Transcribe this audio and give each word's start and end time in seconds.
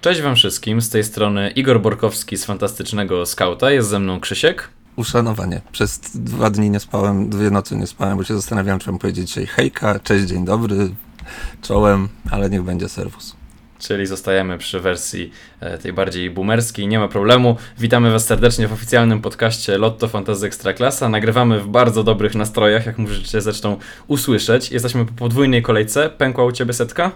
Cześć 0.00 0.22
wam 0.22 0.36
wszystkim, 0.36 0.80
z 0.80 0.90
tej 0.90 1.04
strony 1.04 1.50
Igor 1.50 1.80
Borkowski 1.80 2.36
z 2.36 2.44
Fantastycznego 2.44 3.26
Skauta, 3.26 3.70
jest 3.70 3.88
ze 3.88 3.98
mną 3.98 4.20
Krzysiek. 4.20 4.68
Uszanowanie. 4.96 5.60
Przez 5.72 6.00
dwa 6.14 6.50
dni 6.50 6.70
nie 6.70 6.80
spałem, 6.80 7.30
dwie 7.30 7.50
nocy 7.50 7.76
nie 7.76 7.86
spałem, 7.86 8.16
bo 8.16 8.24
się 8.24 8.34
zastanawiałem, 8.34 8.80
czy 8.80 8.90
mam 8.90 8.98
powiedzieć 8.98 9.28
dzisiaj 9.28 9.46
hejka, 9.46 10.00
cześć, 10.00 10.24
dzień 10.24 10.44
dobry, 10.44 10.90
czołem, 11.62 12.08
ale 12.30 12.50
niech 12.50 12.62
będzie 12.62 12.88
serwus. 12.88 13.36
Czyli 13.78 14.06
zostajemy 14.06 14.58
przy 14.58 14.80
wersji 14.80 15.32
e, 15.60 15.78
tej 15.78 15.92
bardziej 15.92 16.30
boomerskiej, 16.30 16.88
nie 16.88 16.98
ma 16.98 17.08
problemu. 17.08 17.56
Witamy 17.78 18.10
Was 18.10 18.26
serdecznie 18.26 18.68
w 18.68 18.72
oficjalnym 18.72 19.20
podcaście 19.20 19.78
Lotto 19.78 20.08
Fantasy 20.08 20.46
Ekstraklasa. 20.46 21.08
Nagrywamy 21.08 21.60
w 21.60 21.68
bardzo 21.68 22.04
dobrych 22.04 22.34
nastrojach, 22.34 22.86
jak 22.86 22.98
możecie 22.98 23.40
zresztą 23.40 23.76
usłyszeć. 24.06 24.70
Jesteśmy 24.70 25.04
po 25.04 25.12
podwójnej 25.12 25.62
kolejce. 25.62 26.10
Pękła 26.10 26.44
u 26.44 26.52
Ciebie 26.52 26.72
setka? 26.72 27.10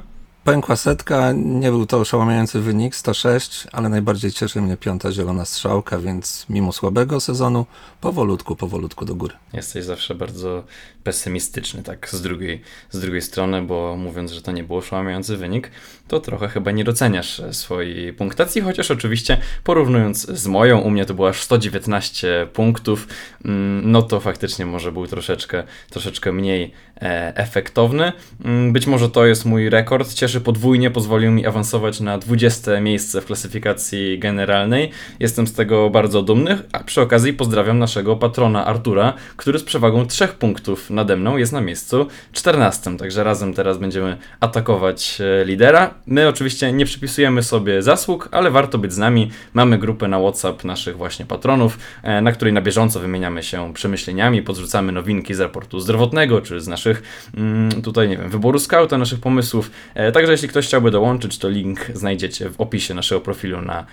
Pękła 0.44 0.76
setka, 0.76 1.32
nie 1.32 1.70
był 1.70 1.86
to 1.86 1.98
oszałamiający 1.98 2.60
wynik, 2.60 2.96
106, 2.96 3.66
ale 3.72 3.88
najbardziej 3.88 4.32
cieszy 4.32 4.60
mnie 4.60 4.76
piąta 4.76 5.12
zielona 5.12 5.44
strzałka, 5.44 5.98
więc 5.98 6.46
mimo 6.48 6.72
słabego 6.72 7.20
sezonu, 7.20 7.66
powolutku, 8.00 8.56
powolutku 8.56 9.04
do 9.04 9.14
góry. 9.14 9.34
Jesteś 9.52 9.84
zawsze 9.84 10.14
bardzo 10.14 10.64
pesymistyczny, 11.04 11.82
tak 11.82 12.08
z 12.08 12.22
drugiej, 12.22 12.60
z 12.90 13.00
drugiej 13.00 13.22
strony, 13.22 13.62
bo 13.62 13.96
mówiąc, 13.96 14.32
że 14.32 14.42
to 14.42 14.52
nie 14.52 14.64
był 14.64 14.76
oszałamiający 14.76 15.36
wynik, 15.36 15.70
to 16.08 16.20
trochę 16.20 16.48
chyba 16.48 16.70
nie 16.70 16.84
doceniasz 16.84 17.42
swojej 17.50 18.12
punktacji, 18.12 18.60
chociaż 18.60 18.90
oczywiście 18.90 19.38
porównując 19.64 20.26
z 20.26 20.46
moją, 20.46 20.78
u 20.78 20.90
mnie 20.90 21.04
to 21.04 21.14
było 21.14 21.28
aż 21.28 21.42
119 21.42 22.46
punktów, 22.52 23.08
mm, 23.44 23.92
no 23.92 24.02
to 24.02 24.20
faktycznie 24.20 24.66
może 24.66 24.92
był 24.92 25.06
troszeczkę, 25.06 25.62
troszeczkę 25.90 26.32
mniej 26.32 26.72
e, 27.02 27.36
efektowny. 27.36 28.12
Mm, 28.44 28.72
być 28.72 28.86
może 28.86 29.08
to 29.08 29.26
jest 29.26 29.44
mój 29.44 29.70
rekord, 29.70 30.14
cieszy 30.14 30.40
podwójnie, 30.40 30.90
pozwolił 30.90 31.32
mi 31.32 31.46
awansować 31.46 32.00
na 32.00 32.18
20 32.18 32.80
miejsce 32.80 33.20
w 33.20 33.26
klasyfikacji 33.26 34.18
generalnej. 34.18 34.90
Jestem 35.20 35.46
z 35.46 35.52
tego 35.52 35.90
bardzo 35.90 36.22
dumny, 36.22 36.58
a 36.72 36.84
przy 36.84 37.00
okazji 37.00 37.32
pozdrawiam 37.32 37.78
naszego 37.78 38.16
patrona 38.16 38.66
Artura, 38.66 39.14
który 39.36 39.58
z 39.58 39.64
przewagą 39.64 40.06
3 40.06 40.28
punktów 40.28 40.90
nade 40.92 41.16
mną 41.16 41.36
jest 41.36 41.52
na 41.52 41.60
miejscu 41.60 42.06
14, 42.32 42.98
także 42.98 43.24
razem 43.24 43.54
teraz 43.54 43.78
będziemy 43.78 44.16
atakować 44.40 45.18
e, 45.20 45.44
lidera. 45.44 45.94
My 46.06 46.28
oczywiście 46.28 46.72
nie 46.72 46.84
przypisujemy 46.84 47.42
sobie 47.42 47.82
zasług, 47.82 48.28
ale 48.32 48.50
warto 48.50 48.78
być 48.78 48.92
z 48.92 48.98
nami. 48.98 49.30
Mamy 49.54 49.78
grupę 49.78 50.08
na 50.08 50.18
WhatsApp 50.18 50.64
naszych 50.64 50.96
właśnie 50.96 51.26
patronów, 51.26 51.78
e, 52.02 52.20
na 52.20 52.32
której 52.32 52.52
na 52.52 52.60
bieżąco 52.60 53.00
wymieniamy 53.00 53.42
się 53.42 53.74
przemyśleniami, 53.74 54.42
podrzucamy 54.42 54.92
nowinki 54.92 55.34
z 55.34 55.40
raportu 55.40 55.80
zdrowotnego, 55.80 56.40
czy 56.40 56.60
z 56.60 56.68
naszych 56.68 57.02
mm, 57.36 57.82
tutaj, 57.82 58.08
nie 58.08 58.16
wiem, 58.16 58.30
wyboru 58.30 58.58
scouta, 58.58 58.98
naszych 58.98 59.20
pomysłów. 59.20 59.70
E, 59.94 60.12
także 60.12 60.32
jeśli 60.32 60.48
ktoś 60.48 60.66
chciałby 60.66 60.90
dołączyć, 60.90 61.38
to 61.38 61.48
link 61.48 61.86
znajdziecie 61.94 62.50
w 62.50 62.60
opisie 62.60 62.94
naszego 62.94 63.20
profilu 63.20 63.62
na 63.62 63.86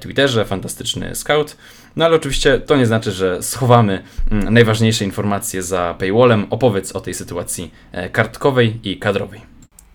Twitterze, 0.00 0.44
fantastyczny 0.44 1.14
scout. 1.14 1.56
No 1.96 2.04
ale 2.04 2.16
oczywiście 2.16 2.58
to 2.58 2.76
nie 2.76 2.86
znaczy, 2.86 3.12
że 3.12 3.42
schowamy 3.42 4.02
mm, 4.30 4.54
najważniejsze 4.54 5.04
informacje 5.04 5.62
za 5.62 5.94
paywallem. 5.98 6.39
Opowiedz 6.50 6.92
o 6.92 7.00
tej 7.00 7.14
sytuacji 7.14 7.70
kartkowej 8.12 8.80
i 8.82 8.98
kadrowej. 8.98 9.50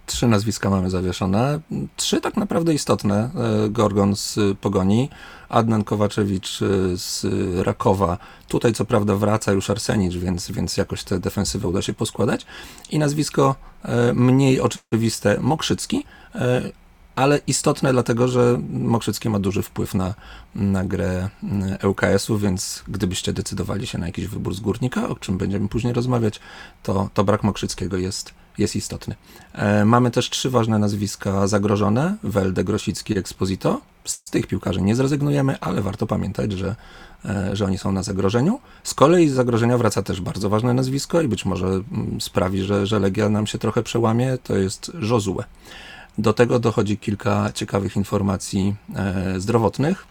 Trzy 0.06 0.28
nazwiska 0.28 0.70
mamy 0.70 0.90
zawieszone. 0.90 1.60
Trzy 1.96 2.22
tak 2.22 2.38
naprawdę 2.38 2.74
istotne. 2.74 3.30
E, 3.66 3.70
Gorgon 3.70 4.16
z 4.16 4.40
Pogoni, 4.62 5.10
Adnan 5.50 5.84
Kowaczewicz 5.84 6.62
e, 6.62 6.66
z 6.98 7.26
Rakowa. 7.66 8.18
Tutaj 8.48 8.74
co 8.74 8.86
prawda 8.86 9.16
wraca 9.16 9.52
już 9.52 9.70
Arsenicz, 9.70 10.18
więc, 10.18 10.52
więc 10.52 10.78
jakoś 10.78 11.04
te 11.04 11.20
defensywy 11.20 11.68
uda 11.68 11.82
się 11.82 11.94
poskładać. 11.94 12.46
I 12.92 13.00
nazwisko 13.00 13.56
e, 13.84 14.14
mniej 14.14 14.60
oczywiste 14.62 15.38
Mokrzycki, 15.42 16.06
ale 17.16 17.40
istotne 17.48 17.92
dlatego, 17.94 18.28
że 18.28 18.62
Mokrzycki 18.70 19.30
ma 19.30 19.40
duży 19.40 19.62
wpływ 19.62 19.94
na, 19.94 20.14
na 20.56 20.86
grę 20.86 21.30
ŁKS-u, 21.84 22.38
więc 22.38 22.84
gdybyście 22.88 23.34
decydowali 23.34 23.88
się 23.88 23.98
na 23.98 24.06
jakiś 24.06 24.28
wybór 24.28 24.56
z 24.56 24.60
górnika, 24.60 25.10
o 25.10 25.16
czym 25.16 25.38
będziemy 25.38 25.70
później 25.70 25.94
rozmawiać, 25.94 26.40
to, 26.84 27.10
to 27.14 27.24
brak 27.24 27.44
Mokrzyckiego 27.44 27.98
jest 27.98 28.34
jest 28.58 28.76
istotny. 28.76 29.16
E, 29.54 29.86
mamy 29.86 30.12
też 30.12 30.30
trzy 30.30 30.50
ważne 30.50 30.80
nazwiska 30.80 31.48
zagrożone: 31.48 32.16
Welde, 32.24 32.64
Grosicki, 32.64 33.18
Exposito. 33.18 33.82
Z 34.06 34.22
tych 34.24 34.48
piłkarzy 34.48 34.82
nie 34.82 34.96
zrezygnujemy, 34.96 35.60
ale 35.60 35.82
warto 35.82 36.08
pamiętać, 36.08 36.52
że, 36.52 36.76
e, 37.26 37.56
że 37.56 37.66
oni 37.66 37.78
są 37.78 37.92
na 37.92 38.04
zagrożeniu. 38.04 38.60
Z 38.84 38.94
kolei 38.94 39.30
z 39.30 39.34
zagrożenia 39.34 39.78
wraca 39.78 40.04
też 40.04 40.22
bardzo 40.22 40.50
ważne 40.50 40.74
nazwisko 40.74 41.22
i 41.22 41.28
być 41.28 41.46
może 41.46 41.68
mm, 41.68 42.22
sprawi, 42.22 42.64
że, 42.64 42.88
że 42.88 43.00
Legia 43.00 43.30
nam 43.30 43.48
się 43.48 43.58
trochę 43.58 43.84
przełamie. 43.84 44.38
To 44.44 44.56
jest 44.56 44.92
Josue. 45.02 45.44
Do 46.18 46.34
tego 46.34 46.60
dochodzi 46.60 46.98
kilka 46.98 47.52
ciekawych 47.54 47.96
informacji 47.96 48.76
e, 48.96 49.40
zdrowotnych. 49.40 50.06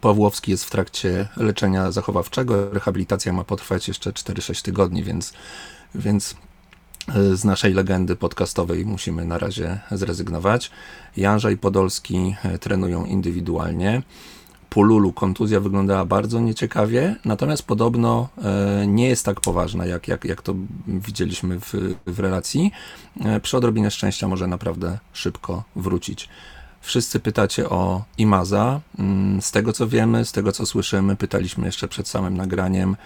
Pawłowski 0.00 0.50
jest 0.50 0.64
w 0.64 0.70
trakcie 0.70 1.28
leczenia 1.36 1.90
zachowawczego. 1.92 2.70
Rehabilitacja 2.70 3.32
ma 3.32 3.44
potrwać 3.44 3.88
jeszcze 3.88 4.10
4-6 4.10 4.64
tygodni, 4.64 5.02
więc, 5.02 5.32
więc 5.94 6.34
z 7.34 7.44
naszej 7.44 7.74
legendy 7.74 8.16
podcastowej 8.16 8.86
musimy 8.86 9.24
na 9.24 9.38
razie 9.38 9.80
zrezygnować. 9.90 10.70
Janża 11.16 11.50
i 11.50 11.56
Podolski 11.56 12.36
e, 12.42 12.58
trenują 12.58 13.04
indywidualnie. 13.04 14.02
Pululu 14.70 15.12
kontuzja 15.12 15.60
wyglądała 15.60 16.04
bardzo 16.04 16.40
nieciekawie, 16.40 17.16
natomiast 17.24 17.62
podobno 17.62 18.28
e, 18.44 18.86
nie 18.86 19.08
jest 19.08 19.24
tak 19.24 19.40
poważna, 19.40 19.86
jak, 19.86 20.08
jak, 20.08 20.24
jak 20.24 20.42
to 20.42 20.54
widzieliśmy 20.86 21.60
w, 21.60 21.74
w 22.06 22.20
relacji. 22.20 22.72
E, 23.24 23.40
przy 23.40 23.56
odrobinie 23.56 23.90
szczęścia 23.90 24.28
może 24.28 24.46
naprawdę 24.46 24.98
szybko 25.12 25.64
wrócić. 25.76 26.28
Wszyscy 26.80 27.20
pytacie 27.20 27.68
o 27.68 28.04
Imaza. 28.18 28.80
Mm, 28.98 29.42
z 29.42 29.50
tego 29.50 29.72
co 29.72 29.88
wiemy, 29.88 30.24
z 30.24 30.32
tego 30.32 30.52
co 30.52 30.66
słyszymy, 30.66 31.16
pytaliśmy 31.16 31.66
jeszcze 31.66 31.88
przed 31.88 32.08
samym 32.08 32.36
nagraniem. 32.36 32.96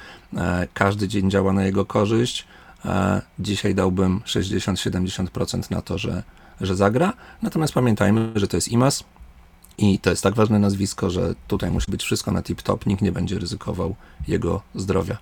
Każdy 0.74 1.08
dzień 1.08 1.30
działa 1.30 1.52
na 1.52 1.64
jego 1.64 1.84
korzyść. 1.84 2.46
Dzisiaj 3.38 3.74
dałbym 3.74 4.20
60-70% 4.20 5.70
na 5.70 5.82
to, 5.82 5.98
że, 5.98 6.22
że 6.60 6.76
zagra. 6.76 7.12
Natomiast 7.42 7.74
pamiętajmy, 7.74 8.32
że 8.34 8.48
to 8.48 8.56
jest 8.56 8.68
IMAS 8.68 9.04
i 9.78 9.98
to 9.98 10.10
jest 10.10 10.22
tak 10.22 10.34
ważne 10.34 10.58
nazwisko, 10.58 11.10
że 11.10 11.34
tutaj 11.48 11.70
musi 11.70 11.90
być 11.90 12.02
wszystko 12.02 12.32
na 12.32 12.42
tip-top, 12.42 12.86
nikt 12.86 13.02
nie 13.02 13.12
będzie 13.12 13.38
ryzykował 13.38 13.94
jego 14.28 14.62
zdrowia. 14.74 15.18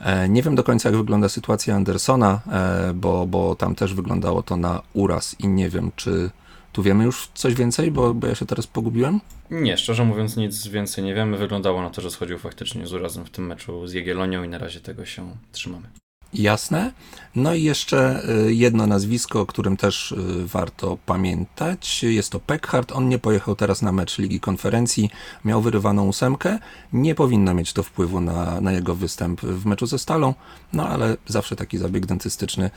E, 0.00 0.28
nie 0.28 0.42
wiem 0.42 0.54
do 0.54 0.64
końca, 0.64 0.88
jak 0.88 0.98
wygląda 0.98 1.28
sytuacja 1.28 1.74
Andersona, 1.74 2.40
e, 2.52 2.92
bo, 2.94 3.26
bo 3.26 3.54
tam 3.54 3.74
też 3.74 3.94
wyglądało 3.94 4.42
to 4.42 4.56
na 4.56 4.82
uraz 4.92 5.36
i 5.40 5.48
nie 5.48 5.68
wiem, 5.68 5.92
czy 5.96 6.30
tu 6.72 6.82
wiemy 6.82 7.04
już 7.04 7.28
coś 7.34 7.54
więcej, 7.54 7.90
bo, 7.90 8.14
bo 8.14 8.26
ja 8.26 8.34
się 8.34 8.46
teraz 8.46 8.66
pogubiłem? 8.66 9.20
Nie, 9.50 9.76
szczerze 9.78 10.04
mówiąc 10.04 10.36
nic 10.36 10.66
więcej 10.66 11.04
nie 11.04 11.14
wiemy. 11.14 11.36
Wyglądało 11.36 11.82
na 11.82 11.90
to, 11.90 12.00
że 12.00 12.10
schodził 12.10 12.38
faktycznie 12.38 12.86
z 12.86 12.92
urazem 12.92 13.24
w 13.24 13.30
tym 13.30 13.46
meczu 13.46 13.86
z 13.86 13.92
Jagiellonią 13.92 14.42
i 14.42 14.48
na 14.48 14.58
razie 14.58 14.80
tego 14.80 15.04
się 15.04 15.36
trzymamy. 15.52 16.01
Jasne. 16.34 16.92
No 17.36 17.54
i 17.54 17.62
jeszcze 17.62 18.22
y, 18.48 18.54
jedno 18.54 18.86
nazwisko, 18.86 19.40
o 19.40 19.46
którym 19.46 19.76
też 19.76 20.12
y, 20.12 20.46
warto 20.46 20.98
pamiętać. 21.06 22.02
Jest 22.02 22.30
to 22.30 22.40
Peckhardt. 22.40 22.92
On 22.92 23.08
nie 23.08 23.18
pojechał 23.18 23.56
teraz 23.56 23.82
na 23.82 23.92
mecz 23.92 24.18
Ligi 24.18 24.40
Konferencji. 24.40 25.10
Miał 25.44 25.62
wyrywaną 25.62 26.08
ósemkę. 26.08 26.58
Nie 26.92 27.14
powinno 27.14 27.54
mieć 27.54 27.72
to 27.72 27.82
wpływu 27.82 28.20
na, 28.20 28.60
na 28.60 28.72
jego 28.72 28.94
występ 28.94 29.40
w 29.40 29.66
meczu 29.66 29.86
ze 29.86 29.98
Stalą, 29.98 30.34
no 30.72 30.88
ale 30.88 31.16
zawsze 31.26 31.56
taki 31.56 31.78
zabieg 31.78 32.06
dentystyczny 32.06 32.70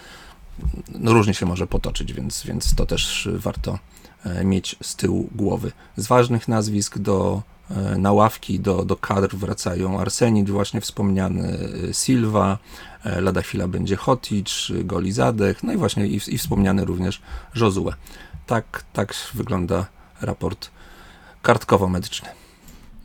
no, 0.99 1.13
różnie 1.13 1.33
się 1.33 1.45
może 1.45 1.67
potoczyć, 1.67 2.13
więc, 2.13 2.43
więc 2.43 2.75
to 2.75 2.85
też 2.85 3.29
warto 3.33 3.79
e, 4.23 4.43
mieć 4.43 4.75
z 4.83 4.95
tyłu 4.95 5.29
głowy. 5.35 5.71
Z 5.97 6.07
ważnych 6.07 6.47
nazwisk 6.47 6.97
do 6.97 7.41
e, 7.71 7.97
na 7.97 8.11
ławki 8.11 8.59
do, 8.59 8.85
do 8.85 8.95
kadr 8.95 9.35
wracają 9.35 9.99
Arsenid, 9.99 10.49
właśnie 10.49 10.81
wspomniany 10.81 11.59
e, 11.89 11.93
Silva, 11.93 12.57
lada 13.05 13.41
chwila 13.41 13.67
będzie 13.67 13.95
Hotic, 13.95 14.67
Goli 14.83 15.11
Zadech, 15.11 15.63
no 15.63 15.73
i 15.73 15.77
właśnie 15.77 16.07
i, 16.07 16.19
i 16.27 16.37
wspomniany 16.37 16.85
również 16.85 17.21
Josue. 17.55 17.91
Tak, 18.47 18.83
tak 18.93 19.13
wygląda 19.33 19.85
raport 20.21 20.69
kartkowo-medyczny. 21.41 22.44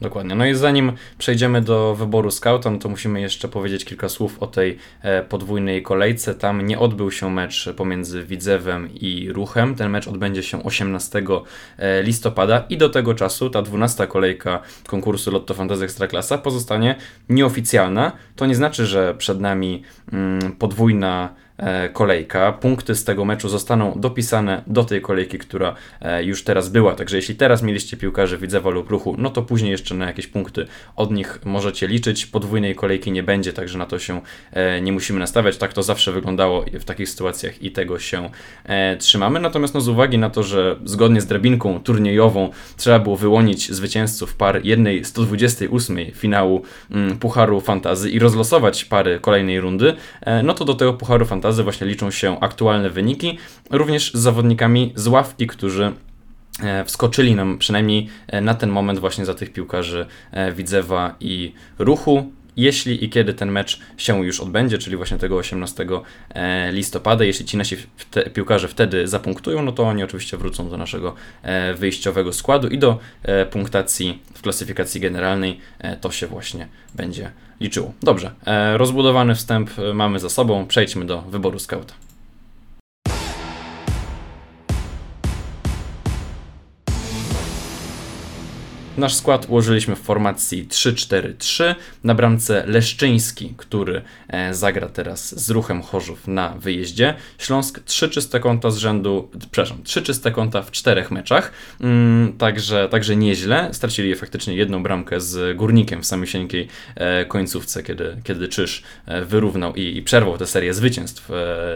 Dokładnie. 0.00 0.34
No 0.34 0.46
i 0.46 0.54
zanim 0.54 0.92
przejdziemy 1.18 1.60
do 1.60 1.94
wyboru 1.94 2.30
scouta, 2.30 2.70
no 2.70 2.78
to 2.78 2.88
musimy 2.88 3.20
jeszcze 3.20 3.48
powiedzieć 3.48 3.84
kilka 3.84 4.08
słów 4.08 4.42
o 4.42 4.46
tej 4.46 4.78
e, 5.02 5.22
podwójnej 5.22 5.82
kolejce. 5.82 6.34
Tam 6.34 6.66
nie 6.66 6.78
odbył 6.78 7.10
się 7.10 7.30
mecz 7.30 7.68
pomiędzy 7.76 8.24
Widzewem 8.24 8.88
i 8.94 9.32
Ruchem. 9.32 9.74
Ten 9.74 9.90
mecz 9.90 10.08
odbędzie 10.08 10.42
się 10.42 10.62
18 10.62 11.22
e, 11.78 12.02
listopada 12.02 12.64
i 12.68 12.78
do 12.78 12.88
tego 12.88 13.14
czasu 13.14 13.50
ta 13.50 13.62
12 13.62 14.06
kolejka 14.06 14.62
konkursu 14.86 15.30
Lotto 15.30 15.54
Fantasy 15.54 15.84
Ekstraklasa 15.84 16.38
pozostanie 16.38 16.96
nieoficjalna. 17.28 18.12
To 18.36 18.46
nie 18.46 18.54
znaczy, 18.54 18.86
że 18.86 19.14
przed 19.14 19.40
nami 19.40 19.82
mm, 20.12 20.52
podwójna 20.52 21.34
kolejka. 21.92 22.52
Punkty 22.52 22.94
z 22.94 23.04
tego 23.04 23.24
meczu 23.24 23.48
zostaną 23.48 23.92
dopisane 23.96 24.62
do 24.66 24.84
tej 24.84 25.00
kolejki, 25.00 25.38
która 25.38 25.74
już 26.22 26.44
teraz 26.44 26.68
była. 26.68 26.94
Także 26.94 27.16
jeśli 27.16 27.34
teraz 27.34 27.62
mieliście 27.62 27.96
piłkarzy 27.96 28.38
Widzewa 28.38 28.70
lub 28.70 28.90
Ruchu, 28.90 29.14
no 29.18 29.30
to 29.30 29.42
później 29.42 29.70
jeszcze 29.70 29.94
na 29.94 30.06
jakieś 30.06 30.26
punkty 30.26 30.66
od 30.96 31.10
nich 31.10 31.40
możecie 31.44 31.86
liczyć. 31.86 32.26
Podwójnej 32.26 32.74
kolejki 32.74 33.12
nie 33.12 33.22
będzie, 33.22 33.52
także 33.52 33.78
na 33.78 33.86
to 33.86 33.98
się 33.98 34.20
nie 34.82 34.92
musimy 34.92 35.18
nastawiać. 35.18 35.56
Tak 35.56 35.72
to 35.72 35.82
zawsze 35.82 36.12
wyglądało 36.12 36.64
w 36.72 36.84
takich 36.84 37.08
sytuacjach 37.08 37.62
i 37.62 37.70
tego 37.70 37.98
się 37.98 38.30
trzymamy. 38.98 39.40
Natomiast 39.40 39.74
no, 39.74 39.80
z 39.80 39.88
uwagi 39.88 40.18
na 40.18 40.30
to, 40.30 40.42
że 40.42 40.76
zgodnie 40.84 41.20
z 41.20 41.26
drabinką 41.26 41.80
turniejową 41.80 42.50
trzeba 42.76 42.98
było 42.98 43.16
wyłonić 43.16 43.72
zwycięzców 43.72 44.34
par 44.34 44.60
jednej 44.64 45.04
128 45.04 45.98
finału 46.14 46.62
mm, 46.90 47.18
Pucharu 47.18 47.60
Fantazy 47.60 48.10
i 48.10 48.18
rozlosować 48.18 48.84
pary 48.84 49.18
kolejnej 49.20 49.60
rundy, 49.60 49.94
e, 50.20 50.42
no 50.42 50.54
to 50.54 50.64
do 50.64 50.74
tego 50.74 50.92
Pucharu 50.92 51.24
Fantazy 51.24 51.49
właśnie 51.64 51.86
liczą 51.86 52.10
się 52.10 52.40
aktualne 52.40 52.90
wyniki, 52.90 53.38
również 53.70 54.12
z 54.14 54.18
zawodnikami 54.18 54.92
z 54.96 55.06
ławki, 55.06 55.46
którzy 55.46 55.92
e, 56.62 56.84
wskoczyli 56.84 57.34
nam 57.34 57.58
przynajmniej 57.58 58.08
e, 58.26 58.40
na 58.40 58.54
ten 58.54 58.70
moment 58.70 58.98
właśnie 58.98 59.24
za 59.24 59.34
tych 59.34 59.52
piłkarzy 59.52 60.06
Widzewa 60.54 61.14
i 61.20 61.52
Ruchu 61.78 62.32
jeśli 62.60 63.04
i 63.04 63.10
kiedy 63.10 63.34
ten 63.34 63.52
mecz 63.52 63.80
się 63.96 64.26
już 64.26 64.40
odbędzie, 64.40 64.78
czyli 64.78 64.96
właśnie 64.96 65.18
tego 65.18 65.36
18 65.36 65.86
e, 66.34 66.72
listopada. 66.72 67.24
Jeśli 67.24 67.46
ci 67.46 67.56
nasi 67.56 67.76
piłkarze 68.34 68.68
wtedy 68.68 69.08
zapunktują, 69.08 69.62
no 69.62 69.72
to 69.72 69.82
oni 69.82 70.04
oczywiście 70.04 70.36
wrócą 70.36 70.68
do 70.68 70.76
naszego 70.76 71.14
e, 71.42 71.74
wyjściowego 71.74 72.32
składu 72.32 72.68
i 72.68 72.78
do 72.78 72.98
e, 73.22 73.46
punktacji 73.46 74.22
w 74.34 74.42
klasyfikacji 74.42 75.00
generalnej 75.00 75.60
to 76.00 76.10
się 76.10 76.26
właśnie 76.26 76.68
będzie 76.94 77.30
liczyło. 77.60 77.92
Dobrze, 78.02 78.30
rozbudowany 78.74 79.34
wstęp 79.34 79.70
mamy 79.94 80.18
za 80.18 80.28
sobą, 80.28 80.66
przejdźmy 80.66 81.06
do 81.06 81.22
wyboru 81.22 81.58
skauta. 81.58 82.09
Nasz 89.00 89.14
skład 89.14 89.46
ułożyliśmy 89.48 89.96
w 89.96 90.00
formacji 90.00 90.66
3-4-3. 90.68 91.74
Na 92.04 92.14
bramce 92.14 92.64
Leszczyński, 92.66 93.54
który 93.56 94.02
e, 94.28 94.54
zagra 94.54 94.88
teraz 94.88 95.40
z 95.44 95.50
ruchem 95.50 95.82
Chorzów 95.82 96.28
na 96.28 96.48
wyjeździe. 96.48 97.14
Śląsk 97.38 97.80
3 97.84 98.08
czyste 98.08 98.40
konta 98.40 98.70
z 98.70 98.76
rzędu, 98.76 99.30
przepraszam, 99.38 99.82
3 99.82 100.02
czyste 100.02 100.30
konta 100.30 100.62
w 100.62 100.70
czterech 100.70 101.10
meczach. 101.10 101.52
Mm, 101.80 102.32
także, 102.32 102.88
także 102.88 103.16
nieźle. 103.16 103.68
Stracili 103.72 104.14
faktycznie 104.14 104.54
jedną 104.54 104.82
bramkę 104.82 105.20
z 105.20 105.56
Górnikiem 105.56 106.02
w 106.02 106.06
samysieńkiej 106.06 106.68
e, 106.94 107.24
końcówce, 107.24 107.82
kiedy, 107.82 108.16
kiedy 108.24 108.48
Czyż 108.48 108.82
e, 109.06 109.24
wyrównał 109.24 109.74
i, 109.74 109.96
i 109.96 110.02
przerwał 110.02 110.38
tę 110.38 110.46
serię 110.46 110.74
zwycięstw 110.74 111.28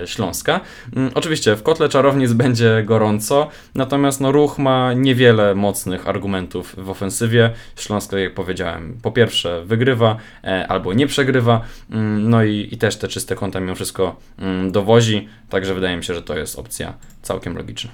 Śląska. 0.06 0.60
Mm, 0.96 1.10
oczywiście 1.14 1.56
w 1.56 1.62
kotle 1.62 1.88
czarownic 1.88 2.32
będzie 2.44 2.82
gorąco, 2.86 3.48
natomiast 3.74 4.20
no, 4.20 4.32
ruch 4.32 4.58
ma 4.58 4.92
niewiele 4.92 5.54
mocnych 5.54 6.08
argumentów 6.08 6.74
w 6.78 6.90
ofensywie 6.90 7.13
ofensywie. 7.14 7.50
Śląsk, 7.76 8.10
tak 8.10 8.20
jak 8.20 8.34
powiedziałem, 8.34 8.98
po 9.02 9.12
pierwsze 9.12 9.64
wygrywa 9.64 10.16
e, 10.44 10.66
albo 10.68 10.92
nie 10.94 11.06
przegrywa, 11.06 11.60
mm, 11.90 12.30
no 12.30 12.44
i, 12.44 12.68
i 12.72 12.78
też 12.78 12.96
te 12.96 13.08
czyste 13.08 13.34
konta 13.34 13.60
mimo 13.60 13.74
wszystko 13.74 14.16
mm, 14.38 14.72
dowozi, 14.72 15.28
także 15.48 15.74
wydaje 15.74 15.96
mi 15.96 16.04
się, 16.04 16.14
że 16.14 16.22
to 16.22 16.36
jest 16.38 16.58
opcja 16.58 16.94
całkiem 17.22 17.56
logiczna. 17.56 17.90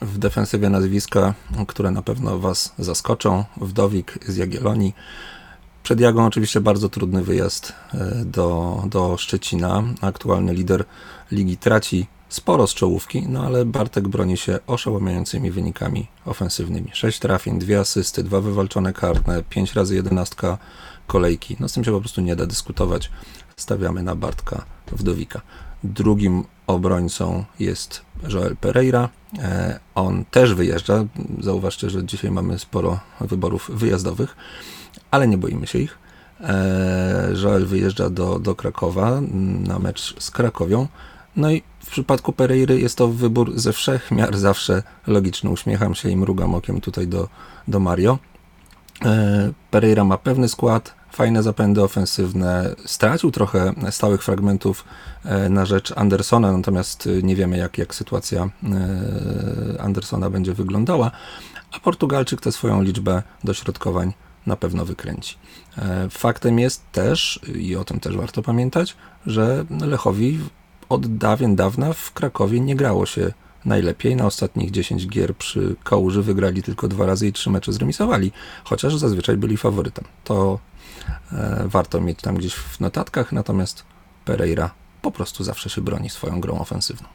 W 0.00 0.18
defensywie 0.18 0.70
nazwiska, 0.70 1.34
które 1.68 1.90
na 1.90 2.02
pewno 2.02 2.38
Was 2.38 2.74
zaskoczą, 2.78 3.44
Wdowik 3.56 4.18
z 4.26 4.36
Jagiellonii. 4.36 4.94
Przed 5.82 6.00
Jagą 6.00 6.26
oczywiście 6.26 6.60
bardzo 6.60 6.88
trudny 6.88 7.22
wyjazd 7.22 7.72
e, 7.94 8.24
do, 8.24 8.82
do 8.86 9.16
Szczecina. 9.16 9.82
Aktualny 10.00 10.54
lider 10.54 10.84
ligi 11.32 11.56
traci 11.56 12.06
sporo 12.30 12.66
z 12.66 12.74
czołówki, 12.74 13.26
no 13.28 13.46
ale 13.46 13.64
Bartek 13.64 14.08
broni 14.08 14.36
się 14.36 14.58
oszałamiającymi 14.66 15.50
wynikami 15.50 16.06
ofensywnymi. 16.26 16.90
6 16.92 17.18
trafień, 17.18 17.58
2 17.58 17.78
asysty, 17.78 18.22
2 18.22 18.40
wywalczone 18.40 18.92
kartne, 18.92 19.42
5 19.42 19.74
razy 19.74 19.94
11 19.94 20.36
kolejki. 21.06 21.56
No 21.60 21.68
z 21.68 21.72
tym 21.72 21.84
się 21.84 21.92
po 21.92 22.00
prostu 22.00 22.20
nie 22.20 22.36
da 22.36 22.46
dyskutować. 22.46 23.10
Stawiamy 23.56 24.02
na 24.02 24.14
Bartka 24.14 24.64
Wdowika. 24.92 25.40
Drugim 25.84 26.44
obrońcą 26.66 27.44
jest 27.58 28.02
Joel 28.28 28.56
Pereira. 28.56 29.08
E, 29.38 29.80
on 29.94 30.24
też 30.30 30.54
wyjeżdża. 30.54 31.04
Zauważcie, 31.40 31.90
że 31.90 32.04
dzisiaj 32.04 32.30
mamy 32.30 32.58
sporo 32.58 33.00
wyborów 33.20 33.70
wyjazdowych, 33.74 34.36
ale 35.10 35.28
nie 35.28 35.38
boimy 35.38 35.66
się 35.66 35.78
ich. 35.78 35.98
E, 36.40 37.32
Joel 37.42 37.66
wyjeżdża 37.66 38.10
do, 38.10 38.38
do 38.38 38.54
Krakowa 38.54 39.20
na 39.68 39.78
mecz 39.78 40.22
z 40.22 40.30
Krakowią. 40.30 40.86
No 41.36 41.50
i 41.50 41.62
w 41.80 41.90
przypadku 41.90 42.32
Pereiry 42.32 42.80
jest 42.80 42.98
to 42.98 43.08
wybór 43.08 43.52
ze 43.54 43.72
wszech 43.72 44.10
miar 44.10 44.38
zawsze 44.38 44.82
logiczny. 45.06 45.50
Uśmiecham 45.50 45.94
się 45.94 46.10
i 46.10 46.16
mrugam 46.16 46.54
okiem 46.54 46.80
tutaj 46.80 47.08
do, 47.08 47.28
do 47.68 47.80
Mario. 47.80 48.18
E, 49.04 49.52
Pereira 49.70 50.04
ma 50.04 50.18
pewny 50.18 50.48
skład, 50.48 50.94
fajne 51.12 51.42
zapędy 51.42 51.82
ofensywne, 51.82 52.74
stracił 52.84 53.30
trochę 53.30 53.72
stałych 53.90 54.22
fragmentów 54.22 54.84
e, 55.24 55.48
na 55.48 55.66
rzecz 55.66 55.92
Andersona, 55.96 56.52
natomiast 56.52 57.08
nie 57.22 57.36
wiemy 57.36 57.56
jak, 57.56 57.78
jak 57.78 57.94
sytuacja 57.94 58.42
e, 58.42 59.82
Andersona 59.82 60.30
będzie 60.30 60.54
wyglądała, 60.54 61.10
a 61.72 61.80
Portugalczyk 61.80 62.40
tę 62.40 62.52
swoją 62.52 62.82
liczbę 62.82 63.22
dośrodkowań 63.44 64.12
na 64.46 64.56
pewno 64.56 64.84
wykręci. 64.84 65.36
Faktem 66.10 66.58
jest 66.58 66.82
też, 66.92 67.40
i 67.54 67.76
o 67.76 67.84
tym 67.84 68.00
też 68.00 68.16
warto 68.16 68.42
pamiętać, 68.42 68.96
że 69.26 69.64
Lechowi 69.80 70.40
od 70.90 71.16
dawien 71.16 71.56
dawna 71.56 71.92
w 71.92 72.12
Krakowie 72.12 72.60
nie 72.60 72.76
grało 72.76 73.06
się 73.06 73.32
najlepiej. 73.64 74.16
Na 74.16 74.26
ostatnich 74.26 74.70
10 74.70 75.06
gier 75.06 75.36
przy 75.36 75.76
Kałuży 75.84 76.22
wygrali 76.22 76.62
tylko 76.62 76.88
dwa 76.88 77.06
razy 77.06 77.26
i 77.28 77.32
trzy 77.32 77.50
mecze 77.50 77.72
zremisowali, 77.72 78.32
chociaż 78.64 78.96
zazwyczaj 78.96 79.36
byli 79.36 79.56
faworytem. 79.56 80.04
To 80.24 80.58
e, 81.32 81.64
warto 81.66 82.00
mieć 82.00 82.20
tam 82.20 82.34
gdzieś 82.34 82.54
w 82.54 82.80
notatkach, 82.80 83.32
natomiast 83.32 83.84
Pereira 84.24 84.70
po 85.02 85.10
prostu 85.10 85.44
zawsze 85.44 85.70
się 85.70 85.80
broni 85.80 86.10
swoją 86.10 86.40
grą 86.40 86.58
ofensywną. 86.58 87.08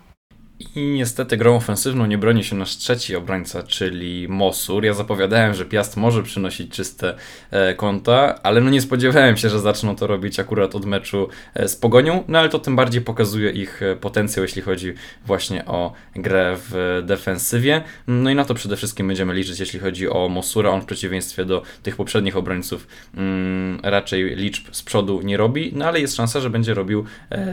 I 0.59 0.79
niestety 0.79 1.37
grą 1.37 1.55
ofensywną 1.55 2.05
nie 2.05 2.17
broni 2.17 2.43
się 2.43 2.55
nasz 2.55 2.77
trzeci 2.77 3.15
obrońca, 3.15 3.63
czyli 3.63 4.27
Mosur. 4.29 4.85
Ja 4.85 4.93
zapowiadałem, 4.93 5.53
że 5.53 5.65
Piast 5.65 5.97
może 5.97 6.23
przynosić 6.23 6.71
czyste 6.71 7.15
e, 7.51 7.73
konta, 7.73 8.39
ale 8.43 8.61
no 8.61 8.69
nie 8.69 8.81
spodziewałem 8.81 9.37
się, 9.37 9.49
że 9.49 9.59
zaczną 9.59 9.95
to 9.95 10.07
robić 10.07 10.39
akurat 10.39 10.75
od 10.75 10.85
meczu 10.85 11.27
e, 11.53 11.67
z 11.67 11.75
Pogonią, 11.75 12.23
no 12.27 12.39
ale 12.39 12.49
to 12.49 12.59
tym 12.59 12.75
bardziej 12.75 13.01
pokazuje 13.01 13.51
ich 13.51 13.83
e, 13.83 13.95
potencjał, 13.95 14.43
jeśli 14.43 14.61
chodzi 14.61 14.93
właśnie 15.25 15.65
o 15.65 15.93
grę 16.15 16.57
w 16.57 17.01
defensywie. 17.05 17.83
No 18.07 18.29
i 18.29 18.35
na 18.35 18.45
to 18.45 18.53
przede 18.53 18.77
wszystkim 18.77 19.07
będziemy 19.07 19.33
liczyć, 19.33 19.59
jeśli 19.59 19.79
chodzi 19.79 20.09
o 20.09 20.29
Mosura. 20.29 20.69
On 20.69 20.81
w 20.81 20.85
przeciwieństwie 20.85 21.45
do 21.45 21.61
tych 21.83 21.95
poprzednich 21.95 22.37
obrońców 22.37 22.87
mm, 23.17 23.79
raczej 23.83 24.35
liczb 24.35 24.67
z 24.71 24.83
przodu 24.83 25.21
nie 25.21 25.37
robi, 25.37 25.71
no 25.75 25.85
ale 25.85 25.99
jest 25.99 26.15
szansa, 26.15 26.39
że 26.39 26.49
będzie 26.49 26.73
robił 26.73 27.05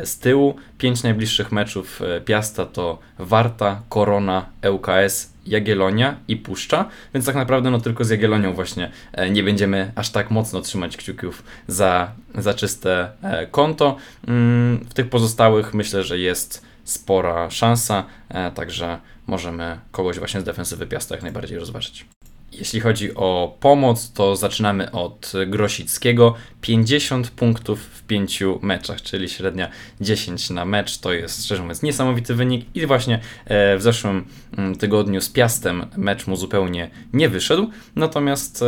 z 0.04 0.18
tyłu. 0.18 0.56
Pięć 0.78 1.02
najbliższych 1.02 1.52
meczów 1.52 2.00
Piasta 2.24 2.66
to 2.66 2.91
Warta, 3.18 3.82
Korona, 3.88 4.46
ŁKS, 4.70 5.32
Jagiellonia 5.46 6.16
i 6.28 6.36
Puszcza, 6.36 6.88
więc 7.14 7.26
tak 7.26 7.34
naprawdę 7.34 7.70
no 7.70 7.80
tylko 7.80 8.04
z 8.04 8.10
Jagiellonią 8.10 8.54
właśnie 8.54 8.90
e, 9.12 9.30
nie 9.30 9.42
będziemy 9.42 9.92
aż 9.94 10.10
tak 10.10 10.30
mocno 10.30 10.60
trzymać 10.60 10.96
kciuków 10.96 11.42
za, 11.66 12.12
za 12.34 12.54
czyste 12.54 13.10
e, 13.22 13.46
konto. 13.46 13.96
Mm, 14.28 14.78
w 14.90 14.94
tych 14.94 15.08
pozostałych 15.08 15.74
myślę, 15.74 16.02
że 16.02 16.18
jest 16.18 16.62
spora 16.84 17.50
szansa, 17.50 18.04
e, 18.28 18.50
także 18.50 18.98
możemy 19.26 19.78
kogoś 19.92 20.18
właśnie 20.18 20.40
z 20.40 20.44
defensywy 20.44 20.86
Piasta 20.86 21.14
jak 21.14 21.22
najbardziej 21.22 21.58
rozważyć. 21.58 22.06
Jeśli 22.52 22.80
chodzi 22.80 23.14
o 23.14 23.56
pomoc, 23.60 24.12
to 24.12 24.36
zaczynamy 24.36 24.90
od 24.90 25.32
Grosickiego. 25.46 26.34
50 26.60 27.30
punktów 27.30 27.80
w 27.80 28.02
5 28.02 28.42
meczach, 28.62 29.02
czyli 29.02 29.28
średnia 29.28 29.68
10 30.00 30.50
na 30.50 30.64
mecz. 30.64 30.98
To 30.98 31.12
jest 31.12 31.44
szczerze 31.44 31.62
mówiąc 31.62 31.82
niesamowity 31.82 32.34
wynik. 32.34 32.66
I 32.74 32.86
właśnie 32.86 33.20
e, 33.44 33.76
w 33.76 33.82
zeszłym 33.82 34.24
mm, 34.58 34.76
tygodniu 34.76 35.20
z 35.20 35.28
Piastem 35.28 35.86
mecz 35.96 36.26
mu 36.26 36.36
zupełnie 36.36 36.90
nie 37.12 37.28
wyszedł. 37.28 37.70
Natomiast 37.96 38.62
e, 38.62 38.66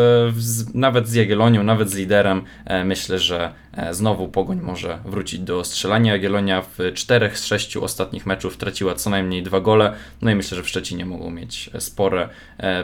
nawet 0.74 1.08
z 1.08 1.14
Jagiellonią, 1.14 1.62
nawet 1.62 1.90
z 1.90 1.94
liderem 1.94 2.42
e, 2.64 2.84
myślę, 2.84 3.18
że 3.18 3.54
znowu 3.90 4.28
Pogoń 4.28 4.60
może 4.60 4.98
wrócić 5.04 5.40
do 5.40 5.64
strzelania. 5.64 6.12
Jagiellonia 6.12 6.62
w 6.62 6.78
4 6.94 7.30
z 7.34 7.44
6 7.44 7.76
ostatnich 7.76 8.26
meczów 8.26 8.56
traciła 8.56 8.94
co 8.94 9.10
najmniej 9.10 9.42
dwa 9.42 9.60
gole. 9.60 9.94
No 10.22 10.30
i 10.30 10.34
myślę, 10.34 10.56
że 10.56 10.62
w 10.62 10.68
Szczecinie 10.68 11.06
mogą 11.06 11.30
mieć 11.30 11.70
spore 11.78 12.28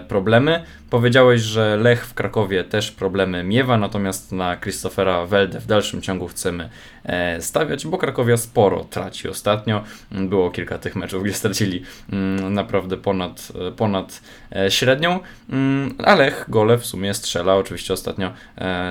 problemy. 0.09 0.65
Powiedziałeś, 0.91 1.41
że 1.41 1.77
Lech 1.77 2.07
w 2.07 2.15
Krakowie 2.15 2.65
też 2.65 2.91
problemy 2.93 3.45
miewa, 3.45 3.79
natomiast 3.79 4.33
na 4.33 4.57
Christophera 4.57 5.27
Welde 5.27 5.61
w 5.61 5.67
dalszym 5.67 6.03
ciągu 6.03 6.29
chcemy 6.29 6.69
e, 7.05 7.43
stawiać, 7.43 7.87
bo 7.87 7.99
Krakowia 7.99 8.37
sporo 8.37 8.85
traci 8.85 9.29
ostatnio. 9.29 9.85
Było 10.11 10.51
kilka 10.51 10.79
tych 10.79 10.97
meczów, 10.97 11.25
gdzie 11.25 11.35
stracili 11.35 11.83
mm, 12.13 12.55
naprawdę 12.55 12.97
ponad, 12.97 13.53
e, 13.69 13.73
ponad 13.73 14.21
e, 14.57 14.71
średnią, 14.71 15.21
mm, 15.51 15.95
a 16.05 16.15
Lech 16.15 16.45
gole 16.49 16.79
w 16.79 16.87
sumie 16.87 17.15
strzela. 17.15 17.57
Oczywiście 17.57 17.95
ostatnio 17.95 18.33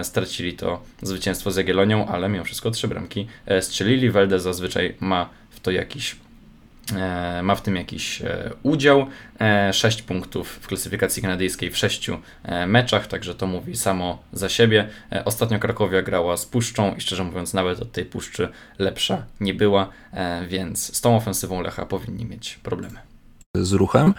stracili 0.04 0.54
to 0.54 0.82
zwycięstwo 1.02 1.52
z 1.52 1.56
Jagiellonią 1.56 1.89
gonią, 1.90 2.08
ale 2.08 2.30
mimo 2.30 2.44
wszystko 2.44 2.72
trzy 2.72 2.88
bramki 2.88 3.28
strzelili. 3.62 4.12
Welde 4.12 4.40
zazwyczaj 4.40 4.96
ma 5.00 5.30
w 5.50 5.60
to 5.60 5.72
jakiś 5.72 6.16
E, 6.96 7.42
ma 7.44 7.56
w 7.56 7.62
tym 7.62 7.76
jakiś 7.76 8.22
e, 8.22 8.52
udział. 8.64 9.08
6 9.72 10.00
e, 10.00 10.04
punktów 10.04 10.60
w 10.62 10.68
klasyfikacji 10.68 11.22
kanadyjskiej 11.22 11.72
w 11.72 11.78
6 11.78 12.12
meczach, 12.68 13.08
także 13.08 13.36
to 13.36 13.48
mówi 13.48 13.78
samo 13.78 14.24
za 14.34 14.50
siebie. 14.50 14.88
Ostatnio 15.26 15.60
Krakowia 15.60 16.02
grała 16.02 16.38
z 16.38 16.46
Puszczą 16.46 16.96
i 16.96 17.02
szczerze 17.02 17.24
mówiąc 17.24 17.54
nawet 17.54 17.80
od 17.80 17.92
tej 17.92 18.06
Puszczy 18.06 18.50
lepsza 18.80 19.26
nie 19.40 19.54
była, 19.54 19.90
więc 20.48 20.96
z 20.96 21.02
tą 21.02 21.16
ofensywą 21.16 21.62
Lecha 21.62 21.86
powinni 21.86 22.26
mieć 22.26 22.60
problemy 22.64 23.00
z 23.56 23.72
ruchem. 23.72 24.14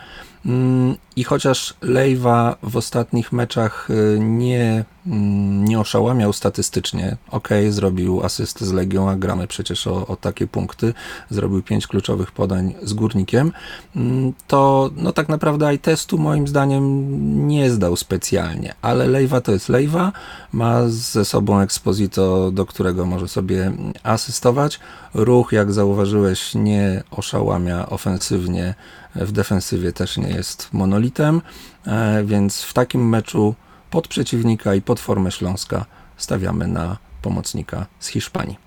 Mm, 0.47 0.97
I 1.17 1.25
chociaż 1.25 1.75
Lejwa 1.83 2.57
w 2.63 2.77
ostatnich 2.77 3.33
meczach 3.33 3.91
y, 3.91 4.19
nie, 4.21 4.85
mm, 5.07 5.65
nie 5.65 5.81
oszałamiał 5.81 6.33
statystycznie, 6.33 7.17
ok, 7.31 7.49
zrobił 7.71 8.25
asystę 8.25 8.67
z 8.67 8.73
Legią, 8.73 9.11
a 9.11 9.17
gramy 9.17 9.47
przecież 9.47 9.87
o, 9.87 10.07
o 10.07 10.17
takie 10.17 10.47
punkty, 10.47 10.95
zrobił 11.31 11.63
pięć 11.63 11.87
kluczowych 11.87 12.33
podań 12.33 12.75
z 12.83 12.93
Górnikiem, 12.93 13.53
mm, 13.97 14.33
to 14.47 14.91
no 14.97 15.13
tak 15.13 15.29
naprawdę 15.29 15.75
i 15.75 15.79
testu 15.79 16.19
moim 16.19 16.49
zdaniem 16.49 17.49
nie 17.49 17.71
zdał 17.71 17.97
specjalnie, 17.97 18.75
ale 18.83 19.07
Lejwa 19.07 19.41
to 19.41 19.53
jest 19.53 19.69
Lejwa, 19.69 20.13
ma 20.53 20.89
ze 20.89 21.25
sobą 21.25 21.61
Exposito, 21.61 22.51
do 22.51 22.67
którego 22.67 23.07
może 23.07 23.29
sobie 23.29 23.73
asystować. 24.03 24.81
Ruch, 25.15 25.53
jak 25.53 25.73
zauważyłeś, 25.73 26.55
nie 26.55 27.03
oszałamia 27.11 27.89
ofensywnie 27.89 28.75
w 29.15 29.33
defensywie 29.33 29.93
też 29.93 30.17
nie 30.17 30.29
jest 30.33 30.69
monolitem, 30.73 31.43
e, 31.87 32.25
więc 32.25 32.63
w 32.63 32.73
takim 32.73 33.09
meczu 33.09 33.55
pod 33.91 34.09
przeciwnika 34.09 34.75
i 34.75 34.83
pod 34.83 35.01
formę 35.01 35.31
Śląska 35.31 35.85
stawiamy 36.17 36.69
na 36.69 36.97
pomocnika 37.23 37.87
z 38.01 38.07
Hiszpanii. 38.07 38.59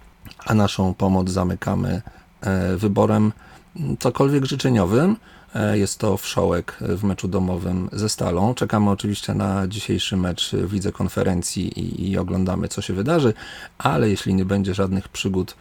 A 0.45 0.53
naszą 0.53 0.93
pomoc 0.93 1.29
zamykamy 1.29 2.01
e, 2.41 2.77
wyborem 2.77 3.31
cokolwiek 3.99 4.45
życzeniowym. 4.45 5.15
E, 5.55 5.77
jest 5.77 5.99
to 5.99 6.17
wszołek 6.17 6.77
w 6.81 7.03
meczu 7.03 7.27
domowym 7.27 7.89
ze 7.91 8.09
Stalą. 8.09 8.53
Czekamy 8.53 8.89
oczywiście 8.89 9.33
na 9.33 9.67
dzisiejszy 9.67 10.17
mecz 10.17 10.51
w 10.51 10.73
Lidze 10.73 10.91
Konferencji 10.91 11.79
i, 11.79 12.11
i 12.11 12.17
oglądamy, 12.17 12.67
co 12.67 12.81
się 12.81 12.93
wydarzy, 12.93 13.33
ale 13.77 14.09
jeśli 14.09 14.33
nie 14.33 14.45
będzie 14.45 14.73
żadnych 14.73 15.07
przygód 15.07 15.55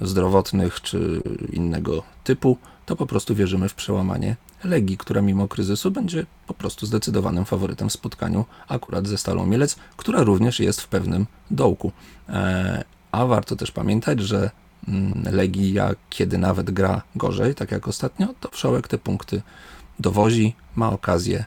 zdrowotnych 0.00 0.80
czy 0.80 1.22
innego 1.52 2.02
typu, 2.24 2.58
to 2.86 2.96
po 2.96 3.06
prostu 3.06 3.34
wierzymy 3.34 3.68
w 3.68 3.74
przełamanie 3.74 4.36
Legii, 4.64 4.96
która 4.96 5.22
mimo 5.22 5.48
kryzysu 5.48 5.90
będzie 5.90 6.26
po 6.46 6.54
prostu 6.54 6.86
zdecydowanym 6.86 7.44
faworytem 7.44 7.88
w 7.88 7.92
spotkaniu 7.92 8.44
akurat 8.68 9.08
ze 9.08 9.18
Stalą 9.18 9.46
Mielec, 9.46 9.76
która 9.96 10.22
również 10.22 10.60
jest 10.60 10.80
w 10.80 10.88
pewnym 10.88 11.26
dołku. 11.50 11.92
E, 12.28 12.84
a 13.12 13.26
warto 13.26 13.56
też 13.56 13.70
pamiętać, 13.70 14.20
że 14.20 14.50
mm, 14.88 15.22
Legia, 15.32 15.90
kiedy 16.10 16.38
nawet 16.38 16.70
gra 16.70 17.02
gorzej, 17.16 17.54
tak 17.54 17.70
jak 17.70 17.88
ostatnio, 17.88 18.28
to 18.40 18.48
Wszołek 18.52 18.88
te 18.88 18.98
punkty 18.98 19.42
dowozi, 19.98 20.54
ma 20.76 20.90
okazję, 20.90 21.44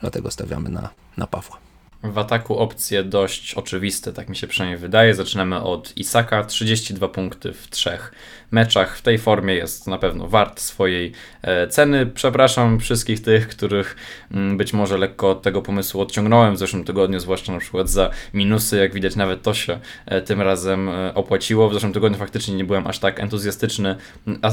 dlatego 0.00 0.30
stawiamy 0.30 0.68
na, 0.68 0.88
na 1.16 1.26
Pawła. 1.26 1.67
W 2.02 2.18
ataku 2.18 2.58
opcje 2.58 3.04
dość 3.04 3.54
oczywiste, 3.54 4.12
tak 4.12 4.28
mi 4.28 4.36
się 4.36 4.46
przynajmniej 4.46 4.78
wydaje. 4.78 5.14
Zaczynamy 5.14 5.62
od 5.62 5.96
Isaka, 5.96 6.44
32 6.44 7.08
punkty 7.08 7.52
w 7.52 7.70
trzech 7.70 8.12
meczach. 8.50 8.96
W 8.96 9.02
tej 9.02 9.18
formie 9.18 9.54
jest 9.54 9.86
na 9.86 9.98
pewno 9.98 10.28
wart 10.28 10.60
swojej 10.60 11.12
e, 11.42 11.68
ceny. 11.68 12.06
Przepraszam 12.06 12.80
wszystkich 12.80 13.22
tych, 13.22 13.48
których 13.48 13.96
mm, 14.30 14.56
być 14.56 14.72
może 14.72 14.98
lekko 14.98 15.30
od 15.30 15.42
tego 15.42 15.62
pomysłu 15.62 16.00
odciągnąłem 16.00 16.54
w 16.54 16.58
zeszłym 16.58 16.84
tygodniu, 16.84 17.20
zwłaszcza 17.20 17.52
na 17.52 17.58
przykład 17.58 17.88
za 17.88 18.10
minusy. 18.34 18.76
Jak 18.76 18.94
widać, 18.94 19.16
nawet 19.16 19.42
to 19.42 19.54
się 19.54 19.80
e, 20.06 20.22
tym 20.22 20.42
razem 20.42 20.88
e, 20.88 21.14
opłaciło. 21.14 21.68
W 21.68 21.74
zeszłym 21.74 21.92
tygodniu 21.92 22.18
faktycznie 22.18 22.54
nie 22.54 22.64
byłem 22.64 22.86
aż 22.86 22.98
tak 22.98 23.20
entuzjastyczny, 23.20 23.96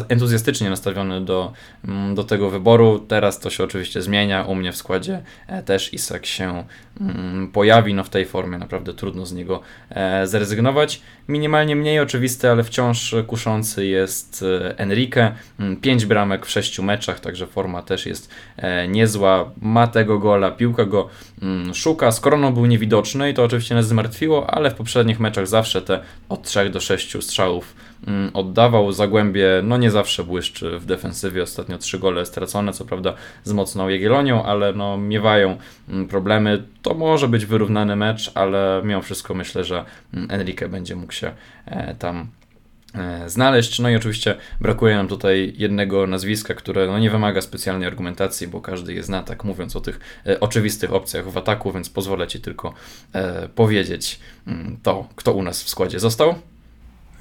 entuzjastycznie 0.09 0.69
nastawiony 0.69 1.21
do, 1.21 1.53
mm, 1.87 2.15
do 2.15 2.23
tego 2.23 2.49
wyboru. 2.49 2.99
Teraz 2.99 3.39
to 3.39 3.49
się 3.49 3.63
oczywiście 3.63 4.01
zmienia. 4.01 4.43
U 4.43 4.55
mnie 4.55 4.71
w 4.71 4.77
składzie 4.77 5.23
też 5.65 5.93
Isak 5.93 6.25
się 6.25 6.63
mm, 7.01 7.34
pojawi. 7.53 7.93
No 7.93 8.03
w 8.03 8.09
tej 8.09 8.25
formie 8.25 8.57
naprawdę 8.57 8.93
trudno 8.93 9.25
z 9.25 9.33
niego 9.33 9.61
zrezygnować. 10.23 11.01
Minimalnie 11.27 11.75
mniej 11.75 11.99
oczywisty, 11.99 12.49
ale 12.49 12.63
wciąż 12.63 13.15
kuszący 13.27 13.85
jest 13.85 14.45
e, 14.61 14.77
Enrique. 14.79 15.35
5 15.81 15.85
mm, 16.03 16.09
bramek 16.09 16.45
w 16.45 16.49
6 16.49 16.79
meczach, 16.79 17.19
także 17.19 17.47
forma 17.47 17.81
też 17.81 18.05
jest 18.05 18.29
e, 18.57 18.87
niezła. 18.87 19.51
Ma 19.61 19.87
tego 19.87 20.19
gola, 20.19 20.51
piłka 20.51 20.85
go 20.85 21.09
mm, 21.41 21.73
szuka. 21.73 22.11
Skoro 22.11 22.37
on 22.37 22.53
był 22.53 22.65
niewidoczny 22.65 23.29
i 23.29 23.33
to 23.33 23.43
oczywiście 23.43 23.75
nas 23.75 23.87
zmartwiło, 23.87 24.49
ale 24.49 24.71
w 24.71 24.73
poprzednich 24.73 25.19
meczach 25.19 25.47
zawsze 25.47 25.81
te 25.81 25.99
od 26.29 26.43
3 26.43 26.69
do 26.69 26.79
6 26.79 27.17
strzałów 27.23 27.75
oddawał. 28.33 28.91
Zagłębie 28.91 29.47
no 29.63 29.77
nie 29.77 29.91
zawsze 29.91 30.23
błyszczy 30.23 30.79
w 30.79 30.85
defensywie. 30.85 31.43
Ostatnio 31.43 31.77
3 31.77 31.99
gole 31.99 32.25
stracone, 32.25 32.73
co 32.73 32.85
prawda 32.85 33.13
z 33.43 33.51
mocną 33.51 33.89
Jagiellonią, 33.89 34.43
ale 34.43 34.73
no 34.73 34.97
miewają 34.97 35.57
problemy. 36.09 36.63
To 36.81 36.93
może 36.93 37.27
być 37.27 37.45
wyrównany 37.45 37.95
mecz, 37.95 38.31
ale 38.35 38.81
mimo 38.83 39.01
wszystko 39.01 39.33
myślę, 39.33 39.63
że 39.63 39.85
Enrique 40.29 40.69
będzie 40.69 40.95
mógł 40.95 41.13
się 41.13 41.31
e, 41.65 41.95
tam 41.95 42.27
E, 42.97 43.29
znaleźć. 43.29 43.79
No 43.79 43.89
i 43.89 43.95
oczywiście 43.95 44.35
brakuje 44.61 44.95
nam 44.95 45.07
tutaj 45.07 45.53
jednego 45.57 46.07
nazwiska, 46.07 46.53
które 46.53 46.87
no 46.87 46.99
nie 46.99 47.09
wymaga 47.09 47.41
specjalnej 47.41 47.87
argumentacji, 47.87 48.47
bo 48.47 48.61
każdy 48.61 48.93
je 48.93 49.03
zna, 49.03 49.23
tak 49.23 49.43
mówiąc 49.43 49.75
o 49.75 49.81
tych 49.81 49.99
e, 50.27 50.39
oczywistych 50.39 50.93
opcjach 50.93 51.31
w 51.31 51.37
ataku, 51.37 51.71
więc 51.71 51.89
pozwolę 51.89 52.27
Ci 52.27 52.39
tylko 52.39 52.73
powiedzieć 53.55 54.19
mm, 54.47 54.77
to, 54.83 55.07
kto 55.15 55.33
u 55.33 55.43
nas 55.43 55.63
w 55.63 55.69
składzie 55.69 55.99
został. 55.99 56.35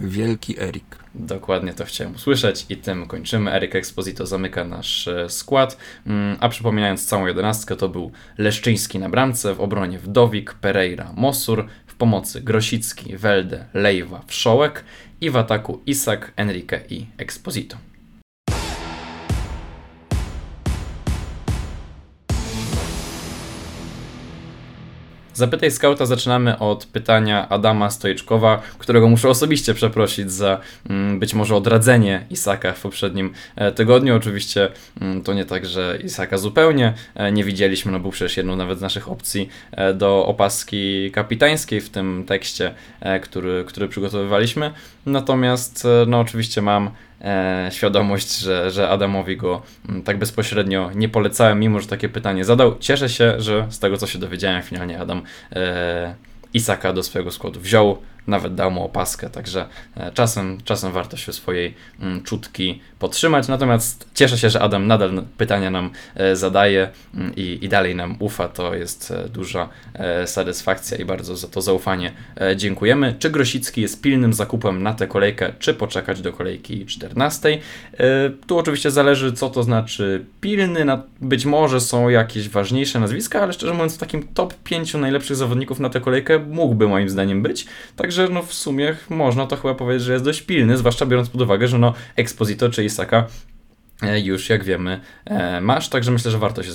Wielki 0.00 0.60
Erik. 0.60 0.96
Dokładnie 1.14 1.72
to 1.72 1.84
chciałem 1.84 2.14
usłyszeć 2.14 2.66
i 2.68 2.76
tym 2.76 3.06
kończymy. 3.06 3.52
Erik 3.52 3.74
Exposito 3.74 4.26
zamyka 4.26 4.64
nasz 4.64 5.08
e, 5.08 5.30
skład. 5.30 5.76
Mm, 6.06 6.36
a 6.40 6.48
przypominając 6.48 7.06
całą 7.06 7.26
jedenastkę, 7.26 7.76
to 7.76 7.88
był 7.88 8.12
Leszczyński 8.38 8.98
na 8.98 9.08
bramce, 9.08 9.54
w 9.54 9.60
obronie 9.60 9.98
Wdowik, 9.98 10.54
Pereira, 10.54 11.12
Mosur, 11.16 11.66
w 11.86 11.94
pomocy 11.94 12.40
Grosicki, 12.40 13.16
Welde, 13.16 13.64
Lejwa, 13.74 14.22
Wszołek 14.26 14.84
i 15.20 15.30
w 15.30 15.36
ataku 15.36 15.80
Isak, 15.86 16.32
Enrique 16.36 16.80
i 16.90 17.06
Exposito. 17.18 17.76
Zapytaj 25.34 25.70
Skauta 25.70 26.06
zaczynamy 26.06 26.58
od 26.58 26.86
pytania 26.86 27.48
Adama 27.48 27.90
Stojczkowa, 27.90 28.62
którego 28.78 29.08
muszę 29.08 29.28
osobiście 29.28 29.74
przeprosić 29.74 30.32
za 30.32 30.60
mm, 30.90 31.18
być 31.18 31.34
może 31.34 31.56
odradzenie 31.56 32.26
Isaka 32.30 32.72
w 32.72 32.80
poprzednim 32.80 33.32
e, 33.56 33.72
tygodniu. 33.72 34.16
Oczywiście 34.16 34.68
mm, 35.00 35.22
to 35.22 35.34
nie 35.34 35.44
tak, 35.44 35.66
że 35.66 35.98
Isaka 36.04 36.38
zupełnie 36.38 36.94
e, 37.14 37.32
nie 37.32 37.44
widzieliśmy, 37.44 37.92
no 37.92 38.00
był 38.00 38.10
przecież 38.10 38.36
jedną 38.36 38.56
nawet 38.56 38.78
z 38.78 38.82
naszych 38.82 39.08
opcji 39.08 39.48
e, 39.72 39.94
do 39.94 40.26
opaski 40.26 41.10
kapitańskiej 41.10 41.80
w 41.80 41.90
tym 41.90 42.24
tekście, 42.26 42.74
który, 43.22 43.64
który 43.66 43.88
przygotowywaliśmy. 43.88 44.72
Natomiast 45.06 45.86
no 46.06 46.20
oczywiście 46.20 46.62
mam 46.62 46.90
świadomość, 47.70 48.38
że, 48.38 48.70
że 48.70 48.88
Adamowi 48.88 49.36
go 49.36 49.62
mm, 49.88 50.02
tak 50.02 50.18
bezpośrednio 50.18 50.90
nie 50.94 51.08
polecałem, 51.08 51.60
mimo 51.60 51.80
że 51.80 51.86
takie 51.86 52.08
pytanie 52.08 52.44
zadał. 52.44 52.78
Cieszę 52.78 53.08
się, 53.08 53.40
że 53.40 53.66
z 53.70 53.78
tego 53.78 53.96
co 53.96 54.06
się 54.06 54.18
dowiedziałem, 54.18 54.62
finalnie 54.62 55.00
Adam 55.00 55.22
e, 55.52 56.14
Isaka 56.54 56.92
do 56.92 57.02
swojego 57.02 57.30
składu 57.30 57.60
wziął 57.60 57.98
nawet 58.26 58.54
dał 58.54 58.70
mu 58.70 58.84
opaskę, 58.84 59.30
także 59.30 59.66
e, 59.96 60.12
czasem, 60.12 60.58
czasem 60.64 60.92
warto 60.92 61.16
się 61.16 61.32
swojej 61.32 61.74
mm, 62.00 62.22
czutki 62.22 62.80
podtrzymać. 62.98 63.48
Natomiast 63.48 64.08
cieszę 64.14 64.38
się, 64.38 64.50
że 64.50 64.62
Adam 64.62 64.86
nadal 64.86 65.22
pytania 65.36 65.70
nam 65.70 65.90
e, 66.14 66.36
zadaje 66.36 66.90
mm, 67.14 67.32
i, 67.36 67.58
i 67.62 67.68
dalej 67.68 67.94
nam 67.94 68.16
ufa. 68.18 68.48
To 68.48 68.74
jest 68.74 69.10
e, 69.10 69.28
duża 69.28 69.68
satysfakcja 70.26 70.98
i 70.98 71.04
bardzo 71.04 71.36
za 71.36 71.48
to 71.48 71.62
zaufanie 71.62 72.12
dziękujemy. 72.56 73.14
Czy 73.18 73.30
Grosicki 73.30 73.80
jest 73.80 74.02
pilnym 74.02 74.32
zakupem 74.32 74.82
na 74.82 74.94
tę 74.94 75.06
kolejkę, 75.06 75.52
czy 75.58 75.74
poczekać 75.74 76.20
do 76.20 76.32
kolejki 76.32 76.86
14? 76.86 77.58
Tu 78.46 78.58
oczywiście 78.58 78.90
zależy, 78.90 79.32
co 79.32 79.50
to 79.50 79.62
znaczy 79.62 80.24
pilny. 80.40 80.86
Być 81.20 81.44
może 81.44 81.80
są 81.80 82.08
jakieś 82.08 82.48
ważniejsze 82.48 83.00
nazwiska, 83.00 83.42
ale 83.42 83.52
szczerze 83.52 83.72
mówiąc, 83.72 83.94
w 83.94 83.98
takim 83.98 84.28
top 84.28 84.54
5 84.54 84.94
najlepszych 84.94 85.36
zawodników 85.36 85.80
na 85.80 85.90
tę 85.90 86.00
kolejkę 86.00 86.38
mógłby 86.38 86.88
moim 86.88 87.08
zdaniem 87.08 87.42
być. 87.42 87.66
Także 87.96 88.13
Także 88.14 88.34
no 88.34 88.42
w 88.42 88.54
sumie 88.54 88.96
można 89.10 89.46
to 89.46 89.56
chyba 89.56 89.74
powiedzieć, 89.74 90.02
że 90.02 90.12
jest 90.12 90.24
dość 90.24 90.42
pilny, 90.42 90.76
zwłaszcza 90.76 91.06
biorąc 91.06 91.30
pod 91.30 91.40
uwagę, 91.40 91.68
że 91.68 91.78
no 91.78 91.94
Exposito 92.16 92.70
czy 92.70 92.84
Isaka 92.84 93.26
e, 94.02 94.20
już 94.20 94.48
jak 94.48 94.64
wiemy 94.64 95.00
e, 95.24 95.60
masz, 95.60 95.88
także 95.88 96.10
myślę, 96.10 96.30
że 96.30 96.38
warto 96.38 96.62
się 96.62 96.70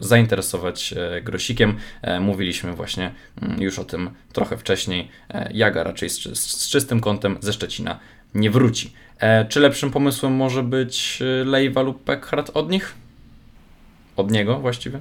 zainteresować 0.00 0.94
e, 0.96 1.22
grosikiem. 1.22 1.76
Mówiliśmy 2.20 2.72
właśnie 2.72 3.14
mm, 3.42 3.62
już 3.62 3.78
o 3.78 3.84
tym 3.84 4.10
trochę 4.32 4.56
wcześniej. 4.56 5.08
Jaga 5.50 5.82
raczej 5.82 6.10
z, 6.10 6.38
z 6.38 6.68
czystym 6.68 7.00
kątem 7.00 7.38
ze 7.40 7.52
Szczecina 7.52 7.98
nie 8.34 8.50
wróci. 8.50 8.92
Czy 9.48 9.60
lepszym 9.60 9.90
pomysłem 9.90 10.32
może 10.32 10.62
być 10.62 11.22
Lejwa 11.44 11.82
lub 11.82 12.04
Pekhart 12.04 12.50
od 12.54 12.70
nich? 12.70 12.94
Od 14.16 14.30
niego 14.30 14.58
właściwie? 14.58 15.00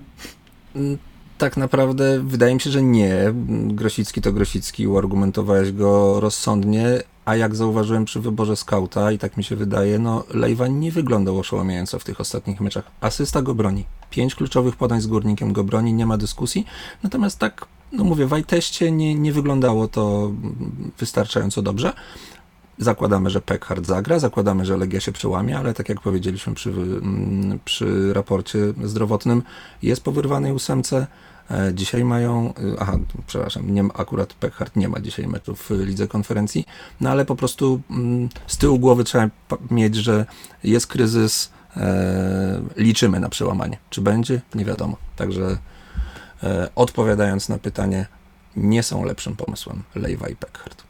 Tak 1.38 1.58
naprawdę 1.58 2.20
wydaje 2.24 2.54
mi 2.54 2.62
się, 2.62 2.70
że 2.70 2.84
nie. 2.84 3.34
Grosicki 3.68 4.22
to 4.22 4.34
Grosicki, 4.34 4.88
uargumentowałeś 4.88 5.72
go 5.72 6.20
rozsądnie, 6.20 7.04
a 7.26 7.36
jak 7.36 7.56
zauważyłem 7.56 8.06
przy 8.06 8.20
wyborze 8.20 8.56
skauta, 8.56 9.12
i 9.12 9.18
tak 9.18 9.38
mi 9.38 9.44
się 9.44 9.56
wydaje, 9.56 10.00
no 10.00 10.24
Lejwa 10.34 10.68
nie 10.68 10.92
wyglądał 10.92 11.40
oszałamiająco 11.40 12.00
w 12.00 12.04
tych 12.04 12.20
ostatnich 12.20 12.62
meczach. 12.62 12.92
Asysta 13.02 13.42
go 13.42 13.56
broni. 13.56 13.86
Pięć 14.10 14.36
kluczowych 14.36 14.76
podań 14.76 15.02
z 15.02 15.08
górnikiem 15.08 15.54
go 15.54 15.64
broni, 15.64 15.94
nie 15.94 16.06
ma 16.06 16.18
dyskusji. 16.18 16.66
Natomiast 17.04 17.40
tak, 17.40 17.66
no 17.92 18.04
mówię, 18.04 18.28
w 18.28 18.44
nie, 18.92 19.16
nie 19.16 19.34
wyglądało 19.34 19.88
to 19.88 20.32
wystarczająco 20.98 21.62
dobrze. 21.62 21.94
Zakładamy, 22.78 23.30
że 23.30 23.42
Peckhard 23.42 23.86
zagra, 23.86 24.20
zakładamy, 24.20 24.66
że 24.66 24.78
Legia 24.78 25.00
się 25.00 25.12
przełamie, 25.12 25.58
ale 25.58 25.74
tak 25.74 25.90
jak 25.90 26.02
powiedzieliśmy 26.02 26.54
przy, 26.54 26.74
przy 27.66 28.14
raporcie 28.14 28.60
zdrowotnym, 28.84 29.44
jest 29.82 30.04
po 30.04 30.12
wyrwanej 30.12 30.52
ósemce. 30.52 31.08
E, 31.52 31.72
dzisiaj 31.74 32.04
mają, 32.04 32.54
y, 32.60 32.76
aha, 32.80 32.98
przepraszam, 33.28 33.74
nie, 33.74 33.84
akurat 33.94 34.34
Peckhard 34.34 34.76
nie 34.76 34.90
ma 34.90 35.00
dzisiaj 35.00 35.28
meczów 35.28 35.70
w 35.70 35.86
lidze 35.86 36.08
konferencji, 36.08 36.66
no 37.02 37.10
ale 37.10 37.26
po 37.26 37.36
prostu 37.36 37.82
z 38.48 38.58
tyłu 38.58 38.80
głowy 38.80 39.04
trzeba 39.04 39.30
mieć, 39.72 39.96
że 39.96 40.26
jest 40.64 40.88
kryzys, 40.88 41.52
e, 41.78 42.62
liczymy 42.76 43.20
na 43.20 43.30
przełamanie. 43.30 43.78
Czy 43.90 44.02
będzie? 44.02 44.42
Nie 44.56 44.66
wiadomo. 44.66 44.98
Także 45.16 45.58
e, 46.44 46.70
odpowiadając 46.76 47.50
na 47.50 47.58
pytanie, 47.58 48.06
nie 48.56 48.84
są 48.84 49.06
lepszym 49.06 49.36
pomysłem 49.36 49.84
Lejwa 49.96 50.30
i 50.30 50.36
Peckhard. 50.36 50.84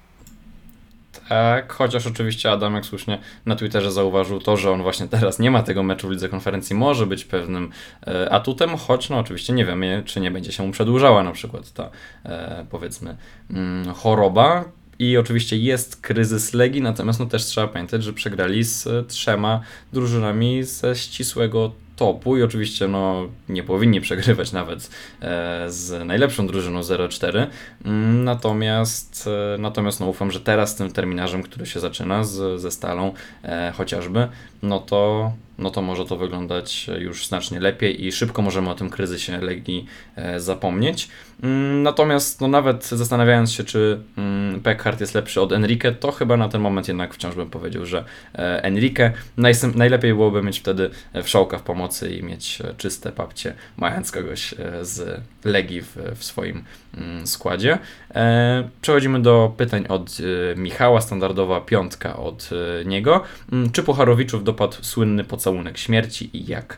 Tak, 1.29 1.73
chociaż 1.73 2.07
oczywiście 2.07 2.51
Adam, 2.51 2.75
jak 2.75 2.85
słusznie 2.85 3.19
na 3.45 3.55
Twitterze 3.55 3.91
zauważył 3.91 4.39
to, 4.39 4.57
że 4.57 4.71
on 4.71 4.81
właśnie 4.81 5.07
teraz 5.07 5.39
nie 5.39 5.51
ma 5.51 5.63
tego 5.63 5.83
meczu 5.83 6.07
w 6.07 6.11
lidze 6.11 6.29
konferencji, 6.29 6.75
może 6.75 7.05
być 7.05 7.25
pewnym 7.25 7.71
e, 8.07 8.29
atutem, 8.29 8.77
choć 8.77 9.09
no 9.09 9.19
oczywiście 9.19 9.53
nie 9.53 9.65
wiemy, 9.65 10.03
czy 10.05 10.19
nie 10.19 10.31
będzie 10.31 10.51
się 10.51 10.63
mu 10.63 10.71
przedłużała 10.71 11.23
na 11.23 11.31
przykład 11.31 11.71
ta 11.71 11.89
e, 12.25 12.65
powiedzmy 12.69 13.17
mm, 13.51 13.93
choroba. 13.93 14.65
I 14.99 15.17
oczywiście 15.17 15.57
jest 15.57 16.01
kryzys 16.01 16.53
Legii, 16.53 16.81
natomiast 16.81 17.19
no 17.19 17.25
też 17.25 17.45
trzeba 17.45 17.67
pamiętać, 17.67 18.03
że 18.03 18.13
przegrali 18.13 18.63
z 18.63 18.87
e, 18.87 19.03
trzema 19.03 19.61
drużynami 19.93 20.63
ze 20.63 20.95
ścisłego 20.95 21.71
topu 21.97 22.37
i 22.37 22.43
oczywiście 22.43 22.87
no, 22.87 23.27
nie 23.49 23.63
powinni 23.63 24.01
przegrywać 24.01 24.51
nawet 24.51 24.89
e, 25.21 25.65
z 25.67 26.05
najlepszą 26.05 26.47
drużyną 26.47 26.81
0-4. 26.81 27.47
Mm, 27.85 28.23
natomiast, 28.23 29.29
e, 29.55 29.57
natomiast 29.57 29.99
no, 29.99 30.07
ufam, 30.07 30.31
że 30.31 30.39
teraz 30.39 30.75
tym 30.75 30.91
terminarzem, 30.91 31.43
który 31.43 31.65
się 31.65 31.79
zaczyna 31.79 32.23
z, 32.23 32.61
ze 32.61 32.71
Stalą 32.71 33.13
e, 33.43 33.73
chociażby, 33.77 34.27
no 34.63 34.79
to, 34.79 35.31
no 35.59 35.69
to 35.69 35.81
może 35.81 36.05
to 36.05 36.17
wyglądać 36.17 36.89
już 36.99 37.27
znacznie 37.27 37.59
lepiej 37.59 38.05
i 38.05 38.11
szybko 38.11 38.41
możemy 38.41 38.69
o 38.69 38.75
tym 38.75 38.89
kryzysie 38.89 39.41
Legii 39.41 39.85
zapomnieć. 40.37 41.09
Mm, 41.43 41.83
natomiast 41.83 42.41
no, 42.41 42.47
nawet 42.47 42.85
zastanawiając 42.85 43.51
się, 43.51 43.63
czy 43.63 43.99
mm, 44.17 44.61
Peckhart 44.61 45.01
jest 45.01 45.15
lepszy 45.15 45.41
od 45.41 45.51
Enrique, 45.51 45.91
to 45.99 46.11
chyba 46.11 46.37
na 46.37 46.49
ten 46.49 46.61
moment 46.61 46.87
jednak 46.87 47.13
wciąż 47.13 47.35
bym 47.35 47.49
powiedział, 47.49 47.85
że 47.85 48.03
Enrique 48.61 49.11
najlepiej 49.75 50.13
byłoby 50.13 50.43
mieć 50.43 50.59
wtedy 50.59 50.89
wszołka 51.23 51.57
w 51.57 51.61
pomocy 51.61 52.15
i 52.15 52.23
mieć 52.23 52.61
e, 52.61 52.73
czyste 52.77 53.11
papcie, 53.11 53.53
mając 53.77 54.11
kogoś 54.11 54.53
e, 54.53 54.85
z 54.85 55.21
Legii 55.45 55.81
w, 55.81 55.97
w 56.15 56.23
swoim 56.23 56.63
składzie. 57.25 57.77
E, 58.15 58.69
przechodzimy 58.81 59.21
do 59.21 59.53
pytań 59.57 59.85
od 59.89 60.17
Michała, 60.55 61.01
standardowa 61.01 61.61
piątka 61.61 62.17
od 62.17 62.49
niego. 62.85 63.23
Mm, 63.51 63.71
czy 63.71 63.83
Pucharowiczów 63.83 64.43
dopadł 64.43 64.75
słynny 64.81 65.23
pocałunek 65.23 65.77
śmierci 65.77 66.29
i 66.37 66.45
jak 66.45 66.77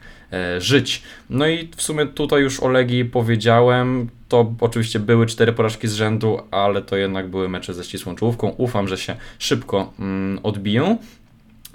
żyć? 0.57 1.03
No 1.29 1.47
i 1.47 1.69
w 1.75 1.81
sumie 1.81 2.05
tutaj 2.05 2.41
już 2.41 2.59
o 2.59 2.69
Legii 2.69 3.05
powiedziałem, 3.05 4.09
to 4.29 4.53
oczywiście 4.59 4.99
były 4.99 5.25
cztery 5.25 5.53
porażki 5.53 5.87
z 5.87 5.93
rzędu, 5.93 6.39
ale 6.51 6.81
to 6.81 6.95
jednak 6.95 7.27
były 7.27 7.49
mecze 7.49 7.73
ze 7.73 7.83
ścisłą 7.83 8.15
czołówką. 8.15 8.49
Ufam, 8.49 8.87
że 8.87 8.97
się 8.97 9.15
szybko 9.39 9.93
mm, 9.99 10.39
odbiją. 10.43 10.97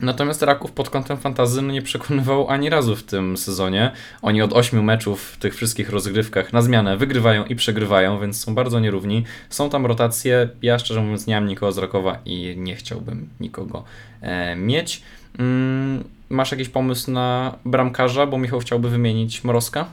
Natomiast 0.04 0.42
Raków 0.42 0.72
pod 0.72 0.90
kątem 0.90 1.16
fantazy 1.16 1.62
nie 1.62 1.82
przekonywał 1.82 2.48
ani 2.48 2.70
razu 2.70 2.96
w 2.96 3.02
tym 3.02 3.36
sezonie. 3.36 3.92
Oni 4.22 4.42
od 4.42 4.52
ośmiu 4.52 4.82
meczów 4.82 5.22
w 5.22 5.36
tych 5.36 5.54
wszystkich 5.56 5.90
rozgrywkach 5.90 6.52
na 6.52 6.62
zmianę 6.62 6.96
wygrywają 6.96 7.44
i 7.44 7.56
przegrywają, 7.56 8.20
więc 8.20 8.44
są 8.44 8.54
bardzo 8.54 8.80
nierówni. 8.80 9.24
Są 9.50 9.70
tam 9.70 9.86
rotacje. 9.86 10.48
Ja 10.62 10.78
szczerze 10.78 11.00
mówiąc 11.00 11.26
nie 11.26 11.34
mam 11.34 11.46
nikogo 11.46 11.72
z 11.72 11.78
Rakowa 11.78 12.18
i 12.24 12.54
nie 12.58 12.76
chciałbym 12.76 13.28
nikogo 13.40 13.84
e, 14.20 14.56
mieć. 14.56 15.02
Mm, 15.38 16.04
masz 16.28 16.52
jakiś 16.52 16.68
pomysł 16.68 17.10
na 17.10 17.56
bramkarza, 17.64 18.26
bo 18.26 18.38
Michał 18.38 18.60
chciałby 18.60 18.88
wymienić 18.88 19.44
Mrozka? 19.44 19.86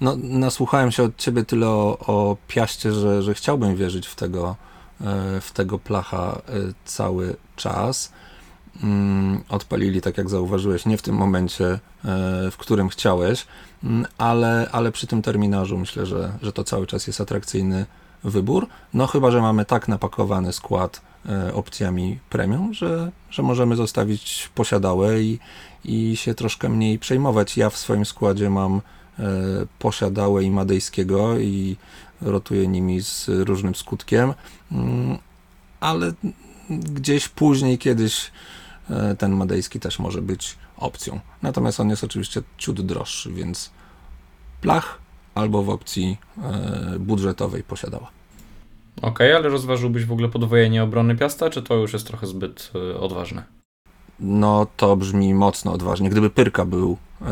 No, 0.00 0.16
nasłuchałem 0.22 0.92
się 0.92 1.02
od 1.02 1.16
ciebie 1.16 1.44
tyle 1.44 1.68
o, 1.68 1.98
o 1.98 2.36
Piaście, 2.48 2.92
że, 2.92 3.22
że 3.22 3.34
chciałbym 3.34 3.76
wierzyć 3.76 4.06
w 4.06 4.14
tego, 4.14 4.56
e, 5.00 5.40
w 5.40 5.52
tego 5.52 5.78
placha 5.78 6.42
e, 6.48 6.52
cały 6.84 7.36
czas. 7.56 8.12
Mm, 8.82 9.44
odpalili, 9.48 10.00
tak 10.00 10.18
jak 10.18 10.28
zauważyłeś, 10.28 10.86
nie 10.86 10.96
w 10.96 11.02
tym 11.02 11.14
momencie, 11.14 11.66
e, 11.66 11.78
w 12.50 12.56
którym 12.58 12.88
chciałeś, 12.88 13.46
mm, 13.84 14.06
ale, 14.18 14.68
ale 14.72 14.92
przy 14.92 15.06
tym 15.06 15.22
terminarzu 15.22 15.78
myślę, 15.78 16.06
że, 16.06 16.32
że 16.42 16.52
to 16.52 16.64
cały 16.64 16.86
czas 16.86 17.06
jest 17.06 17.20
atrakcyjny 17.20 17.86
wybór. 18.24 18.66
No 18.94 19.06
chyba, 19.06 19.30
że 19.30 19.40
mamy 19.40 19.64
tak 19.64 19.88
napakowany 19.88 20.52
skład 20.52 21.00
e, 21.28 21.54
opcjami 21.54 22.18
premium, 22.30 22.74
że, 22.74 23.12
że 23.30 23.42
możemy 23.42 23.76
zostawić 23.76 24.50
posiadałe 24.54 25.22
i, 25.22 25.38
i 25.84 26.16
się 26.16 26.34
troszkę 26.34 26.68
mniej 26.68 26.98
przejmować. 26.98 27.56
Ja 27.56 27.70
w 27.70 27.76
swoim 27.76 28.04
składzie 28.04 28.50
mam 28.50 28.76
e, 28.76 28.80
posiadałe 29.78 30.44
i 30.44 30.50
madejskiego 30.50 31.38
i 31.38 31.76
rotuję 32.20 32.68
nimi 32.68 33.02
z 33.02 33.28
różnym 33.28 33.74
skutkiem, 33.74 34.34
mm, 34.72 35.18
ale 35.80 36.12
gdzieś 36.70 37.28
później 37.28 37.78
kiedyś 37.78 38.30
ten 39.18 39.32
madejski 39.32 39.80
też 39.80 39.98
może 39.98 40.22
być 40.22 40.56
opcją. 40.76 41.20
Natomiast 41.42 41.80
on 41.80 41.90
jest 41.90 42.04
oczywiście 42.04 42.42
ciut 42.58 42.80
droższy, 42.80 43.32
więc 43.32 43.70
plach 44.60 44.98
albo 45.34 45.62
w 45.62 45.70
opcji 45.70 46.18
e, 46.42 46.98
budżetowej 46.98 47.62
posiadała. 47.62 48.10
Okej, 48.96 49.10
okay, 49.10 49.36
ale 49.36 49.48
rozważyłbyś 49.48 50.04
w 50.04 50.12
ogóle 50.12 50.28
podwojenie 50.28 50.82
obrony 50.82 51.16
Piasta, 51.16 51.50
czy 51.50 51.62
to 51.62 51.74
już 51.74 51.92
jest 51.92 52.06
trochę 52.06 52.26
zbyt 52.26 52.70
e, 52.74 53.00
odważne? 53.00 53.59
No 54.20 54.66
to 54.76 54.96
brzmi 54.96 55.34
mocno 55.34 55.72
odważnie. 55.72 56.10
Gdyby 56.10 56.30
Pyrka 56.30 56.64
był 56.64 56.96
e, 57.22 57.26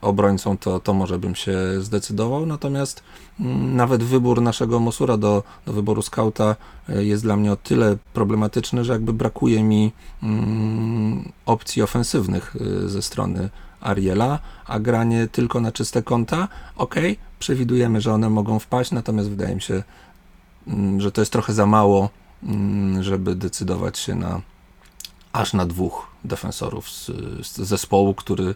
obrońcą, 0.00 0.58
to, 0.58 0.80
to 0.80 0.94
może 0.94 1.18
bym 1.18 1.34
się 1.34 1.58
zdecydował. 1.80 2.46
Natomiast 2.46 3.02
m, 3.40 3.46
mm, 3.46 3.76
nawet 3.76 4.02
wybór 4.02 4.42
naszego 4.42 4.80
Mosura 4.80 5.16
do, 5.16 5.42
do 5.66 5.72
wyboru 5.72 6.02
skauta 6.02 6.56
e, 6.88 7.04
jest 7.04 7.22
dla 7.22 7.36
mnie 7.36 7.52
o 7.52 7.56
tyle 7.56 7.96
problematyczny, 8.12 8.84
że 8.84 8.92
jakby 8.92 9.12
brakuje 9.12 9.62
mi 9.62 9.92
m, 10.22 10.38
mm, 10.38 11.32
opcji 11.46 11.82
ofensywnych 11.82 12.56
e, 12.84 12.88
ze 12.88 13.02
strony 13.02 13.50
Ariela, 13.80 14.38
a 14.66 14.78
granie 14.78 15.28
tylko 15.32 15.60
na 15.60 15.72
czyste 15.72 16.02
konta, 16.02 16.48
ok, 16.76 16.94
przewidujemy, 17.38 18.00
że 18.00 18.12
one 18.12 18.30
mogą 18.30 18.58
wpaść, 18.58 18.90
natomiast 18.90 19.30
wydaje 19.30 19.54
mi 19.54 19.62
się, 19.62 19.74
m, 19.74 19.82
mm, 20.66 21.00
że 21.00 21.12
to 21.12 21.20
jest 21.20 21.32
trochę 21.32 21.52
za 21.52 21.66
mało, 21.66 22.10
żeby 23.00 23.34
decydować 23.34 23.98
się 23.98 24.14
na 24.14 24.40
aż 25.36 25.52
na 25.52 25.66
dwóch 25.66 26.06
defensorów 26.24 26.90
z, 26.90 27.06
z, 27.46 27.56
zespołu, 27.56 28.14
który, 28.14 28.54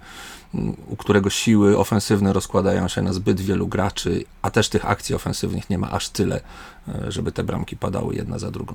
u 0.89 0.97
którego 0.97 1.31
siły 1.31 1.79
ofensywne 1.79 2.33
rozkładają 2.33 2.89
się 2.89 3.03
na 3.03 3.13
zbyt 3.13 3.41
wielu 3.41 3.69
graczy, 3.69 4.25
a 4.43 4.51
też 4.51 4.69
tych 4.69 4.91
akcji 4.91 5.15
ofensywnych 5.15 5.71
nie 5.71 5.79
ma 5.79 5.91
aż 5.91 6.09
tyle, 6.09 6.41
e, 6.89 7.13
żeby 7.13 7.33
te 7.33 7.45
bramki 7.45 7.77
padały 7.77 8.15
jedna 8.15 8.39
za 8.39 8.51
drugą. 8.51 8.75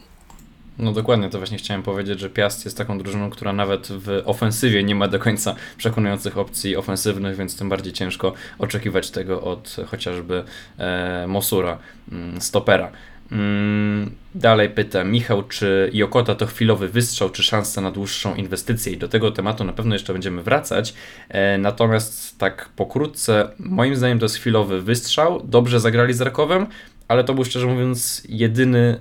No 0.79 0.91
dokładnie, 0.91 1.29
to 1.29 1.37
właśnie 1.37 1.57
chciałem 1.57 1.83
powiedzieć, 1.83 2.19
że 2.19 2.29
Piast 2.29 2.65
jest 2.65 2.77
taką 2.77 2.97
drużyną, 2.97 3.29
która 3.29 3.53
nawet 3.53 3.87
w 3.87 4.21
ofensywie 4.25 4.83
nie 4.83 4.95
ma 4.95 5.07
do 5.07 5.19
końca 5.19 5.55
przekonujących 5.77 6.37
opcji 6.37 6.75
ofensywnych, 6.75 7.37
więc 7.37 7.57
tym 7.57 7.69
bardziej 7.69 7.93
ciężko 7.93 8.33
oczekiwać 8.59 9.11
tego 9.11 9.41
od 9.41 9.75
chociażby 9.87 10.43
e, 10.77 11.25
Mosura, 11.27 11.77
mm, 12.11 12.41
stopera. 12.41 12.91
Mm, 13.31 14.11
dalej 14.35 14.69
pyta 14.69 15.03
Michał, 15.03 15.43
czy 15.43 15.89
Jokota 15.93 16.35
to 16.35 16.45
chwilowy 16.45 16.89
wystrzał, 16.89 17.29
czy 17.29 17.43
szansa 17.43 17.81
na 17.81 17.91
dłuższą 17.91 18.35
inwestycję 18.35 18.93
i 18.93 18.97
do 18.97 19.07
tego 19.07 19.31
tematu 19.31 19.63
na 19.63 19.73
pewno 19.73 19.95
jeszcze 19.95 20.13
będziemy 20.13 20.43
wracać. 20.43 20.93
E, 21.29 21.57
natomiast 21.57 22.37
tak 22.37 22.69
pokrótce, 22.75 23.49
moim 23.59 23.95
zdaniem 23.95 24.19
to 24.19 24.25
jest 24.25 24.35
chwilowy 24.35 24.81
wystrzał, 24.81 25.41
dobrze 25.43 25.79
zagrali 25.79 26.13
z 26.13 26.21
Rakowem, 26.21 26.67
ale 27.07 27.23
to 27.23 27.33
był 27.33 27.45
szczerze 27.45 27.67
mówiąc 27.67 28.23
jedyny, 28.29 28.99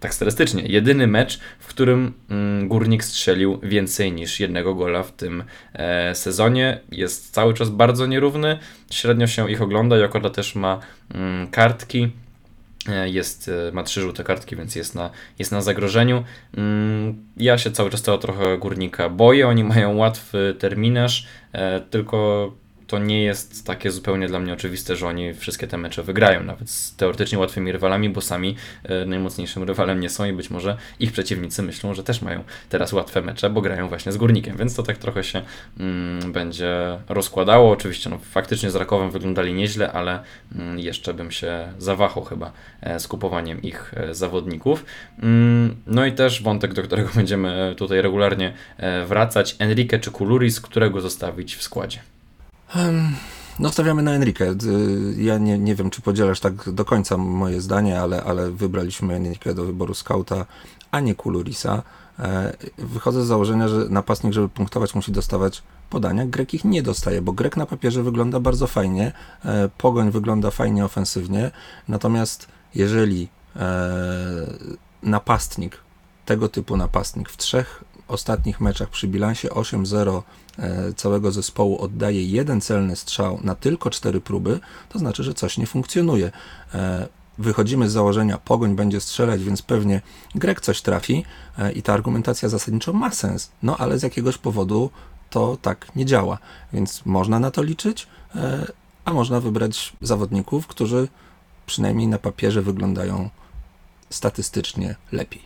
tak 0.00 0.14
statystycznie, 0.14 0.62
jedyny 0.62 1.06
mecz, 1.06 1.40
w 1.58 1.66
którym 1.66 2.12
mm, 2.30 2.68
Górnik 2.68 3.04
strzelił 3.04 3.60
więcej 3.62 4.12
niż 4.12 4.40
jednego 4.40 4.74
gola 4.74 5.02
w 5.02 5.12
tym 5.12 5.44
e, 5.72 6.14
sezonie. 6.14 6.80
Jest 6.92 7.34
cały 7.34 7.54
czas 7.54 7.70
bardzo 7.70 8.06
nierówny, 8.06 8.58
średnio 8.90 9.26
się 9.26 9.50
ich 9.50 9.62
ogląda, 9.62 9.96
Jokota 9.96 10.30
też 10.30 10.54
ma 10.54 10.80
mm, 11.14 11.48
kartki, 11.48 12.10
jest, 13.04 13.50
e, 13.68 13.72
ma 13.72 13.82
trzy 13.82 14.00
żółte 14.00 14.24
kartki, 14.24 14.56
więc 14.56 14.76
jest 14.76 14.94
na, 14.94 15.10
jest 15.38 15.52
na 15.52 15.62
zagrożeniu. 15.62 16.24
Mm, 16.56 17.26
ja 17.36 17.58
się 17.58 17.70
cały 17.70 17.90
czas 17.90 18.02
tego 18.02 18.18
trochę 18.18 18.58
górnika 18.58 19.08
boję. 19.08 19.48
Oni 19.48 19.64
mają 19.64 19.96
łatwy 19.96 20.56
terminarz, 20.58 21.26
e, 21.52 21.80
tylko 21.80 22.52
to 22.90 22.98
nie 22.98 23.22
jest 23.22 23.66
takie 23.66 23.90
zupełnie 23.90 24.28
dla 24.28 24.38
mnie 24.38 24.52
oczywiste, 24.52 24.96
że 24.96 25.06
oni 25.06 25.34
wszystkie 25.34 25.66
te 25.66 25.78
mecze 25.78 26.02
wygrają, 26.02 26.44
nawet 26.44 26.70
z 26.70 26.96
teoretycznie 26.96 27.38
łatwymi 27.38 27.72
rywalami, 27.72 28.10
bo 28.10 28.20
sami 28.20 28.56
e, 28.82 29.06
najmocniejszym 29.06 29.62
rywalem 29.62 30.00
nie 30.00 30.10
są 30.10 30.24
i 30.24 30.32
być 30.32 30.50
może 30.50 30.76
ich 31.00 31.12
przeciwnicy 31.12 31.62
myślą, 31.62 31.94
że 31.94 32.04
też 32.04 32.22
mają 32.22 32.44
teraz 32.68 32.92
łatwe 32.92 33.22
mecze, 33.22 33.50
bo 33.50 33.60
grają 33.60 33.88
właśnie 33.88 34.12
z 34.12 34.16
Górnikiem, 34.16 34.56
więc 34.56 34.74
to 34.74 34.82
tak 34.82 34.98
trochę 34.98 35.24
się 35.24 35.42
mm, 35.80 36.32
będzie 36.32 36.98
rozkładało. 37.08 37.70
Oczywiście 37.70 38.10
no, 38.10 38.18
faktycznie 38.18 38.70
z 38.70 38.74
Rakowem 38.74 39.10
wyglądali 39.10 39.54
nieźle, 39.54 39.92
ale 39.92 40.22
mm, 40.54 40.78
jeszcze 40.78 41.14
bym 41.14 41.30
się 41.30 41.72
zawahał 41.78 42.24
chyba 42.24 42.52
e, 42.80 43.00
z 43.00 43.08
kupowaniem 43.08 43.62
ich 43.62 43.94
e, 43.96 44.14
zawodników. 44.14 44.84
Mm, 45.22 45.76
no 45.86 46.06
i 46.06 46.12
też 46.12 46.42
wątek, 46.42 46.74
do 46.74 46.82
którego 46.82 47.08
będziemy 47.20 47.74
tutaj 47.76 48.02
regularnie 48.02 48.52
e, 48.76 49.06
wracać, 49.06 49.56
Enrique 49.58 49.98
czy 50.00 50.10
Kuluris, 50.10 50.60
którego 50.60 51.00
zostawić 51.00 51.56
w 51.56 51.62
składzie? 51.62 52.00
No 53.58 53.68
stawiamy 53.72 54.02
na 54.02 54.12
Enrique. 54.12 54.44
Ja 55.16 55.38
nie, 55.38 55.58
nie 55.58 55.74
wiem, 55.74 55.90
czy 55.90 56.02
podzielasz 56.02 56.40
tak 56.40 56.70
do 56.70 56.84
końca 56.84 57.16
moje 57.16 57.60
zdanie, 57.60 58.00
ale, 58.00 58.24
ale 58.24 58.50
wybraliśmy 58.50 59.14
Enrique 59.14 59.54
do 59.54 59.64
wyboru 59.64 59.94
skauta, 59.94 60.46
a 60.90 61.00
nie 61.00 61.14
Kulurisa. 61.14 61.82
E, 62.18 62.56
wychodzę 62.78 63.24
z 63.24 63.26
założenia, 63.26 63.68
że 63.68 63.76
napastnik, 63.88 64.32
żeby 64.32 64.48
punktować, 64.48 64.94
musi 64.94 65.12
dostawać 65.12 65.62
podania. 65.90 66.26
Grek 66.26 66.54
ich 66.54 66.64
nie 66.64 66.82
dostaje, 66.82 67.22
bo 67.22 67.32
Grek 67.32 67.56
na 67.56 67.66
papierze 67.66 68.02
wygląda 68.02 68.40
bardzo 68.40 68.66
fajnie, 68.66 69.12
e, 69.44 69.68
Pogoń 69.78 70.10
wygląda 70.10 70.50
fajnie 70.50 70.84
ofensywnie, 70.84 71.50
natomiast 71.88 72.48
jeżeli 72.74 73.28
e, 73.56 74.46
napastnik, 75.02 75.78
tego 76.26 76.48
typu 76.48 76.76
napastnik 76.76 77.30
w 77.30 77.36
trzech 77.36 77.84
ostatnich 78.10 78.60
meczach 78.60 78.88
przy 78.88 79.08
bilansie 79.08 79.48
8-0 79.48 80.22
e, 80.58 80.92
całego 80.92 81.32
zespołu 81.32 81.78
oddaje 81.78 82.24
jeden 82.24 82.60
celny 82.60 82.96
strzał 82.96 83.38
na 83.42 83.54
tylko 83.54 83.90
cztery 83.90 84.20
próby, 84.20 84.60
to 84.88 84.98
znaczy, 84.98 85.24
że 85.24 85.34
coś 85.34 85.58
nie 85.58 85.66
funkcjonuje. 85.66 86.32
E, 86.74 87.08
wychodzimy 87.38 87.90
z 87.90 87.92
założenia, 87.92 88.38
pogoń 88.38 88.76
będzie 88.76 89.00
strzelać, 89.00 89.44
więc 89.44 89.62
pewnie 89.62 90.00
Grek 90.34 90.60
coś 90.60 90.82
trafi 90.82 91.24
e, 91.58 91.72
i 91.72 91.82
ta 91.82 91.92
argumentacja 91.92 92.48
zasadniczo 92.48 92.92
ma 92.92 93.10
sens, 93.10 93.50
no 93.62 93.76
ale 93.76 93.98
z 93.98 94.02
jakiegoś 94.02 94.38
powodu 94.38 94.90
to 95.30 95.58
tak 95.62 95.96
nie 95.96 96.06
działa, 96.06 96.38
więc 96.72 97.06
można 97.06 97.40
na 97.40 97.50
to 97.50 97.62
liczyć, 97.62 98.06
a 99.04 99.12
można 99.12 99.40
wybrać 99.40 99.92
zawodników, 100.00 100.66
którzy 100.66 101.08
przynajmniej 101.66 102.08
na 102.08 102.18
papierze 102.18 102.62
wyglądają 102.62 103.30
statystycznie 104.10 104.96
lepiej. 105.12 105.42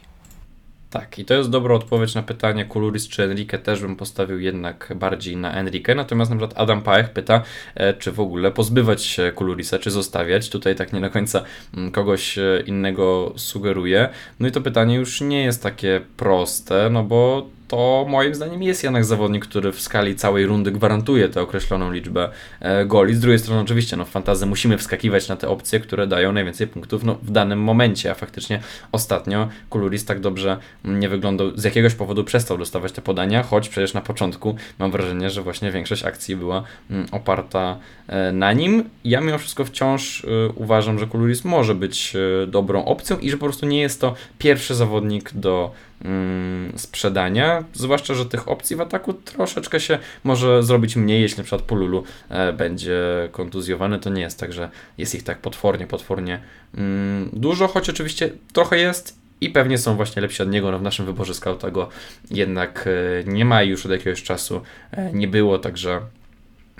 Tak, 0.94 1.18
i 1.18 1.24
to 1.24 1.34
jest 1.34 1.50
dobra 1.50 1.74
odpowiedź 1.74 2.14
na 2.14 2.22
pytanie 2.22 2.64
Kuluris 2.64 3.08
czy 3.08 3.22
Enrique, 3.22 3.58
też 3.58 3.80
bym 3.80 3.96
postawił 3.96 4.40
jednak 4.40 4.92
bardziej 4.96 5.36
na 5.36 5.54
Enrique, 5.54 5.94
natomiast 5.94 6.30
na 6.30 6.36
przykład 6.36 6.60
Adam 6.60 6.82
Paech 6.82 7.10
pyta, 7.10 7.42
e, 7.74 7.94
czy 7.94 8.12
w 8.12 8.20
ogóle 8.20 8.52
pozbywać 8.52 9.02
się 9.02 9.32
Kulurisa, 9.34 9.78
czy 9.78 9.90
zostawiać, 9.90 10.50
tutaj 10.50 10.74
tak 10.74 10.92
nie 10.92 11.00
do 11.00 11.10
końca 11.10 11.42
mm, 11.76 11.92
kogoś 11.92 12.38
e, 12.38 12.62
innego 12.66 13.32
sugeruje, 13.36 14.08
no 14.40 14.48
i 14.48 14.52
to 14.52 14.60
pytanie 14.60 14.94
już 14.94 15.20
nie 15.20 15.44
jest 15.44 15.62
takie 15.62 16.00
proste, 16.16 16.90
no 16.90 17.02
bo 17.02 17.46
to 17.74 18.06
moim 18.08 18.34
zdaniem 18.34 18.62
jest 18.62 18.82
jednak 18.82 19.04
zawodnik, 19.04 19.46
który 19.46 19.72
w 19.72 19.80
skali 19.80 20.14
całej 20.14 20.46
rundy 20.46 20.72
gwarantuje 20.72 21.28
tę 21.28 21.42
określoną 21.42 21.92
liczbę 21.92 22.30
e, 22.60 22.86
goli. 22.86 23.14
Z 23.14 23.20
drugiej 23.20 23.38
strony 23.38 23.60
oczywiście 23.60 23.96
no, 23.96 24.04
w 24.04 24.08
fantazji 24.08 24.46
musimy 24.46 24.78
wskakiwać 24.78 25.28
na 25.28 25.36
te 25.36 25.48
opcje, 25.48 25.80
które 25.80 26.06
dają 26.06 26.32
najwięcej 26.32 26.66
punktów 26.66 27.04
no, 27.04 27.18
w 27.22 27.30
danym 27.30 27.58
momencie, 27.58 28.10
a 28.10 28.14
faktycznie 28.14 28.60
ostatnio 28.92 29.48
Kuluris 29.70 30.04
tak 30.04 30.20
dobrze 30.20 30.56
nie 30.84 31.08
wyglądał, 31.08 31.50
z 31.54 31.64
jakiegoś 31.64 31.94
powodu 31.94 32.24
przestał 32.24 32.58
dostawać 32.58 32.92
te 32.92 33.02
podania, 33.02 33.42
choć 33.42 33.68
przecież 33.68 33.94
na 33.94 34.00
początku 34.00 34.56
mam 34.78 34.90
wrażenie, 34.90 35.30
że 35.30 35.42
właśnie 35.42 35.70
większość 35.70 36.04
akcji 36.04 36.36
była 36.36 36.62
mm, 36.90 37.06
oparta 37.12 37.78
e, 38.06 38.32
na 38.32 38.52
nim. 38.52 38.84
Ja 39.04 39.20
mimo 39.20 39.38
wszystko 39.38 39.64
wciąż 39.64 40.24
e, 40.24 40.28
uważam, 40.54 40.98
że 40.98 41.06
Kuluris 41.06 41.44
może 41.44 41.74
być 41.74 42.16
dobrą 42.46 42.84
opcją 42.84 43.18
i 43.18 43.30
że 43.30 43.36
po 43.36 43.46
prostu 43.46 43.66
nie 43.66 43.80
jest 43.80 44.00
to 44.00 44.14
pierwszy 44.38 44.74
zawodnik 44.74 45.32
do 45.32 45.70
Mm, 45.93 45.93
sprzedania, 46.76 47.64
zwłaszcza, 47.72 48.14
że 48.14 48.26
tych 48.26 48.48
opcji 48.48 48.76
w 48.76 48.80
ataku 48.80 49.12
troszeczkę 49.12 49.80
się 49.80 49.98
może 50.24 50.62
zrobić 50.62 50.96
mniej, 50.96 51.22
jeśli 51.22 51.38
na 51.38 51.44
przykład 51.44 51.62
Pululu 51.62 52.04
e, 52.28 52.52
będzie 52.52 53.00
kontuzjowany, 53.32 53.98
to 53.98 54.10
nie 54.10 54.22
jest 54.22 54.40
tak, 54.40 54.52
że 54.52 54.70
jest 54.98 55.14
ich 55.14 55.22
tak 55.22 55.38
potwornie, 55.38 55.86
potwornie 55.86 56.40
mm, 56.76 57.30
dużo, 57.32 57.68
choć 57.68 57.90
oczywiście 57.90 58.30
trochę 58.52 58.78
jest 58.78 59.18
i 59.40 59.50
pewnie 59.50 59.78
są 59.78 59.96
właśnie 59.96 60.22
lepsi 60.22 60.42
od 60.42 60.50
niego, 60.50 60.70
no 60.70 60.78
w 60.78 60.82
naszym 60.82 61.06
wyborze 61.06 61.34
scouta 61.34 61.70
go 61.70 61.88
jednak 62.30 62.86
e, 62.86 63.24
nie 63.24 63.44
ma 63.44 63.62
już 63.62 63.86
od 63.86 63.92
jakiegoś 63.92 64.22
czasu 64.22 64.60
e, 64.90 65.12
nie 65.12 65.28
było, 65.28 65.58
także 65.58 66.00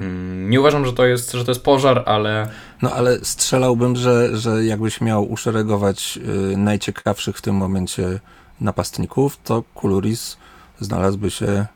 mm, 0.00 0.50
nie 0.50 0.60
uważam, 0.60 0.86
że 0.86 0.92
to 0.92 1.06
jest, 1.06 1.32
że 1.32 1.44
to 1.44 1.50
jest 1.50 1.64
pożar, 1.64 2.02
ale. 2.06 2.48
No 2.82 2.92
ale 2.92 3.18
strzelałbym, 3.22 3.96
że, 3.96 4.36
że 4.36 4.64
jakbyś 4.64 5.00
miał 5.00 5.32
uszeregować 5.32 6.18
najciekawszych 6.56 7.36
w 7.36 7.42
tym 7.42 7.54
momencie 7.54 8.20
napastników, 8.60 9.38
to 9.44 9.62
Kuluris 9.74 10.36
znalazłby 10.80 11.30
się 11.30 11.66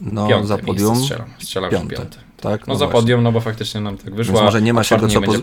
no, 0.00 0.28
piąte 0.28 0.46
za 0.46 0.58
podium. 0.58 0.96
Strzelam, 0.96 1.28
strzelam 1.38 1.70
piąte. 1.70 1.96
piąte. 1.96 2.18
Tak? 2.40 2.66
No, 2.66 2.72
no 2.72 2.78
za 2.78 2.84
właśnie. 2.84 3.00
podium, 3.00 3.22
no 3.22 3.32
bo 3.32 3.40
faktycznie 3.40 3.80
nam 3.80 3.96
tak 3.96 4.14
wyszło. 4.14 4.34
Więc 4.34 4.44
może 4.44 4.62
nie 4.62 4.72
ma 4.72 4.84
się 4.84 4.98
go 4.98 5.08
co 5.08 5.20
poz... 5.20 5.36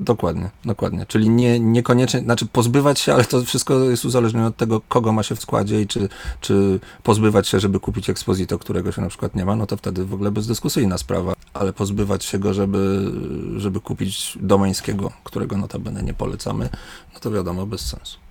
Dokładnie, 0.00 0.50
dokładnie. 0.64 1.06
Czyli 1.06 1.30
nie, 1.30 1.60
niekoniecznie, 1.60 2.20
znaczy 2.20 2.46
pozbywać 2.46 3.00
się, 3.00 3.14
ale 3.14 3.24
to 3.24 3.44
wszystko 3.44 3.78
jest 3.78 4.04
uzależnione 4.04 4.46
od 4.46 4.56
tego, 4.56 4.80
kogo 4.88 5.12
ma 5.12 5.22
się 5.22 5.36
w 5.36 5.40
składzie 5.40 5.80
i 5.80 5.86
czy, 5.86 6.08
czy 6.40 6.80
pozbywać 7.02 7.48
się, 7.48 7.60
żeby 7.60 7.80
kupić 7.80 8.10
Exposito, 8.10 8.58
którego 8.58 8.92
się 8.92 9.02
na 9.02 9.08
przykład 9.08 9.34
nie 9.34 9.44
ma, 9.44 9.56
no 9.56 9.66
to 9.66 9.76
wtedy 9.76 10.04
w 10.04 10.14
ogóle 10.14 10.30
bezdyskusyjna 10.30 10.98
sprawa. 10.98 11.34
Ale 11.54 11.72
pozbywać 11.72 12.24
się 12.24 12.38
go, 12.38 12.54
żeby, 12.54 13.12
żeby 13.56 13.80
kupić 13.80 14.38
Domańskiego, 14.40 15.12
którego 15.24 15.56
notabene 15.56 16.02
nie 16.02 16.14
polecamy, 16.14 16.68
no 17.14 17.20
to 17.20 17.30
wiadomo, 17.30 17.66
bez 17.66 17.80
sensu. 17.80 18.25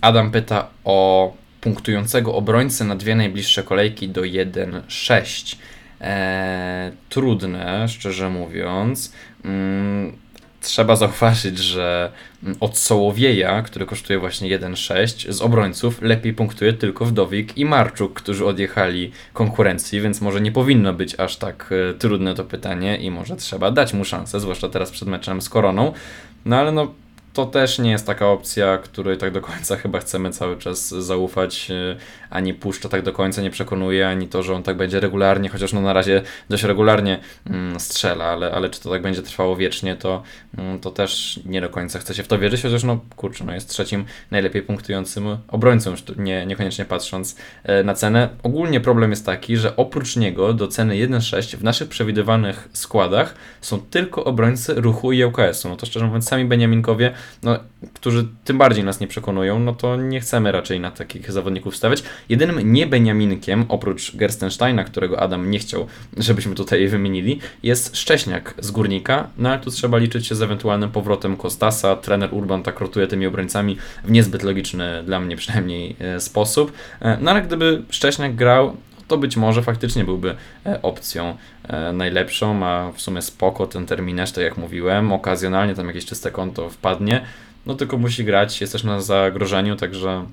Adam 0.00 0.30
pyta 0.30 0.68
o 0.84 1.32
punktującego 1.60 2.34
obrońcę 2.34 2.84
na 2.84 2.96
dwie 2.96 3.14
najbliższe 3.14 3.62
kolejki 3.62 4.08
do 4.08 4.20
1-6. 4.20 5.56
Eee, 6.00 6.92
trudne, 7.08 7.88
szczerze 7.88 8.30
mówiąc. 8.30 9.12
Mm, 9.44 10.12
trzeba 10.60 10.96
zauważyć, 10.96 11.58
że 11.58 12.12
od 12.60 12.78
Sołowieja, 12.78 13.62
który 13.62 13.86
kosztuje 13.86 14.18
właśnie 14.18 14.58
1,6, 14.58 15.32
z 15.32 15.42
obrońców 15.42 16.02
lepiej 16.02 16.32
punktuje 16.32 16.72
tylko 16.72 17.04
Wdowik 17.04 17.58
i 17.58 17.64
Marczuk, 17.64 18.12
którzy 18.14 18.46
odjechali 18.46 19.12
konkurencji, 19.32 20.00
więc 20.00 20.20
może 20.20 20.40
nie 20.40 20.52
powinno 20.52 20.92
być 20.92 21.20
aż 21.20 21.36
tak 21.36 21.70
e, 21.90 21.94
trudne 21.94 22.34
to 22.34 22.44
pytanie 22.44 22.96
i 22.96 23.10
może 23.10 23.36
trzeba 23.36 23.70
dać 23.70 23.94
mu 23.94 24.04
szansę, 24.04 24.40
zwłaszcza 24.40 24.68
teraz 24.68 24.90
przed 24.90 25.08
meczem 25.08 25.42
z 25.42 25.48
Koroną. 25.48 25.92
No 26.44 26.56
ale 26.56 26.72
no 26.72 26.94
to 27.32 27.46
też 27.46 27.78
nie 27.78 27.90
jest 27.90 28.06
taka 28.06 28.28
opcja, 28.28 28.78
której 28.78 29.18
tak 29.18 29.32
do 29.32 29.40
końca 29.40 29.76
chyba 29.76 30.00
chcemy 30.00 30.30
cały 30.30 30.56
czas 30.56 30.88
zaufać. 30.88 31.70
E, 31.70 31.96
ani 32.30 32.54
puszcza 32.54 32.88
tak 32.88 33.02
do 33.02 33.12
końca 33.12 33.42
nie 33.42 33.50
przekonuje, 33.50 34.08
ani 34.08 34.28
to, 34.28 34.42
że 34.42 34.54
on 34.54 34.62
tak 34.62 34.76
będzie 34.76 35.00
regularnie, 35.00 35.48
chociaż 35.48 35.72
no 35.72 35.80
na 35.80 35.92
razie 35.92 36.22
dość 36.48 36.62
regularnie 36.62 37.20
mm, 37.46 37.80
strzela, 37.80 38.24
ale, 38.24 38.52
ale 38.52 38.70
czy 38.70 38.80
to 38.80 38.90
tak 38.90 39.02
będzie 39.02 39.22
trwało 39.22 39.56
wiecznie, 39.56 39.96
to, 39.96 40.22
mm, 40.58 40.80
to 40.80 40.90
też 40.90 41.40
nie 41.44 41.60
do 41.60 41.68
końca 41.68 41.98
chce 41.98 42.14
się 42.14 42.22
w 42.22 42.28
to 42.28 42.38
wierzyć, 42.38 42.62
chociaż 42.62 42.84
no 42.84 43.00
kurczę, 43.16 43.44
no 43.44 43.54
jest 43.54 43.68
trzecim 43.68 44.04
najlepiej 44.30 44.62
punktującym 44.62 45.38
obrońcą, 45.48 45.94
nie, 46.16 46.46
niekoniecznie 46.46 46.84
patrząc 46.84 47.36
e, 47.64 47.84
na 47.84 47.94
cenę. 47.94 48.28
Ogólnie 48.42 48.80
problem 48.80 49.10
jest 49.10 49.26
taki, 49.26 49.56
że 49.56 49.76
oprócz 49.76 50.16
niego 50.16 50.54
do 50.54 50.68
ceny 50.68 50.94
1.6 50.94 51.56
w 51.56 51.64
naszych 51.64 51.88
przewidywanych 51.88 52.68
składach 52.72 53.34
są 53.60 53.80
tylko 53.80 54.24
obrońcy 54.24 54.74
ruchu 54.74 55.12
i 55.12 55.24
ŁKS-u. 55.24 55.68
No 55.68 55.76
to 55.76 55.86
szczerze 55.86 56.06
mówiąc, 56.06 56.28
sami 56.28 56.44
Beniaminkowie, 56.44 57.14
no, 57.42 57.58
którzy 57.94 58.28
tym 58.44 58.58
bardziej 58.58 58.84
nas 58.84 59.00
nie 59.00 59.06
przekonują, 59.06 59.58
no 59.58 59.74
to 59.74 59.96
nie 59.96 60.20
chcemy 60.20 60.52
raczej 60.52 60.80
na 60.80 60.90
takich 60.90 61.32
zawodników 61.32 61.76
stawiać. 61.76 62.02
Jedynym 62.28 62.72
niebeniaminkiem, 62.72 63.64
oprócz 63.68 64.16
Gerstensteina, 64.16 64.84
którego 64.84 65.20
Adam 65.20 65.50
nie 65.50 65.58
chciał, 65.58 65.86
żebyśmy 66.16 66.54
tutaj 66.54 66.88
wymienili, 66.88 67.40
jest 67.62 67.96
Szcześniak 67.96 68.54
z 68.58 68.70
Górnika, 68.70 69.28
no 69.38 69.48
ale 69.48 69.58
tu 69.58 69.70
trzeba 69.70 69.98
liczyć 69.98 70.26
się 70.26 70.34
z 70.34 70.42
ewentualnym 70.42 70.90
powrotem 70.90 71.36
Kostasa. 71.36 71.96
Trener 71.96 72.34
Urban 72.34 72.62
tak 72.62 72.80
rotuje 72.80 73.06
tymi 73.06 73.26
obrońcami 73.26 73.76
w 74.04 74.10
niezbyt 74.10 74.42
logiczny, 74.42 75.02
dla 75.06 75.20
mnie 75.20 75.36
przynajmniej, 75.36 75.96
e, 75.98 76.20
sposób. 76.20 76.72
E, 77.00 77.18
no 77.20 77.30
ale 77.30 77.42
gdyby 77.42 77.82
Szcześniak 77.90 78.34
grał, 78.34 78.76
to 79.08 79.18
być 79.18 79.36
może 79.36 79.62
faktycznie 79.62 80.04
byłby 80.04 80.34
e, 80.66 80.82
opcją 80.82 81.36
najlepszą, 81.92 82.66
a 82.66 82.92
w 82.92 83.00
sumie 83.00 83.22
spoko 83.22 83.66
ten 83.66 83.86
terminarz, 83.86 84.32
tak 84.32 84.44
jak 84.44 84.56
mówiłem, 84.56 85.12
okazjonalnie 85.12 85.74
tam 85.74 85.86
jakieś 85.86 86.06
czyste 86.06 86.30
konto 86.30 86.70
wpadnie, 86.70 87.24
no 87.66 87.74
tylko 87.74 87.98
musi 87.98 88.24
grać, 88.24 88.60
jest 88.60 88.72
też 88.72 88.84
na 88.84 89.00
zagrożeniu, 89.00 89.76
także 89.76 90.24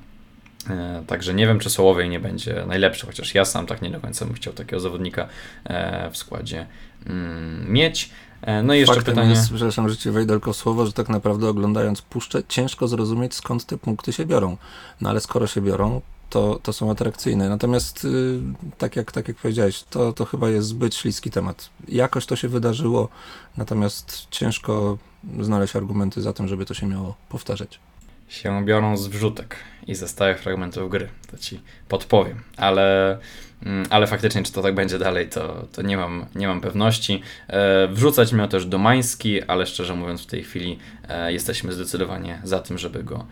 E, 0.69 1.03
także 1.07 1.33
nie 1.33 1.47
wiem, 1.47 1.59
czy 1.59 1.69
Sołowej 1.69 2.09
nie 2.09 2.19
będzie 2.19 2.63
najlepszy, 2.67 3.05
chociaż 3.05 3.35
ja 3.35 3.45
sam 3.45 3.65
tak 3.65 3.81
nie 3.81 3.89
do 3.89 3.99
końca 3.99 4.25
bym 4.25 4.33
chciał 4.33 4.53
takiego 4.53 4.79
zawodnika 4.79 5.27
e, 5.65 6.09
w 6.11 6.17
składzie 6.17 6.65
mm, 7.05 7.71
mieć. 7.71 8.09
E, 8.41 8.63
no 8.63 8.73
i 8.73 8.79
jeszcze 8.79 8.95
Faktem 8.95 9.15
pytanie. 9.15 9.29
Jest, 9.29 9.49
przepraszam, 9.53 9.89
że 9.89 9.97
ci 9.97 10.11
wejdę 10.11 10.33
tylko 10.33 10.53
słowo, 10.53 10.85
że 10.85 10.93
tak 10.93 11.09
naprawdę 11.09 11.49
oglądając 11.49 12.01
puszczę, 12.01 12.43
ciężko 12.47 12.87
zrozumieć 12.87 13.35
skąd 13.35 13.65
te 13.65 13.77
punkty 13.77 14.13
się 14.13 14.25
biorą. 14.25 14.57
No 15.01 15.09
ale 15.09 15.19
skoro 15.19 15.47
się 15.47 15.61
biorą, 15.61 16.01
to, 16.29 16.59
to 16.63 16.73
są 16.73 16.91
atrakcyjne. 16.91 17.49
Natomiast 17.49 18.05
y, 18.05 18.39
tak 18.77 18.95
jak, 18.95 19.11
tak 19.11 19.27
jak 19.27 19.37
powiedziałeś, 19.37 19.83
to, 19.83 20.13
to 20.13 20.25
chyba 20.25 20.49
jest 20.49 20.67
zbyt 20.67 20.95
śliski 20.95 21.31
temat. 21.31 21.69
Jakoś 21.87 22.25
to 22.25 22.35
się 22.35 22.47
wydarzyło, 22.47 23.09
natomiast 23.57 24.27
ciężko 24.31 24.97
znaleźć 25.39 25.75
argumenty 25.75 26.21
za 26.21 26.33
tym, 26.33 26.47
żeby 26.47 26.65
to 26.65 26.73
się 26.73 26.87
miało 26.87 27.15
powtarzać. 27.29 27.79
Się 28.27 28.65
biorą 28.65 28.97
z 28.97 29.07
wrzutek 29.07 29.55
i 29.87 29.95
ze 29.95 30.07
stałych 30.07 30.39
fragmentów 30.39 30.89
gry, 30.89 31.09
to 31.31 31.37
ci 31.37 31.61
podpowiem, 31.87 32.41
ale 32.57 33.17
Mm, 33.65 33.85
ale 33.89 34.07
faktycznie, 34.07 34.43
czy 34.43 34.51
to 34.51 34.61
tak 34.61 34.75
będzie 34.75 34.99
dalej, 34.99 35.29
to, 35.29 35.67
to 35.71 35.81
nie, 35.81 35.97
mam, 35.97 36.25
nie 36.35 36.47
mam 36.47 36.61
pewności. 36.61 37.21
E, 37.47 37.87
wrzucać 37.87 38.33
miał 38.33 38.47
też 38.47 38.65
Domański, 38.65 39.43
ale 39.43 39.65
szczerze 39.65 39.95
mówiąc, 39.95 40.23
w 40.23 40.25
tej 40.25 40.43
chwili 40.43 40.79
e, 41.09 41.33
jesteśmy 41.33 41.73
zdecydowanie 41.73 42.41
za 42.43 42.59
tym, 42.59 42.77
żeby 42.77 43.03
go 43.03 43.25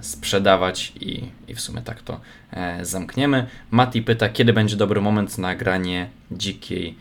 sprzedawać 0.00 0.92
i, 1.00 1.30
i 1.48 1.54
w 1.54 1.60
sumie 1.60 1.82
tak 1.82 2.02
to 2.02 2.20
zamkniemy. 2.82 3.46
Mati 3.70 4.02
pyta, 4.02 4.28
kiedy 4.28 4.52
będzie 4.52 4.76
dobry 4.76 5.00
moment 5.00 5.38
na 5.38 5.54
granie 5.54 6.08
dzikiej 6.30 6.94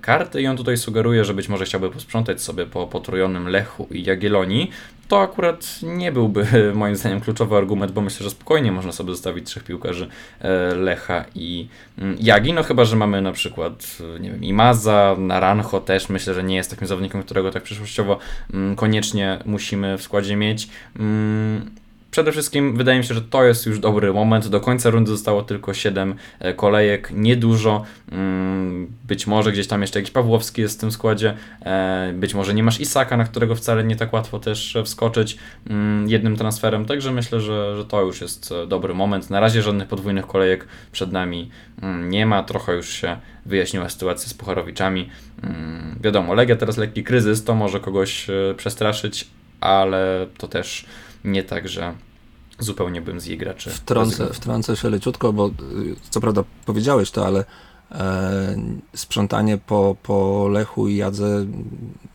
karty 0.00 0.42
i 0.42 0.46
on 0.46 0.56
tutaj 0.56 0.76
sugeruje, 0.76 1.24
że 1.24 1.34
być 1.34 1.48
może 1.48 1.64
chciałby 1.64 1.90
posprzątać 1.90 2.42
sobie 2.42 2.66
po 2.66 2.86
potrójonym 2.86 3.48
Lechu 3.48 3.88
i 3.90 4.04
Jagiellonii, 4.04 4.70
to 5.08 5.20
akurat 5.20 5.78
nie 5.82 6.12
byłby 6.12 6.46
moim 6.74 6.96
zdaniem 6.96 7.20
kluczowy 7.20 7.56
argument, 7.56 7.92
bo 7.92 8.00
myślę, 8.00 8.24
że 8.24 8.30
spokojnie 8.30 8.72
można 8.72 8.92
sobie 8.92 9.10
zostawić 9.10 9.46
trzech 9.46 9.64
piłkarzy 9.64 10.08
e, 10.40 10.74
Lecha 10.74 11.24
i 11.34 11.68
mm, 11.98 12.16
Jagi, 12.20 12.52
no 12.52 12.62
chyba, 12.62 12.84
że 12.84 12.96
mamy 12.96 13.22
na 13.22 13.32
przykład, 13.32 13.98
e, 14.16 14.20
nie 14.20 14.30
wiem, 14.30 14.44
Imaza, 14.44 15.16
Naranjo 15.18 15.80
też, 15.80 16.08
myślę, 16.08 16.34
że 16.34 16.44
nie 16.44 16.56
jest 16.56 16.70
takim 16.70 16.86
zawodnikiem, 16.86 17.22
którego 17.22 17.50
tak 17.50 17.62
przyszłościowo 17.62 18.18
mm, 18.52 18.76
koniecznie 18.76 19.38
musimy 19.44 19.98
w 19.98 20.02
składzie 20.02 20.36
mieć. 20.36 20.68
Przede 22.16 22.32
wszystkim 22.32 22.76
wydaje 22.76 22.98
mi 22.98 23.04
się, 23.04 23.14
że 23.14 23.22
to 23.22 23.44
jest 23.44 23.66
już 23.66 23.78
dobry 23.78 24.12
moment. 24.12 24.48
Do 24.48 24.60
końca 24.60 24.90
rundy 24.90 25.10
zostało 25.10 25.42
tylko 25.42 25.74
7 25.74 26.14
e, 26.38 26.54
kolejek, 26.54 27.10
niedużo. 27.14 27.84
Mm, 28.12 28.92
być 29.04 29.26
może 29.26 29.52
gdzieś 29.52 29.66
tam 29.66 29.80
jeszcze 29.80 29.98
jakiś 29.98 30.10
Pawłowski 30.10 30.62
jest 30.62 30.78
w 30.78 30.80
tym 30.80 30.92
składzie. 30.92 31.34
E, 31.62 32.12
być 32.14 32.34
może 32.34 32.54
nie 32.54 32.62
masz 32.62 32.80
Isaka, 32.80 33.16
na 33.16 33.24
którego 33.24 33.54
wcale 33.54 33.84
nie 33.84 33.96
tak 33.96 34.12
łatwo 34.12 34.38
też 34.38 34.76
wskoczyć 34.84 35.36
mm, 35.70 36.08
jednym 36.08 36.36
transferem. 36.36 36.84
Także 36.86 37.12
myślę, 37.12 37.40
że, 37.40 37.76
że 37.76 37.84
to 37.84 38.02
już 38.02 38.20
jest 38.20 38.52
e, 38.52 38.66
dobry 38.66 38.94
moment. 38.94 39.30
Na 39.30 39.40
razie 39.40 39.62
żadnych 39.62 39.88
podwójnych 39.88 40.26
kolejek 40.26 40.66
przed 40.92 41.12
nami 41.12 41.50
mm, 41.82 42.10
nie 42.10 42.26
ma. 42.26 42.42
Trochę 42.42 42.74
już 42.74 42.88
się 42.88 43.16
wyjaśniła 43.46 43.88
sytuacja 43.88 44.28
z 44.28 44.34
Pucharowiczami. 44.34 45.08
Wiadomo, 46.00 46.34
Legia 46.34 46.56
teraz 46.56 46.76
lekki 46.76 47.04
kryzys, 47.04 47.44
to 47.44 47.54
może 47.54 47.80
kogoś 47.80 48.26
przestraszyć, 48.56 49.26
ale 49.60 50.26
to 50.38 50.48
też 50.48 50.86
nie 51.24 51.42
tak, 51.42 51.68
że 51.68 52.05
zupełnie 52.58 53.00
bym 53.00 53.20
z 53.20 53.26
jej 53.26 53.38
graczy. 53.38 53.70
Wtrącę, 53.70 54.32
wtrącę 54.32 54.76
się 54.76 54.90
leciutko, 54.90 55.32
bo 55.32 55.46
y, 55.46 55.52
co 56.10 56.20
prawda 56.20 56.44
powiedziałeś 56.66 57.10
to, 57.10 57.26
ale 57.26 57.44
e, 57.92 58.56
sprzątanie 58.94 59.58
po, 59.58 59.96
po 60.02 60.48
Lechu 60.48 60.88
i 60.88 60.96
Jadze 60.96 61.46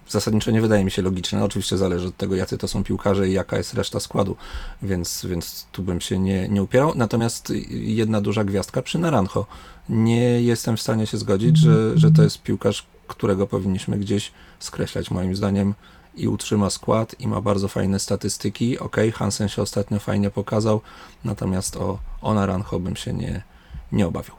zasadniczo 0.09 0.51
nie 0.51 0.61
wydaje 0.61 0.85
mi 0.85 0.91
się 0.91 1.01
logiczne. 1.01 1.43
Oczywiście 1.43 1.77
zależy 1.77 2.07
od 2.07 2.17
tego, 2.17 2.35
jacy 2.35 2.57
to 2.57 2.67
są 2.67 2.83
piłkarze 2.83 3.29
i 3.29 3.33
jaka 3.33 3.57
jest 3.57 3.73
reszta 3.73 3.99
składu, 3.99 4.35
więc, 4.83 5.25
więc 5.25 5.67
tu 5.71 5.83
bym 5.83 6.01
się 6.01 6.19
nie, 6.19 6.49
nie 6.49 6.63
upierał. 6.63 6.93
Natomiast 6.95 7.53
jedna 7.69 8.21
duża 8.21 8.43
gwiazdka 8.43 8.81
przy 8.81 8.99
Naranjo. 8.99 9.45
Nie 9.89 10.41
jestem 10.41 10.77
w 10.77 10.81
stanie 10.81 11.07
się 11.07 11.17
zgodzić, 11.17 11.57
że, 11.57 11.97
że 11.97 12.11
to 12.11 12.23
jest 12.23 12.41
piłkarz, 12.43 12.85
którego 13.07 13.47
powinniśmy 13.47 13.97
gdzieś 13.97 14.31
skreślać. 14.59 15.11
Moim 15.11 15.35
zdaniem 15.35 15.73
i 16.15 16.27
utrzyma 16.27 16.69
skład 16.69 17.15
i 17.19 17.27
ma 17.27 17.41
bardzo 17.41 17.67
fajne 17.67 17.99
statystyki. 17.99 18.79
Ok, 18.79 18.97
Hansen 19.13 19.49
się 19.49 19.61
ostatnio 19.61 19.99
fajnie 19.99 20.29
pokazał, 20.29 20.81
natomiast 21.25 21.77
o, 21.77 21.99
o 22.21 22.33
Naranjo 22.33 22.79
bym 22.79 22.95
się 22.95 23.13
nie, 23.13 23.41
nie 23.91 24.07
obawiał. 24.07 24.35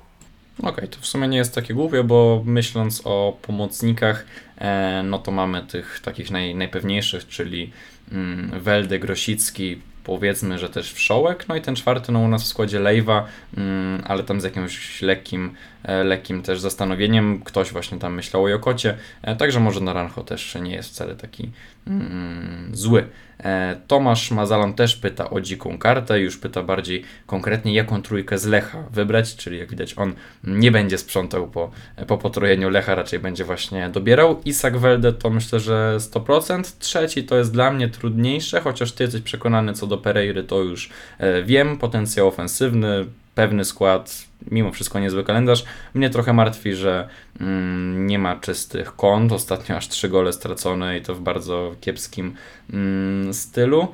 Okej, 0.58 0.72
okay, 0.72 0.88
to 0.88 1.00
w 1.00 1.06
sumie 1.06 1.28
nie 1.28 1.38
jest 1.38 1.54
takie 1.54 1.74
głupie, 1.74 2.04
bo 2.04 2.42
myśląc 2.46 3.02
o 3.04 3.38
pomocnikach, 3.42 4.26
e, 4.58 5.02
no 5.02 5.18
to 5.18 5.30
mamy 5.30 5.62
tych 5.62 6.00
takich 6.04 6.30
naj, 6.30 6.54
najpewniejszych, 6.54 7.28
czyli 7.28 7.72
mm, 8.12 8.60
Welde, 8.60 8.98
Grosicki, 8.98 9.80
powiedzmy, 10.04 10.58
że 10.58 10.68
też 10.68 10.92
Wszołek, 10.92 11.48
no 11.48 11.56
i 11.56 11.60
ten 11.60 11.76
czwarty 11.76 12.12
no 12.12 12.18
u 12.18 12.28
nas 12.28 12.42
w 12.42 12.46
składzie 12.46 12.80
Lejwa, 12.80 13.26
mm, 13.56 14.02
ale 14.06 14.22
tam 14.22 14.40
z 14.40 14.44
jakimś 14.44 15.02
lekkim, 15.02 15.54
lekkim 15.84 16.42
też 16.42 16.60
zastanowieniem, 16.60 17.42
ktoś 17.44 17.72
właśnie 17.72 17.98
tam 17.98 18.14
myślał 18.14 18.44
o 18.44 18.48
Jokocie, 18.48 18.96
e, 19.22 19.36
także 19.36 19.60
może 19.60 19.80
Naranjo 19.80 20.22
też 20.24 20.54
nie 20.62 20.74
jest 20.74 20.88
wcale 20.88 21.16
taki 21.16 21.50
mm, 21.86 22.70
zły. 22.72 23.06
E, 23.44 23.76
Tomasz 23.86 24.30
Mazalan 24.30 24.74
też 24.74 24.96
pyta 24.96 25.30
o 25.30 25.40
dziką 25.40 25.78
kartę, 25.78 26.20
już 26.20 26.38
pyta 26.38 26.62
bardziej 26.62 27.04
konkretnie, 27.26 27.74
jaką 27.74 28.02
trójkę 28.02 28.38
z 28.38 28.46
Lecha 28.46 28.84
wybrać, 28.90 29.36
czyli 29.36 29.58
jak 29.58 29.70
widać 29.70 29.94
on 29.98 30.14
nie 30.44 30.70
będzie 30.70 30.98
sprzątał 30.98 31.48
po, 31.48 31.70
po 32.06 32.18
potrojeniu 32.18 32.70
Lecha, 32.70 32.94
raczej 32.94 33.18
będzie 33.18 33.44
właśnie 33.44 33.88
dobierał. 33.88 34.40
Isak 34.44 34.78
Welde 34.78 35.12
to 35.12 35.30
myślę, 35.30 35.60
że 35.60 35.96
100%. 35.98 36.76
Trzeci 36.78 37.24
to 37.24 37.36
jest 37.36 37.52
dla 37.52 37.70
mnie 37.70 37.88
trudniejsze, 37.88 38.60
chociaż 38.60 38.92
ty 38.92 39.04
jesteś 39.04 39.22
przekonany 39.22 39.72
co 39.72 39.86
do 39.86 39.98
Pereiry, 39.98 40.44
to 40.44 40.62
już 40.62 40.90
e, 41.18 41.42
wiem. 41.42 41.78
Potencjał 41.78 42.28
ofensywny, 42.28 43.06
pewny 43.34 43.64
skład, 43.64 44.24
mimo 44.50 44.72
wszystko 44.72 45.00
niezły 45.00 45.24
kalendarz. 45.24 45.64
Mnie 45.94 46.10
trochę 46.10 46.32
martwi, 46.32 46.74
że 46.74 47.08
mm, 47.40 48.06
nie 48.06 48.18
ma 48.18 48.36
czystych 48.36 48.96
kąt. 48.96 49.32
Ostatnio 49.32 49.76
aż 49.76 49.88
trzy 49.88 50.08
gole 50.08 50.32
stracone 50.32 50.98
i 50.98 51.02
to 51.02 51.14
w 51.14 51.20
bardzo 51.20 51.74
kiepskim 51.80 52.34
mm, 52.72 53.34
stylu. 53.34 53.88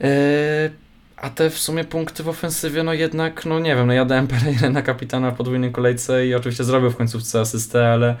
Yy, 0.00 0.08
a 1.22 1.30
te 1.30 1.50
w 1.50 1.58
sumie 1.58 1.84
punkty 1.84 2.22
w 2.22 2.28
ofensywie, 2.28 2.82
no 2.82 2.92
jednak, 2.92 3.46
no 3.46 3.60
nie 3.60 3.76
wiem, 3.76 3.86
no 3.86 3.92
ja 3.92 4.04
dałem 4.04 4.28
Pereira 4.28 4.70
na 4.70 4.82
kapitana 4.82 5.30
w 5.30 5.36
podwójnej 5.36 5.72
kolejce 5.72 6.26
i 6.26 6.34
oczywiście 6.34 6.64
zrobił 6.64 6.90
w 6.90 6.96
końcówce 6.96 7.40
asystę, 7.40 7.88
ale, 7.88 8.16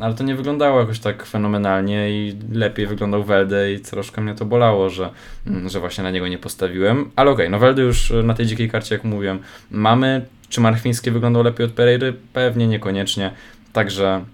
ale 0.00 0.14
to 0.14 0.24
nie 0.24 0.34
wyglądało 0.34 0.80
jakoś 0.80 0.98
tak 0.98 1.26
fenomenalnie 1.26 2.10
i 2.10 2.36
lepiej 2.52 2.86
wyglądał 2.86 3.24
Welde 3.24 3.72
i 3.72 3.80
troszkę 3.80 4.20
mnie 4.20 4.34
to 4.34 4.44
bolało, 4.44 4.90
że, 4.90 5.10
mm, 5.46 5.68
że 5.68 5.80
właśnie 5.80 6.04
na 6.04 6.10
niego 6.10 6.28
nie 6.28 6.38
postawiłem. 6.38 7.10
Ale 7.16 7.30
okej, 7.30 7.46
okay, 7.46 7.50
no 7.50 7.58
Welde 7.58 7.82
już 7.82 8.12
na 8.24 8.34
tej 8.34 8.46
dzikiej 8.46 8.70
karcie, 8.70 8.94
jak 8.94 9.04
mówiłem, 9.04 9.38
mamy. 9.70 10.26
Czy 10.48 10.60
Marchwiński 10.60 11.10
wyglądał 11.10 11.42
lepiej 11.42 11.66
od 11.66 11.72
Pereiry? 11.72 12.14
Pewnie 12.32 12.66
niekoniecznie. 12.66 13.30
Także 13.72 14.24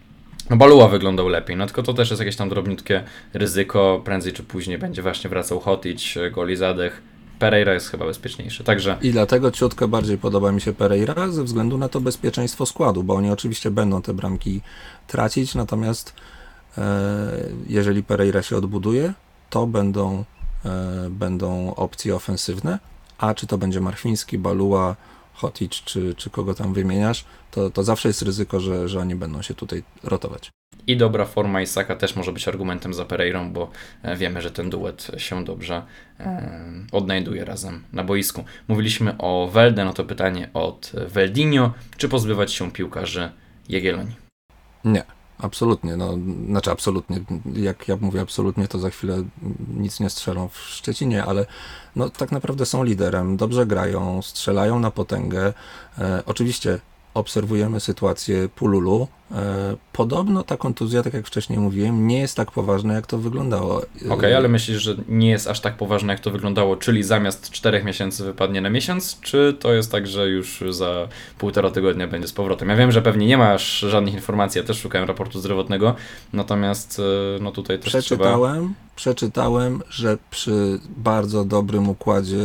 no 0.50 0.56
Baluła 0.56 0.88
wyglądał 0.88 1.28
lepiej, 1.28 1.56
no 1.56 1.66
tylko 1.66 1.82
to 1.82 1.94
też 1.94 2.10
jest 2.10 2.20
jakieś 2.20 2.36
tam 2.36 2.48
drobniutkie 2.48 3.02
ryzyko, 3.34 4.02
prędzej 4.04 4.32
czy 4.32 4.42
później 4.42 4.78
będzie 4.78 5.02
właśnie 5.02 5.30
wracał 5.30 5.60
Hotić, 5.60 6.18
Goli 6.32 6.56
Zadech, 6.56 7.02
Pereira 7.42 7.74
jest 7.74 7.88
chyba 7.88 8.06
bezpieczniejszy. 8.06 8.64
Także... 8.64 8.98
I 9.02 9.10
dlatego 9.10 9.50
ciutkę 9.50 9.88
bardziej 9.88 10.18
podoba 10.18 10.52
mi 10.52 10.60
się 10.60 10.72
Pereira 10.72 11.28
ze 11.28 11.44
względu 11.44 11.78
na 11.78 11.88
to 11.88 12.00
bezpieczeństwo 12.00 12.66
składu, 12.66 13.02
bo 13.02 13.14
oni 13.14 13.30
oczywiście 13.30 13.70
będą 13.70 14.02
te 14.02 14.14
bramki 14.14 14.60
tracić, 15.06 15.54
natomiast 15.54 16.14
e, 16.78 16.82
jeżeli 17.68 18.02
Pereira 18.02 18.42
się 18.42 18.56
odbuduje, 18.56 19.12
to 19.50 19.66
będą, 19.66 20.24
e, 20.64 21.10
będą 21.10 21.74
opcje 21.74 22.14
ofensywne, 22.14 22.78
a 23.18 23.34
czy 23.34 23.46
to 23.46 23.58
będzie 23.58 23.80
Marfiński, 23.80 24.38
Baluła, 24.38 24.96
Hotic, 25.34 25.72
czy, 25.72 26.14
czy 26.14 26.30
kogo 26.30 26.54
tam 26.54 26.74
wymieniasz, 26.74 27.24
to, 27.50 27.70
to 27.70 27.84
zawsze 27.84 28.08
jest 28.08 28.22
ryzyko, 28.22 28.60
że, 28.60 28.88
że 28.88 29.00
oni 29.00 29.14
będą 29.14 29.42
się 29.42 29.54
tutaj 29.54 29.82
rotować. 30.02 30.50
I 30.86 30.96
dobra 30.96 31.24
forma 31.24 31.62
Isaka 31.62 31.96
też 31.96 32.16
może 32.16 32.32
być 32.32 32.48
argumentem 32.48 32.94
za 32.94 33.04
Pereirą, 33.04 33.52
bo 33.52 33.70
e, 34.02 34.16
wiemy, 34.16 34.42
że 34.42 34.50
ten 34.50 34.70
duet 34.70 35.10
się 35.16 35.44
dobrze 35.44 35.82
e, 36.20 36.62
odnajduje 36.92 37.44
razem 37.44 37.84
na 37.92 38.04
boisku. 38.04 38.44
Mówiliśmy 38.68 39.18
o 39.18 39.48
Welde, 39.52 39.84
no 39.84 39.92
to 39.92 40.04
pytanie 40.04 40.50
od 40.54 40.92
Veldinho, 41.08 41.72
czy 41.96 42.08
pozbywać 42.08 42.52
się 42.52 42.70
piłkarzy 42.70 43.30
Jagiellonii? 43.68 44.16
Nie, 44.84 45.04
absolutnie. 45.38 45.96
No, 45.96 46.18
znaczy 46.46 46.70
absolutnie. 46.70 47.20
Jak 47.54 47.88
ja 47.88 47.96
mówię 48.00 48.20
absolutnie, 48.20 48.68
to 48.68 48.78
za 48.78 48.90
chwilę 48.90 49.22
nic 49.76 50.00
nie 50.00 50.10
strzelą 50.10 50.48
w 50.48 50.58
Szczecinie, 50.58 51.24
ale 51.24 51.46
no, 51.96 52.10
tak 52.10 52.32
naprawdę 52.32 52.66
są 52.66 52.84
liderem, 52.84 53.36
dobrze 53.36 53.66
grają, 53.66 54.22
strzelają 54.22 54.78
na 54.80 54.90
potęgę. 54.90 55.52
E, 55.98 56.22
oczywiście 56.26 56.78
obserwujemy 57.14 57.80
sytuację 57.80 58.48
Pululu. 58.48 59.08
E, 59.32 59.76
podobno 59.92 60.42
ta 60.42 60.56
kontuzja, 60.56 61.02
tak 61.02 61.14
jak 61.14 61.26
wcześniej 61.26 61.58
mówiłem, 61.58 62.06
nie 62.06 62.18
jest 62.18 62.36
tak 62.36 62.50
poważna, 62.50 62.94
jak 62.94 63.06
to 63.06 63.18
wyglądało. 63.18 63.76
Okej, 63.76 64.10
okay, 64.10 64.36
ale 64.36 64.48
myślisz, 64.48 64.82
że 64.82 64.96
nie 65.08 65.30
jest 65.30 65.48
aż 65.48 65.60
tak 65.60 65.76
poważna, 65.76 66.12
jak 66.12 66.20
to 66.20 66.30
wyglądało, 66.30 66.76
czyli 66.76 67.02
zamiast 67.02 67.50
czterech 67.50 67.84
miesięcy 67.84 68.24
wypadnie 68.24 68.60
na 68.60 68.70
miesiąc, 68.70 69.20
czy 69.20 69.56
to 69.60 69.72
jest 69.72 69.92
tak, 69.92 70.06
że 70.06 70.28
już 70.28 70.64
za 70.68 71.08
półtora 71.38 71.70
tygodnia 71.70 72.06
będzie 72.06 72.28
z 72.28 72.32
powrotem? 72.32 72.68
Ja 72.68 72.76
wiem, 72.76 72.92
że 72.92 73.02
pewnie 73.02 73.26
nie 73.26 73.38
masz 73.38 73.78
żadnych 73.78 74.14
informacji, 74.14 74.58
ja 74.58 74.64
też 74.64 74.80
szukałem 74.80 75.08
raportu 75.08 75.40
zdrowotnego, 75.40 75.94
natomiast 76.32 77.00
e, 77.36 77.42
no 77.42 77.52
tutaj 77.52 77.78
też 77.78 77.88
przeczytałem, 77.88 78.62
trzeba... 78.62 78.92
Przeczytałem, 78.96 79.82
że 79.88 80.18
przy 80.30 80.80
bardzo 80.96 81.44
dobrym 81.44 81.88
układzie 81.88 82.42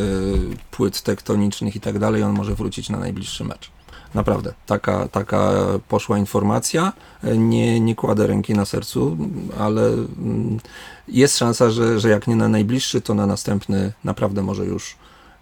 płyt 0.72 1.02
tektonicznych 1.02 1.76
i 1.76 1.80
tak 1.80 2.00
dalej, 2.00 2.24
on 2.24 2.34
może 2.34 2.56
wrócić 2.56 2.90
na 2.90 3.00
najbliższy 3.00 3.44
mecz. 3.44 3.77
Naprawdę, 4.14 4.54
taka, 4.66 5.08
taka 5.08 5.52
poszła 5.88 6.18
informacja. 6.18 6.94
Nie, 7.38 7.80
nie 7.80 7.96
kładę 7.96 8.28
ręki 8.28 8.54
na 8.54 8.66
sercu, 8.66 9.18
ale 9.60 9.88
mm, 9.88 10.60
jest 11.08 11.38
szansa, 11.38 11.70
że, 11.70 12.00
że 12.00 12.10
jak 12.10 12.28
nie 12.28 12.36
na 12.36 12.50
najbliższy, 12.50 13.02
to 13.02 13.14
na 13.14 13.26
następny 13.26 13.94
naprawdę 14.04 14.44
może 14.44 14.66
już, 14.66 14.96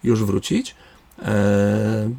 już 0.04 0.24
wrócić. 0.24 0.74
E, 1.22 2.10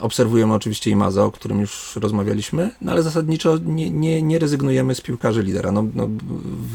obserwujemy 0.00 0.54
oczywiście 0.54 0.90
Imaza, 0.90 1.24
o 1.24 1.32
którym 1.32 1.60
już 1.60 1.96
rozmawialiśmy, 1.96 2.70
no 2.80 2.92
ale 2.92 3.02
zasadniczo 3.02 3.58
nie, 3.58 3.90
nie, 3.90 4.22
nie 4.22 4.38
rezygnujemy 4.38 4.94
z 4.94 5.00
piłkarzy 5.00 5.42
lidera. 5.42 5.72
No, 5.72 5.84
no, 5.94 6.08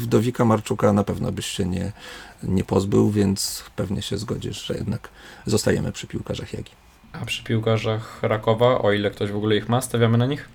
Wdowika 0.00 0.44
Marczuka 0.44 0.92
na 0.92 1.04
pewno 1.04 1.32
byś 1.32 1.46
się 1.46 1.66
nie, 1.66 1.92
nie 2.42 2.64
pozbył, 2.64 3.10
więc 3.10 3.64
pewnie 3.76 4.02
się 4.02 4.18
zgodzisz, 4.18 4.66
że 4.66 4.74
jednak 4.74 5.08
zostajemy 5.46 5.92
przy 5.92 6.06
piłkarzach 6.06 6.52
Jagi. 6.52 6.72
A 7.22 7.24
przy 7.24 7.44
piłkarzach 7.44 8.18
Rakowa, 8.22 8.78
o 8.78 8.92
ile 8.92 9.10
ktoś 9.10 9.30
w 9.30 9.36
ogóle 9.36 9.56
ich 9.56 9.68
ma, 9.68 9.80
stawiamy 9.80 10.18
na 10.18 10.26
nich? 10.26 10.48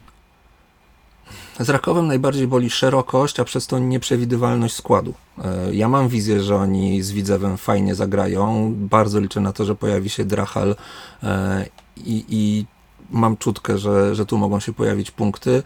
Z 1.60 1.70
Rakowem 1.70 2.08
najbardziej 2.08 2.48
boli 2.48 2.70
szerokość, 2.70 3.40
a 3.40 3.44
przez 3.44 3.68
to 3.68 3.80
nieprzewidywalność 3.80 4.76
składu. 4.76 5.14
E, 5.44 5.76
ja 5.76 5.90
mam 5.90 6.08
wizję, 6.08 6.44
że 6.44 6.56
oni 6.56 7.02
z 7.02 7.12
Widzewem 7.12 7.58
fajnie 7.58 7.96
zagrają. 7.96 8.74
Bardzo 8.76 9.20
liczę 9.20 9.40
na 9.40 9.54
to, 9.54 9.66
że 9.66 9.76
pojawi 9.76 10.10
się 10.10 10.26
Drachal 10.26 10.76
e, 11.24 11.66
i, 11.98 12.26
i 12.30 12.66
mam 13.12 13.38
czutkę, 13.38 13.78
że, 13.78 14.16
że 14.16 14.26
tu 14.26 14.38
mogą 14.38 14.60
się 14.60 14.74
pojawić 14.74 15.12
punkty 15.12 15.64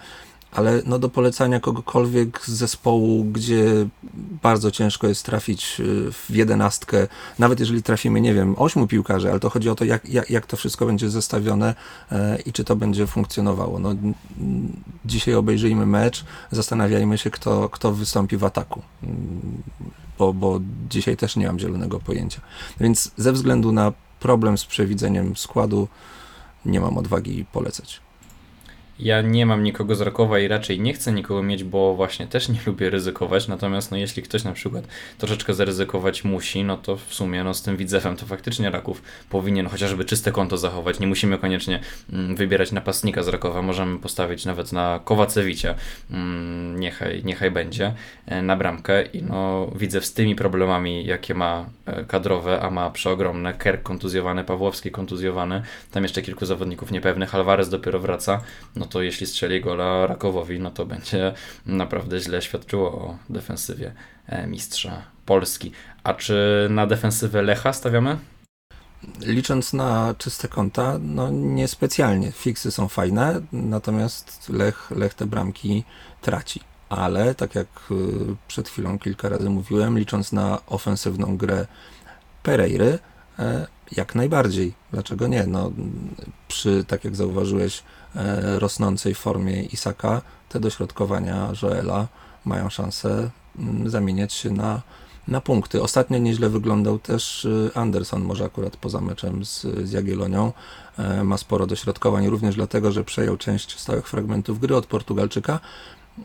ale 0.51 0.81
no 0.85 0.99
do 0.99 1.09
polecania 1.09 1.59
kogokolwiek 1.59 2.41
z 2.45 2.49
zespołu, 2.49 3.23
gdzie 3.23 3.87
bardzo 4.43 4.71
ciężko 4.71 5.07
jest 5.07 5.25
trafić 5.25 5.79
y, 5.79 6.11
w 6.11 6.29
jedenastkę, 6.29 7.07
nawet 7.39 7.59
jeżeli 7.59 7.83
trafimy, 7.83 8.21
nie 8.21 8.33
wiem, 8.33 8.55
ośmiu 8.57 8.87
piłkarzy, 8.87 9.29
ale 9.29 9.39
to 9.39 9.49
chodzi 9.49 9.69
o 9.69 9.75
to, 9.75 9.85
jak, 9.85 10.09
jak, 10.09 10.29
jak 10.29 10.45
to 10.45 10.57
wszystko 10.57 10.85
będzie 10.85 11.09
zestawione 11.09 11.75
e, 12.11 12.37
i 12.45 12.53
czy 12.53 12.63
to 12.63 12.75
będzie 12.75 13.07
funkcjonowało. 13.07 13.79
No, 13.79 13.95
dzisiaj 15.05 15.33
obejrzyjmy 15.33 15.85
mecz, 15.85 16.25
zastanawiajmy 16.51 17.17
się, 17.17 17.29
kto, 17.31 17.69
kto 17.69 17.93
wystąpi 17.93 18.37
w 18.37 18.43
ataku, 18.43 18.81
bo, 20.17 20.33
bo 20.33 20.59
dzisiaj 20.89 21.17
też 21.17 21.35
nie 21.35 21.47
mam 21.47 21.59
zielonego 21.59 21.99
pojęcia. 21.99 22.41
Więc 22.79 23.11
ze 23.17 23.31
względu 23.31 23.71
na 23.71 23.93
problem 24.19 24.57
z 24.57 24.65
przewidzeniem 24.65 25.35
składu, 25.35 25.87
nie 26.65 26.79
mam 26.79 26.97
odwagi 26.97 27.45
polecać. 27.51 28.06
Ja 28.99 29.21
nie 29.21 29.45
mam 29.45 29.63
nikogo 29.63 29.95
z 29.95 30.01
Rakowa 30.01 30.39
i 30.39 30.47
raczej 30.47 30.79
nie 30.79 30.93
chcę 30.93 31.11
nikogo 31.11 31.43
mieć, 31.43 31.63
bo 31.63 31.95
właśnie 31.95 32.27
też 32.27 32.49
nie 32.49 32.59
lubię 32.67 32.89
ryzykować. 32.89 33.47
Natomiast 33.47 33.91
no, 33.91 33.97
jeśli 33.97 34.23
ktoś 34.23 34.43
na 34.43 34.53
przykład 34.53 34.87
troszeczkę 35.17 35.53
zaryzykować 35.53 36.23
musi, 36.23 36.63
no 36.63 36.77
to 36.77 36.97
w 36.97 37.13
sumie 37.13 37.43
no, 37.43 37.53
z 37.53 37.61
tym 37.61 37.77
widzewem 37.77 38.15
to 38.15 38.25
faktycznie 38.25 38.69
Raków 38.69 39.01
powinien 39.29 39.67
chociażby 39.67 40.05
czyste 40.05 40.31
konto 40.31 40.57
zachować. 40.57 40.99
Nie 40.99 41.07
musimy 41.07 41.37
koniecznie 41.37 41.79
mm, 42.13 42.35
wybierać 42.35 42.71
napastnika 42.71 43.23
z 43.23 43.27
Rakowa. 43.27 43.61
Możemy 43.61 43.99
postawić 43.99 44.45
nawet 44.45 44.71
na 44.71 44.99
Kowacewicia. 45.03 45.75
Mm, 46.11 46.79
niechaj, 46.79 47.23
niechaj 47.23 47.51
będzie 47.51 47.93
e, 48.25 48.41
na 48.41 48.55
bramkę. 48.55 49.05
I 49.05 49.23
no, 49.23 49.71
widzę 49.75 50.01
z 50.01 50.13
tymi 50.13 50.35
problemami, 50.35 51.05
jakie 51.05 51.33
ma 51.33 51.65
e, 51.85 52.03
kadrowe, 52.03 52.61
a 52.61 52.69
ma 52.69 52.89
przeogromne. 52.89 53.53
Kerk 53.53 53.83
kontuzjowany, 53.83 54.43
Pawłowski 54.43 54.91
kontuzjowany. 54.91 55.61
Tam 55.91 56.03
jeszcze 56.03 56.21
kilku 56.21 56.45
zawodników 56.45 56.91
niepewnych. 56.91 57.35
Alvarez 57.35 57.69
dopiero 57.69 57.99
wraca. 57.99 58.41
No 58.75 58.86
to 58.87 59.01
jeśli 59.01 59.27
strzeli 59.27 59.61
gola 59.61 60.07
Rakowowi, 60.07 60.59
no 60.59 60.71
to 60.71 60.85
będzie 60.85 61.33
naprawdę 61.65 62.19
źle 62.19 62.41
świadczyło 62.41 62.91
o 62.91 63.17
defensywie 63.29 63.93
e, 64.27 64.47
mistrza 64.47 65.01
Polski. 65.25 65.71
A 66.03 66.13
czy 66.13 66.67
na 66.69 66.87
defensywę 66.87 67.41
Lecha 67.41 67.73
stawiamy? 67.73 68.17
Licząc 69.21 69.73
na 69.73 70.15
czyste 70.17 70.47
konta, 70.47 70.99
no 71.01 71.29
niespecjalnie. 71.29 72.31
Fiksy 72.31 72.71
są 72.71 72.87
fajne, 72.87 73.41
natomiast 73.51 74.49
Lech, 74.49 74.91
Lech 74.91 75.13
te 75.13 75.25
bramki 75.25 75.83
traci. 76.21 76.59
Ale, 76.89 77.35
tak 77.35 77.55
jak 77.55 77.67
y, 77.91 77.95
przed 78.47 78.69
chwilą 78.69 78.99
kilka 78.99 79.29
razy 79.29 79.49
mówiłem, 79.49 79.99
licząc 79.99 80.31
na 80.31 80.59
ofensywną 80.67 81.37
grę 81.37 81.67
Pereiry, 82.43 82.99
e, 83.39 83.67
jak 83.91 84.15
najbardziej. 84.15 84.73
Dlaczego 84.91 85.27
nie? 85.27 85.47
No, 85.47 85.71
przy, 86.47 86.85
tak 86.87 87.03
jak 87.03 87.15
zauważyłeś, 87.15 87.83
rosnącej 88.57 89.15
formie 89.15 89.63
Isaka, 89.63 90.21
te 90.49 90.59
dośrodkowania 90.59 91.51
Joela 91.61 92.07
mają 92.45 92.69
szansę 92.69 93.29
mm, 93.59 93.89
zamieniać 93.89 94.33
się 94.33 94.51
na, 94.51 94.81
na 95.27 95.41
punkty. 95.41 95.81
Ostatnio 95.81 96.17
nieźle 96.17 96.49
wyglądał 96.49 96.99
też 96.99 97.45
y, 97.45 97.71
Anderson, 97.75 98.21
może 98.21 98.45
akurat 98.45 98.77
poza 98.77 99.01
meczem 99.01 99.45
z, 99.45 99.61
z 99.61 99.91
Jagiellonią. 99.91 100.53
E, 100.97 101.23
ma 101.23 101.37
sporo 101.37 101.67
dośrodkowań, 101.67 102.27
również 102.27 102.55
dlatego, 102.55 102.91
że 102.91 103.03
przejął 103.03 103.37
część 103.37 103.79
stałych 103.79 104.07
fragmentów 104.07 104.59
gry 104.59 104.75
od 104.75 104.85
Portugalczyka. 104.85 105.59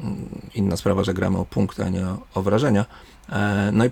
Mm, 0.00 0.28
inna 0.54 0.76
sprawa, 0.76 1.04
że 1.04 1.14
gramy 1.14 1.38
o 1.38 1.44
punkty, 1.44 1.84
a 1.84 1.88
nie 1.88 2.06
o 2.34 2.42
wrażenia. 2.42 2.84
E, 3.28 3.70
no 3.72 3.84
i 3.84 3.90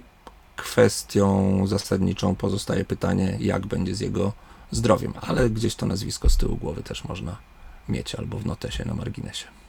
kwestią 0.56 1.66
zasadniczą 1.66 2.34
pozostaje 2.34 2.84
pytanie, 2.84 3.36
jak 3.40 3.66
będzie 3.66 3.94
z 3.94 4.00
jego 4.00 4.32
zdrowiem, 4.70 5.12
ale 5.20 5.50
gdzieś 5.50 5.74
to 5.74 5.86
nazwisko 5.86 6.30
z 6.30 6.36
tyłu 6.36 6.56
głowy 6.56 6.82
też 6.82 7.04
można 7.04 7.49
mieć 7.88 8.14
albo 8.14 8.38
w 8.38 8.46
notesie 8.46 8.84
na 8.84 8.94
marginesie. 8.94 9.59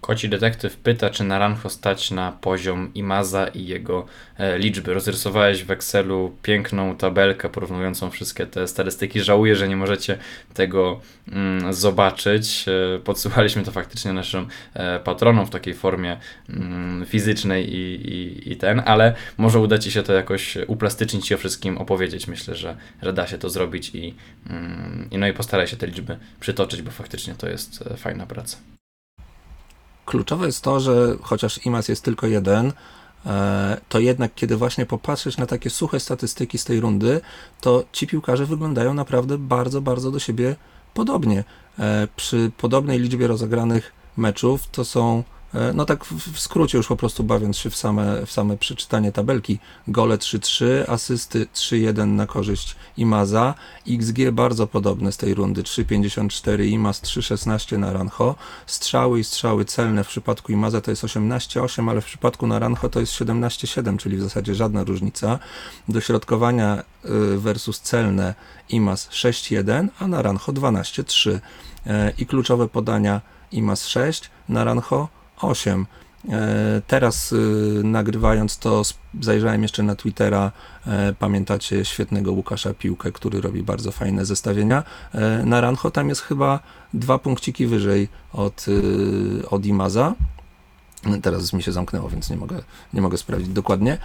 Koci 0.00 0.28
detektyw 0.28 0.76
pyta, 0.76 1.10
czy 1.10 1.24
Naranjo 1.24 1.70
stać 1.70 2.10
na 2.10 2.32
poziom 2.32 2.90
Imaza 2.94 3.46
i 3.46 3.66
jego 3.66 4.06
e, 4.38 4.58
liczby. 4.58 4.94
Rozrysowałeś 4.94 5.64
w 5.64 5.70
Excelu 5.70 6.36
piękną 6.42 6.96
tabelkę 6.96 7.48
porównującą 7.48 8.10
wszystkie 8.10 8.46
te 8.46 8.68
statystyki. 8.68 9.20
Żałuję, 9.20 9.56
że 9.56 9.68
nie 9.68 9.76
możecie 9.76 10.18
tego 10.54 11.00
mm, 11.32 11.72
zobaczyć. 11.72 12.64
E, 12.68 12.98
podsyłaliśmy 12.98 13.62
to 13.62 13.72
faktycznie 13.72 14.12
naszym 14.12 14.46
e, 14.74 15.00
patronom 15.00 15.46
w 15.46 15.50
takiej 15.50 15.74
formie 15.74 16.16
mm, 16.48 17.06
fizycznej 17.06 17.74
i, 17.74 18.12
i, 18.12 18.52
i, 18.52 18.56
ten, 18.56 18.82
ale 18.86 19.14
może 19.36 19.58
uda 19.58 19.78
Ci 19.78 19.90
się 19.90 20.02
to 20.02 20.12
jakoś 20.12 20.56
uplastycznić 20.66 21.30
i 21.30 21.34
o 21.34 21.38
wszystkim 21.38 21.78
opowiedzieć. 21.78 22.26
Myślę, 22.26 22.54
że, 22.54 22.76
że 23.02 23.12
da 23.12 23.26
się 23.26 23.38
to 23.38 23.50
zrobić 23.50 23.90
i, 23.94 24.14
mm, 24.50 25.08
no 25.12 25.28
i 25.28 25.32
postaraj 25.32 25.66
się 25.66 25.76
te 25.76 25.86
liczby 25.86 26.18
przytoczyć, 26.40 26.82
bo 26.82 26.90
faktycznie 26.90 27.34
to 27.34 27.48
jest 27.48 27.84
e, 27.90 27.96
fajna 27.96 28.26
praca. 28.26 28.79
Kluczowe 30.10 30.46
jest 30.46 30.62
to, 30.62 30.80
że 30.80 31.16
chociaż 31.22 31.66
IMAS 31.66 31.88
jest 31.88 32.04
tylko 32.04 32.26
jeden, 32.26 32.72
e, 33.26 33.80
to 33.88 33.98
jednak 33.98 34.34
kiedy 34.34 34.56
właśnie 34.56 34.86
popatrzysz 34.86 35.36
na 35.36 35.46
takie 35.46 35.70
suche 35.70 36.00
statystyki 36.00 36.58
z 36.58 36.64
tej 36.64 36.80
rundy, 36.80 37.20
to 37.60 37.84
ci 37.92 38.06
piłkarze 38.06 38.46
wyglądają 38.46 38.94
naprawdę 38.94 39.38
bardzo, 39.38 39.80
bardzo 39.80 40.10
do 40.10 40.18
siebie 40.18 40.56
podobnie. 40.94 41.44
E, 41.78 42.08
przy 42.16 42.50
podobnej 42.56 42.98
liczbie 42.98 43.26
rozegranych 43.26 43.92
meczów 44.16 44.66
to 44.72 44.84
są 44.84 45.22
no 45.74 45.84
tak 45.84 46.04
w 46.04 46.40
skrócie 46.40 46.78
już 46.78 46.86
po 46.86 46.96
prostu 46.96 47.24
bawiąc 47.24 47.58
się 47.58 47.70
w 47.70 47.76
same, 47.76 48.26
w 48.26 48.32
same 48.32 48.56
przeczytanie 48.56 49.12
tabelki. 49.12 49.58
Gole 49.88 50.18
3-3, 50.18 50.64
asysty 50.88 51.46
3-1 51.54 52.06
na 52.06 52.26
korzyść 52.26 52.76
Imaza, 52.96 53.54
XG 53.88 54.30
bardzo 54.32 54.66
podobne 54.66 55.12
z 55.12 55.16
tej 55.16 55.34
rundy, 55.34 55.62
3,54 55.62 56.64
Imaz, 56.64 57.02
3,16 57.02 57.78
na 57.78 57.92
Rancho, 57.92 58.34
strzały 58.66 59.20
i 59.20 59.24
strzały 59.24 59.64
celne 59.64 60.04
w 60.04 60.08
przypadku 60.08 60.52
Imaza 60.52 60.80
to 60.80 60.90
jest 60.90 61.04
18,8, 61.04 61.90
ale 61.90 62.00
w 62.00 62.04
przypadku 62.04 62.46
Naranjo 62.46 62.88
to 62.88 63.00
jest 63.00 63.12
17,7, 63.12 63.96
czyli 63.96 64.16
w 64.16 64.22
zasadzie 64.22 64.54
żadna 64.54 64.84
różnica. 64.84 65.38
Dośrodkowania 65.88 66.82
y, 67.04 67.38
versus 67.38 67.80
celne 67.80 68.34
Imaz 68.68 69.08
6,1, 69.08 69.88
a 69.98 70.06
Naranjo 70.06 70.52
12,3 70.52 71.38
e, 71.86 72.12
i 72.18 72.26
kluczowe 72.26 72.68
podania 72.68 73.20
Imaz 73.52 73.86
6, 73.86 74.30
Naranjo 74.48 75.08
8. 75.42 75.86
E, 76.28 76.82
teraz 76.86 77.32
y, 77.32 77.80
nagrywając 77.84 78.58
to, 78.58 78.82
zajrzałem 79.20 79.62
jeszcze 79.62 79.82
na 79.82 79.96
Twittera. 79.96 80.52
E, 80.86 81.12
pamiętacie 81.18 81.84
świetnego 81.84 82.32
Łukasza 82.32 82.74
Piłkę, 82.74 83.12
który 83.12 83.40
robi 83.40 83.62
bardzo 83.62 83.92
fajne 83.92 84.24
zestawienia. 84.24 84.82
E, 85.14 85.44
na 85.44 85.60
Rancho 85.60 85.90
tam 85.90 86.08
jest 86.08 86.20
chyba 86.20 86.60
dwa 86.94 87.18
punkciki 87.18 87.66
wyżej 87.66 88.08
od, 88.32 88.66
y, 88.68 89.48
od 89.50 89.66
Imaza. 89.66 90.14
Teraz 91.22 91.52
mi 91.52 91.62
się 91.62 91.72
zamknęło, 91.72 92.08
więc 92.08 92.30
nie 92.30 92.36
mogę, 92.36 92.62
nie 92.94 93.02
mogę 93.02 93.18
sprawdzić 93.18 93.48
dokładnie. 93.48 93.98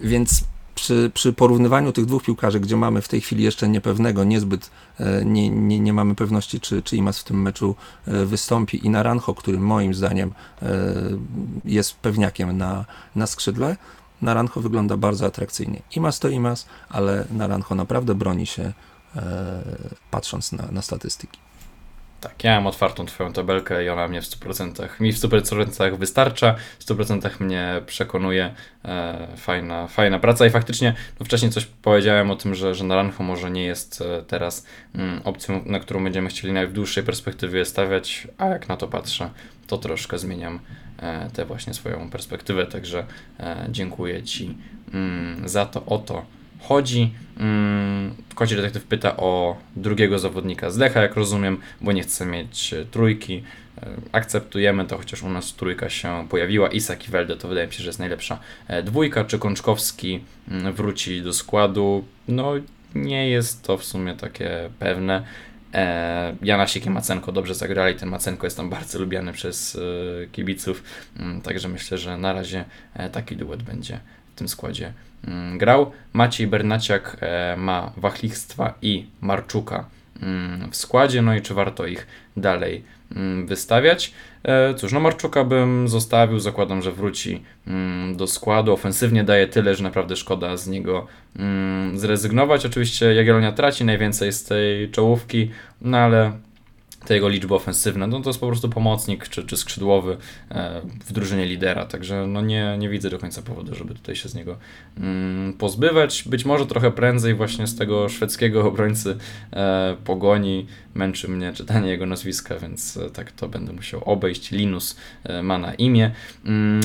Więc 0.00 0.44
przy, 0.74 1.10
przy 1.14 1.32
porównywaniu 1.32 1.92
tych 1.92 2.06
dwóch 2.06 2.22
piłkarzy, 2.22 2.60
gdzie 2.60 2.76
mamy 2.76 3.02
w 3.02 3.08
tej 3.08 3.20
chwili 3.20 3.44
jeszcze 3.44 3.68
niepewnego, 3.68 4.24
niezbyt 4.24 4.70
e, 5.00 5.24
nie, 5.24 5.50
nie, 5.50 5.80
nie 5.80 5.92
mamy 5.92 6.14
pewności, 6.14 6.60
czy, 6.60 6.82
czy 6.82 6.96
Imas 6.96 7.18
w 7.18 7.24
tym 7.24 7.42
meczu 7.42 7.76
e, 8.06 8.24
wystąpi 8.24 8.86
i 8.86 8.90
Naranjo, 8.90 9.34
który 9.34 9.58
moim 9.58 9.94
zdaniem 9.94 10.32
e, 10.62 10.68
jest 11.64 11.96
pewniakiem 11.96 12.58
na, 12.58 12.84
na 13.16 13.26
skrzydle, 13.26 13.76
Naranjo 14.22 14.60
wygląda 14.62 14.96
bardzo 14.96 15.26
atrakcyjnie. 15.26 15.82
Imas 15.96 16.18
to 16.18 16.28
Imas, 16.28 16.66
ale 16.88 17.24
Naranjo 17.30 17.74
naprawdę 17.74 18.14
broni 18.14 18.46
się 18.46 18.72
patrząc 20.10 20.52
na, 20.52 20.68
na 20.72 20.82
statystyki. 20.82 21.43
Tak, 22.24 22.44
ja 22.44 22.54
mam 22.54 22.66
otwartą 22.66 23.06
Twoją 23.06 23.32
tabelkę 23.32 23.84
i 23.84 23.88
ona 23.88 24.08
mnie 24.08 24.22
w 24.22 24.24
100%, 24.24 25.00
mi 25.00 25.12
w 25.12 25.16
100% 25.16 25.96
wystarcza, 25.96 26.54
w 26.78 26.84
100% 26.84 27.40
mnie 27.40 27.82
przekonuje. 27.86 28.54
E, 28.84 29.28
fajna, 29.36 29.86
fajna 29.86 30.18
praca 30.18 30.46
i 30.46 30.50
faktycznie 30.50 30.94
no 31.20 31.26
wcześniej 31.26 31.52
coś 31.52 31.66
powiedziałem 31.66 32.30
o 32.30 32.36
tym, 32.36 32.54
że, 32.54 32.74
że 32.74 32.84
Naranjo 32.84 33.22
może 33.22 33.50
nie 33.50 33.64
jest 33.64 34.00
e, 34.00 34.22
teraz 34.22 34.66
mm, 34.94 35.20
opcją, 35.24 35.62
na 35.66 35.80
którą 35.80 36.04
będziemy 36.04 36.28
chcieli 36.28 36.66
w 36.66 36.72
dłuższej 36.72 37.04
perspektywie 37.04 37.64
stawiać, 37.64 38.28
a 38.38 38.46
jak 38.46 38.68
na 38.68 38.76
to 38.76 38.88
patrzę, 38.88 39.30
to 39.66 39.78
troszkę 39.78 40.18
zmieniam 40.18 40.60
e, 40.98 41.30
tę 41.30 41.44
właśnie 41.44 41.74
swoją 41.74 42.10
perspektywę, 42.10 42.66
także 42.66 43.06
e, 43.40 43.66
dziękuję 43.68 44.22
Ci 44.22 44.58
mm, 44.94 45.48
za 45.48 45.66
to. 45.66 45.86
O 45.86 45.98
to 45.98 46.24
chodzi. 46.68 47.12
Mm, 47.40 48.14
Koci 48.34 48.56
detektyw 48.56 48.84
pyta 48.84 49.16
o 49.16 49.56
drugiego 49.76 50.18
zawodnika 50.18 50.70
z 50.70 50.78
Lecha, 50.78 51.02
jak 51.02 51.16
rozumiem, 51.16 51.58
bo 51.80 51.92
nie 51.92 52.02
chce 52.02 52.26
mieć 52.26 52.74
trójki. 52.90 53.42
Akceptujemy 54.12 54.84
to, 54.84 54.98
chociaż 54.98 55.22
u 55.22 55.30
nas 55.30 55.54
trójka 55.54 55.88
się 55.88 56.26
pojawiła. 56.30 56.68
Isak 56.68 57.08
i 57.08 57.10
Welde 57.10 57.36
to 57.36 57.48
wydaje 57.48 57.66
mi 57.66 57.72
się, 57.72 57.82
że 57.82 57.88
jest 57.88 57.98
najlepsza 57.98 58.38
dwójka. 58.84 59.24
Czy 59.24 59.38
Kączkowski 59.38 60.20
mm, 60.48 60.72
wróci 60.72 61.22
do 61.22 61.32
składu? 61.32 62.04
No, 62.28 62.52
nie 62.94 63.28
jest 63.28 63.62
to 63.62 63.78
w 63.78 63.84
sumie 63.84 64.14
takie 64.14 64.70
pewne. 64.78 65.22
E, 65.74 66.36
Janasik 66.42 66.86
i 66.86 66.90
Macenko 66.90 67.32
dobrze 67.32 67.54
zagrali. 67.54 67.94
Ten 67.94 68.08
Macenko 68.08 68.46
jest 68.46 68.56
tam 68.56 68.70
bardzo 68.70 68.98
lubiany 68.98 69.32
przez 69.32 69.76
e, 69.76 70.26
kibiców, 70.26 70.82
mm, 71.18 71.40
także 71.40 71.68
myślę, 71.68 71.98
że 71.98 72.18
na 72.18 72.32
razie 72.32 72.64
e, 72.94 73.10
taki 73.10 73.36
duet 73.36 73.62
będzie 73.62 74.00
w 74.34 74.38
tym 74.38 74.48
składzie 74.48 74.92
grał. 75.56 75.92
Maciej 76.12 76.46
Bernaciak 76.46 77.16
ma 77.56 77.92
Wachlichstwa 77.96 78.74
i 78.82 79.06
Marczuka 79.20 79.84
mm, 80.22 80.70
w 80.70 80.76
składzie, 80.76 81.22
no 81.22 81.34
i 81.34 81.42
czy 81.42 81.54
warto 81.54 81.86
ich 81.86 82.06
dalej 82.36 82.82
wystawiać? 83.44 84.14
Cóż, 84.76 84.92
no 84.92 85.00
Marczuka 85.00 85.44
bym 85.44 85.88
zostawił, 85.88 86.38
zakładam, 86.38 86.82
że 86.82 86.92
wróci 86.92 87.42
do 88.16 88.26
składu. 88.26 88.72
Ofensywnie 88.72 89.24
daje 89.24 89.46
tyle, 89.46 89.74
że 89.74 89.82
naprawdę 89.82 90.16
szkoda 90.16 90.56
z 90.56 90.68
niego 90.68 91.06
mm, 91.36 91.98
zrezygnować. 91.98 92.66
Oczywiście 92.66 93.14
Jagiellonia 93.14 93.52
traci 93.52 93.84
najwięcej 93.84 94.32
z 94.32 94.44
tej 94.44 94.90
czołówki, 94.90 95.50
no 95.80 95.98
ale 95.98 96.32
te 97.06 97.14
jego 97.14 97.28
liczby 97.28 97.54
ofensywne, 97.54 98.06
no 98.06 98.20
to 98.20 98.30
jest 98.30 98.40
po 98.40 98.46
prostu 98.46 98.68
pomocnik 98.68 99.28
czy, 99.28 99.44
czy 99.44 99.56
skrzydłowy 99.56 100.16
e, 100.50 100.80
w 101.06 101.12
drużynie 101.12 101.46
lidera, 101.46 101.86
także 101.86 102.26
no 102.26 102.40
nie, 102.40 102.76
nie 102.78 102.88
widzę 102.88 103.10
do 103.10 103.18
końca 103.18 103.42
powodu, 103.42 103.74
żeby 103.74 103.94
tutaj 103.94 104.16
się 104.16 104.28
z 104.28 104.34
niego 104.34 104.56
mm, 104.98 105.52
pozbywać. 105.52 106.22
Być 106.26 106.44
może 106.44 106.66
trochę 106.66 106.90
prędzej 106.90 107.34
właśnie 107.34 107.66
z 107.66 107.76
tego 107.76 108.08
szwedzkiego 108.08 108.66
obrońcy 108.68 109.16
e, 109.52 109.96
pogoni 110.04 110.66
męczy 110.94 111.28
mnie 111.28 111.52
czytanie 111.52 111.90
jego 111.90 112.06
nazwiska, 112.06 112.58
więc 112.58 112.96
e, 112.96 113.10
tak 113.10 113.32
to 113.32 113.48
będę 113.48 113.72
musiał 113.72 114.02
obejść. 114.04 114.50
Linus 114.50 114.96
ma 115.42 115.58
na 115.58 115.74
imię. 115.74 116.10
Mm, 116.44 116.80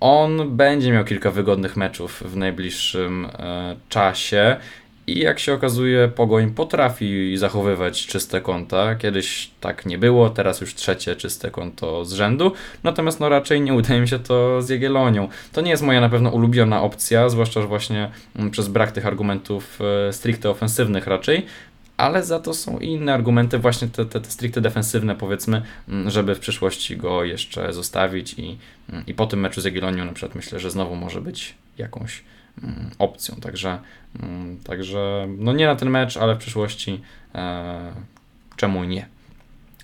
on 0.00 0.56
będzie 0.56 0.92
miał 0.92 1.04
kilka 1.04 1.30
wygodnych 1.30 1.76
meczów 1.76 2.22
w 2.26 2.36
najbliższym 2.36 3.28
czasie. 3.88 4.56
I 5.06 5.18
jak 5.18 5.38
się 5.38 5.52
okazuje, 5.52 6.08
Pogoń 6.08 6.50
potrafi 6.50 7.36
zachowywać 7.36 8.06
czyste 8.06 8.40
konta. 8.40 8.94
Kiedyś 8.94 9.50
tak 9.60 9.86
nie 9.86 9.98
było, 9.98 10.30
teraz 10.30 10.60
już 10.60 10.74
trzecie 10.74 11.16
czyste 11.16 11.50
konto 11.50 12.04
z 12.04 12.12
rzędu. 12.12 12.52
Natomiast 12.82 13.20
no 13.20 13.28
raczej 13.28 13.60
nie 13.60 13.74
udaje 13.74 14.00
mi 14.00 14.08
się 14.08 14.18
to 14.18 14.62
z 14.62 14.68
Jagiellonią. 14.68 15.28
To 15.52 15.60
nie 15.60 15.70
jest 15.70 15.82
moja 15.82 16.00
na 16.00 16.08
pewno 16.08 16.30
ulubiona 16.30 16.82
opcja, 16.82 17.28
zwłaszcza 17.28 17.60
że 17.60 17.66
właśnie 17.66 18.10
mm, 18.36 18.50
przez 18.50 18.68
brak 18.68 18.92
tych 18.92 19.06
argumentów 19.06 19.78
e, 20.08 20.12
stricte 20.12 20.50
ofensywnych 20.50 21.06
raczej 21.06 21.46
ale 21.96 22.22
za 22.22 22.38
to 22.38 22.54
są 22.54 22.78
inne 22.78 23.14
argumenty, 23.14 23.58
właśnie 23.58 23.88
te, 23.88 24.06
te, 24.06 24.20
te 24.20 24.30
stricte 24.30 24.60
defensywne, 24.60 25.14
powiedzmy, 25.14 25.62
mm, 25.88 26.10
żeby 26.10 26.34
w 26.34 26.38
przyszłości 26.38 26.96
go 26.96 27.24
jeszcze 27.24 27.72
zostawić 27.72 28.34
i, 28.38 28.58
mm, 28.90 29.06
i 29.06 29.14
po 29.14 29.26
tym 29.26 29.40
meczu 29.40 29.60
z 29.60 29.64
Jagiellonią 29.64 30.04
na 30.04 30.12
przykład 30.12 30.34
myślę, 30.34 30.60
że 30.60 30.70
znowu 30.70 30.96
może 30.96 31.20
być 31.20 31.54
jakąś 31.78 32.22
opcją. 32.98 33.36
Także, 33.36 33.78
także 34.64 35.26
no 35.38 35.52
nie 35.52 35.66
na 35.66 35.76
ten 35.76 35.90
mecz, 35.90 36.16
ale 36.16 36.34
w 36.34 36.38
przyszłości 36.38 37.00
e, 37.34 37.92
czemu 38.56 38.84
nie? 38.84 39.08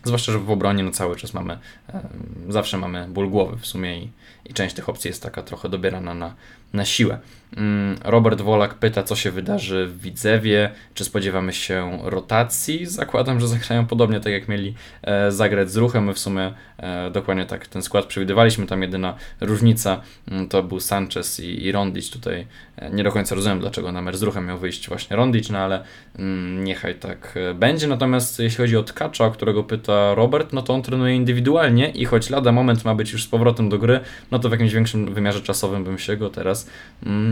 Zwłaszcza, 0.05 0.33
że 0.33 0.39
w 0.39 0.51
obronie 0.51 0.83
no 0.83 0.91
cały 0.91 1.17
czas 1.17 1.35
mamy, 1.35 1.59
e, 1.89 2.09
zawsze 2.49 2.79
mamy 2.79 3.09
ból 3.09 3.31
głowy 3.31 3.57
w 3.59 3.67
sumie 3.67 3.99
i, 3.99 4.11
i 4.45 4.55
część 4.55 4.75
tych 4.75 4.89
opcji 4.89 5.09
jest 5.09 5.23
taka 5.23 5.43
trochę 5.43 5.69
dobierana 5.69 6.15
na, 6.15 6.35
na 6.73 6.85
siłę. 6.85 7.19
Mm, 7.57 7.97
Robert 8.05 8.41
Wolak 8.41 8.75
pyta, 8.75 9.03
co 9.03 9.17
się 9.17 9.31
wydarzy 9.31 9.87
w 9.87 10.01
Widzewie, 10.01 10.71
czy 10.95 11.05
spodziewamy 11.05 11.53
się 11.53 11.99
rotacji. 12.03 12.87
Zakładam, 12.87 13.41
że 13.41 13.49
zagrają 13.49 13.87
podobnie 13.87 14.21
tak 14.21 14.33
jak 14.33 14.49
mieli 14.49 14.75
e, 15.03 15.33
zagrać 15.33 15.71
z 15.71 15.77
ruchem. 15.77 16.05
My 16.05 16.15
w 16.15 16.19
sumie 16.19 16.53
e, 16.79 17.11
dokładnie 17.11 17.47
tak 17.47 17.67
ten 17.67 17.83
skład 17.83 18.07
przewidywaliśmy. 18.07 18.67
Tam 18.67 18.83
jedyna 18.83 19.15
różnica 19.41 20.01
mm, 20.29 20.49
to 20.49 20.63
był 20.63 20.81
Sanchez 20.81 21.41
i, 21.41 21.65
i 21.65 21.73
Rondic. 21.73 22.11
Tutaj 22.11 22.47
e, 22.77 22.91
nie 22.91 23.05
do 23.05 23.13
końca 23.13 23.35
rozumiem, 23.35 23.61
dlaczego 23.61 23.93
na 23.93 24.03
mecz 24.03 24.17
z 24.17 24.23
ruchem 24.23 24.47
miał 24.47 24.59
wyjść 24.59 24.89
właśnie 24.89 25.17
Rondic, 25.17 25.51
no 25.51 25.59
ale 25.59 25.85
mm, 26.19 26.65
niechaj 26.65 26.95
tak 26.95 27.35
będzie. 27.55 27.87
Natomiast 27.87 28.39
jeśli 28.39 28.59
chodzi 28.59 28.77
o 28.77 28.83
Tkacza, 28.83 29.25
o 29.25 29.31
którego 29.31 29.65
pyta 29.65 30.15
Robert, 30.15 30.53
no 30.53 30.63
to 30.63 30.75
on 30.75 30.83
trenuje 30.83 31.15
indywidualnie 31.15 31.91
i 31.91 32.05
choć 32.05 32.31
lada 32.31 32.53
moment 32.53 32.85
ma 32.85 32.95
być 32.95 33.13
już 33.13 33.25
z 33.25 33.27
powrotem 33.27 33.69
do 33.69 33.79
gry, 33.79 34.01
no 34.31 34.39
to 34.39 34.49
w 34.49 34.53
jakimś 34.53 34.73
większym 34.73 35.15
wymiarze 35.15 35.41
czasowym 35.41 35.85
bym 35.85 35.99
się 35.99 36.17
go 36.17 36.31
teraz 36.31 36.67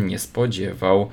nie 0.08 0.18
spodziewał. 0.18 1.10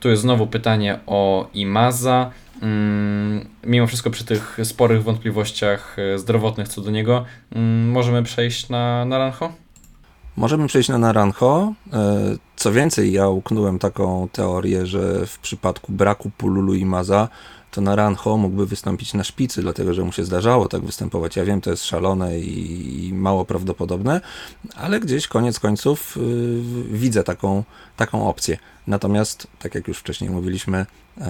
Tu 0.00 0.08
jest 0.08 0.22
znowu 0.22 0.46
pytanie 0.46 0.98
o 1.06 1.48
Imaza. 1.54 2.30
Mm, 2.62 3.48
mimo 3.64 3.86
wszystko 3.86 4.10
przy 4.10 4.24
tych 4.24 4.58
sporych 4.64 5.02
wątpliwościach 5.02 5.96
e, 5.98 6.18
zdrowotnych 6.18 6.68
co 6.68 6.80
do 6.80 6.90
niego, 6.90 7.24
mm, 7.52 7.90
możemy 7.90 8.22
przejść 8.22 8.68
na 8.68 9.04
Naranjo? 9.04 9.52
Możemy 10.36 10.66
przejść 10.66 10.88
na 10.88 10.98
Naranjo. 10.98 11.72
E, 11.92 12.36
co 12.56 12.72
więcej, 12.72 13.12
ja 13.12 13.28
uknąłem 13.28 13.78
taką 13.78 14.28
teorię, 14.32 14.86
że 14.86 15.26
w 15.26 15.38
przypadku 15.38 15.92
braku 15.92 16.30
Pululu 16.38 16.74
i 16.74 16.84
To 17.70 17.80
Naranjo 17.80 18.36
mógłby 18.36 18.66
wystąpić 18.66 19.14
na 19.14 19.24
szpicy, 19.24 19.62
dlatego 19.62 19.94
że 19.94 20.04
mu 20.04 20.12
się 20.12 20.24
zdarzało 20.24 20.68
tak 20.68 20.82
występować. 20.82 21.36
Ja 21.36 21.44
wiem, 21.44 21.60
to 21.60 21.70
jest 21.70 21.84
szalone 21.84 22.38
i, 22.38 23.12
mało 23.14 23.44
prawdopodobne, 23.44 24.20
ale 24.74 25.00
gdzieś 25.00 25.28
koniec 25.28 25.60
końców 25.60 26.16
yy, 26.16 26.62
widzę 26.98 27.24
taką, 27.24 27.64
taką 27.96 28.28
opcję. 28.28 28.58
Natomiast, 28.86 29.46
tak 29.58 29.74
jak 29.74 29.88
już 29.88 29.98
wcześniej 29.98 30.30
mówiliśmy, 30.30 30.86
yy, 31.16 31.24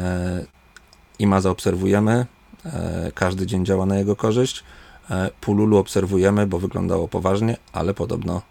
Ima 1.18 1.40
zaobserwujemy, 1.40 2.26
yy, 2.64 2.70
każdy 3.14 3.46
dzień 3.46 3.66
działa 3.66 3.86
na 3.86 3.98
jego 3.98 4.16
korzyść. 4.16 4.64
E, 5.10 5.30
Pululu 5.40 5.76
obserwujemy, 5.76 6.46
bo 6.46 6.58
wyglądało 6.58 7.08
poważnie, 7.08 7.56
ale 7.72 7.94
podobno 7.94 8.42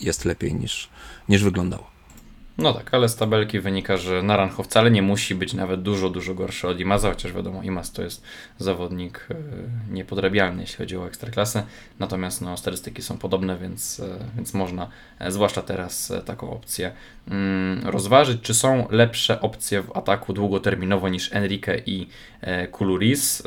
jest 0.00 0.24
lepiej 0.24 0.54
niż, 0.54 0.88
niż 1.28 1.42
wyglądało. 1.42 1.90
No 2.60 2.72
tak, 2.72 2.94
ale 2.94 3.08
z 3.08 3.16
tabelki 3.16 3.60
wynika, 3.60 3.96
że 3.96 4.22
Naranjo 4.22 4.62
wcale 4.62 4.90
nie 4.90 5.02
musi 5.02 5.34
być 5.34 5.54
nawet 5.54 5.82
dużo, 5.82 6.10
dużo 6.10 6.34
gorszy 6.34 6.68
od 6.68 6.80
Imaza, 6.80 7.10
chociaż 7.10 7.32
wiadomo, 7.32 7.62
Imaz 7.62 7.92
to 7.92 8.02
jest 8.02 8.22
zawodnik 8.58 9.26
e, 9.30 9.34
niepodrabialny, 9.92 10.62
jeśli 10.62 10.76
chodzi 10.76 10.96
o 10.96 11.06
ekstraklasę. 11.06 11.62
Natomiast 11.98 12.40
no, 12.40 12.56
statystyki 12.56 13.02
są 13.02 13.18
podobne, 13.18 13.56
więc, 13.58 14.00
e, 14.00 14.18
więc 14.36 14.54
można, 14.54 14.88
e, 15.18 15.32
zwłaszcza 15.32 15.62
teraz, 15.62 16.12
taką 16.24 16.50
opcję 16.50 16.92
mm, 17.28 17.88
rozważyć. 17.88 18.40
Czy 18.42 18.54
są 18.54 18.86
lepsze 18.90 19.40
opcje 19.40 19.82
w 19.82 19.96
ataku 19.96 20.32
długoterminowo 20.32 21.08
niż 21.08 21.32
Enrique 21.32 21.82
i 21.86 22.08
Kuluris? 22.72 23.42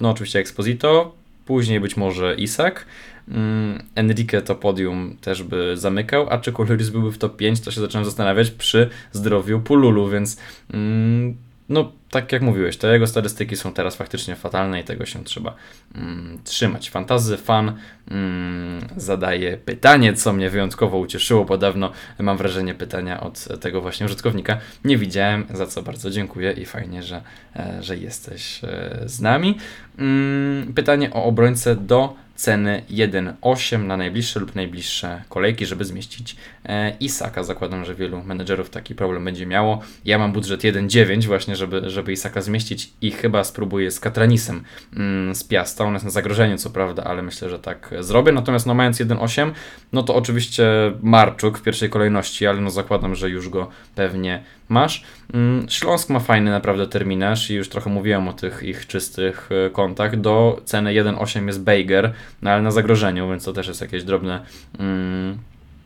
No 0.00 0.10
oczywiście 0.10 0.38
Exposito, 0.38 1.14
później 1.46 1.80
być 1.80 1.96
może 1.96 2.34
Isak. 2.34 2.86
Mm, 3.30 3.82
Enrique 3.94 4.42
to 4.42 4.54
podium 4.54 5.16
też 5.20 5.42
by 5.42 5.76
zamykał, 5.76 6.26
a 6.30 6.38
czy 6.38 6.52
Kuluris 6.52 6.88
byłby 6.88 7.12
w 7.12 7.18
top 7.18 7.36
5, 7.36 7.60
to 7.60 7.70
się 7.70 7.80
zacząłem 7.80 8.04
zastanawiać 8.04 8.50
przy 8.50 8.90
zdrowiu 9.12 9.60
Pululu, 9.60 10.08
więc 10.08 10.40
mm, 10.72 11.36
no 11.68 11.92
tak 12.10 12.32
jak 12.32 12.42
mówiłeś, 12.42 12.76
te 12.76 12.92
jego 12.92 13.06
statystyki 13.06 13.56
są 13.56 13.72
teraz 13.72 13.96
faktycznie 13.96 14.36
fatalne 14.36 14.80
i 14.80 14.84
tego 14.84 15.06
się 15.06 15.24
trzeba 15.24 15.54
mm, 15.94 16.38
trzymać. 16.44 16.90
Fantazy 16.90 17.36
fan 17.36 17.76
mm, 18.10 18.80
zadaje 18.96 19.56
pytanie, 19.56 20.14
co 20.14 20.32
mnie 20.32 20.50
wyjątkowo 20.50 20.98
ucieszyło, 20.98 21.44
bo 21.44 21.58
dawno 21.58 21.92
mam 22.18 22.36
wrażenie 22.36 22.74
pytania 22.74 23.20
od 23.20 23.60
tego 23.60 23.80
właśnie 23.80 24.06
użytkownika 24.06 24.58
nie 24.84 24.98
widziałem, 24.98 25.46
za 25.54 25.66
co 25.66 25.82
bardzo 25.82 26.10
dziękuję 26.10 26.52
i 26.52 26.64
fajnie, 26.64 27.02
że, 27.02 27.22
e, 27.56 27.82
że 27.82 27.96
jesteś 27.96 28.64
e, 28.64 29.00
z 29.06 29.20
nami. 29.20 29.58
Mm, 29.98 30.72
pytanie 30.74 31.10
o 31.12 31.24
obrońcę 31.24 31.76
do 31.76 32.14
ceny 32.40 32.82
1,8 32.90 33.86
na 33.86 33.96
najbliższe 33.96 34.40
lub 34.40 34.54
najbliższe 34.54 35.22
kolejki, 35.28 35.66
żeby 35.66 35.84
zmieścić 35.84 36.36
e, 36.64 36.96
Isaka. 37.00 37.44
Zakładam, 37.44 37.84
że 37.84 37.94
wielu 37.94 38.22
menedżerów 38.22 38.70
taki 38.70 38.94
problem 38.94 39.24
będzie 39.24 39.46
miało. 39.46 39.80
Ja 40.04 40.18
mam 40.18 40.32
budżet 40.32 40.60
1,9 40.60 41.26
właśnie, 41.26 41.56
żeby, 41.56 41.90
żeby 41.90 42.12
Isaka 42.12 42.40
zmieścić 42.40 42.92
i 43.00 43.10
chyba 43.10 43.44
spróbuję 43.44 43.90
z 43.90 44.00
Katranisem 44.00 44.64
mm, 44.96 45.34
z 45.34 45.44
Piasta. 45.44 45.84
On 45.84 45.92
jest 45.92 46.04
na 46.04 46.10
zagrożeniu, 46.10 46.58
co 46.58 46.70
prawda, 46.70 47.04
ale 47.04 47.22
myślę, 47.22 47.50
że 47.50 47.58
tak 47.58 47.94
zrobię. 48.00 48.32
Natomiast 48.32 48.66
no 48.66 48.74
mając 48.74 48.98
1,8, 48.98 49.50
no 49.92 50.02
to 50.02 50.14
oczywiście 50.14 50.64
Marczuk 51.02 51.58
w 51.58 51.62
pierwszej 51.62 51.90
kolejności, 51.90 52.46
ale 52.46 52.60
no 52.60 52.70
zakładam, 52.70 53.14
że 53.14 53.30
już 53.30 53.48
go 53.48 53.68
pewnie 53.94 54.42
masz. 54.70 55.04
Mm, 55.34 55.68
Śląsk 55.68 56.10
ma 56.10 56.20
fajny 56.20 56.50
naprawdę 56.50 56.86
terminarz 56.86 57.50
i 57.50 57.54
już 57.54 57.68
trochę 57.68 57.90
mówiłem 57.90 58.28
o 58.28 58.32
tych 58.32 58.62
ich 58.62 58.86
czystych 58.86 59.48
e, 59.66 59.70
kontach. 59.70 60.20
Do 60.20 60.62
ceny 60.64 60.90
1,8 60.90 61.46
jest 61.46 61.62
Bejger, 61.62 62.12
no 62.42 62.50
ale 62.50 62.62
na 62.62 62.70
zagrożeniu, 62.70 63.28
więc 63.28 63.44
to 63.44 63.52
też 63.52 63.68
jest 63.68 63.80
jakieś 63.80 64.04
drobne 64.04 64.40
mm, 64.78 65.38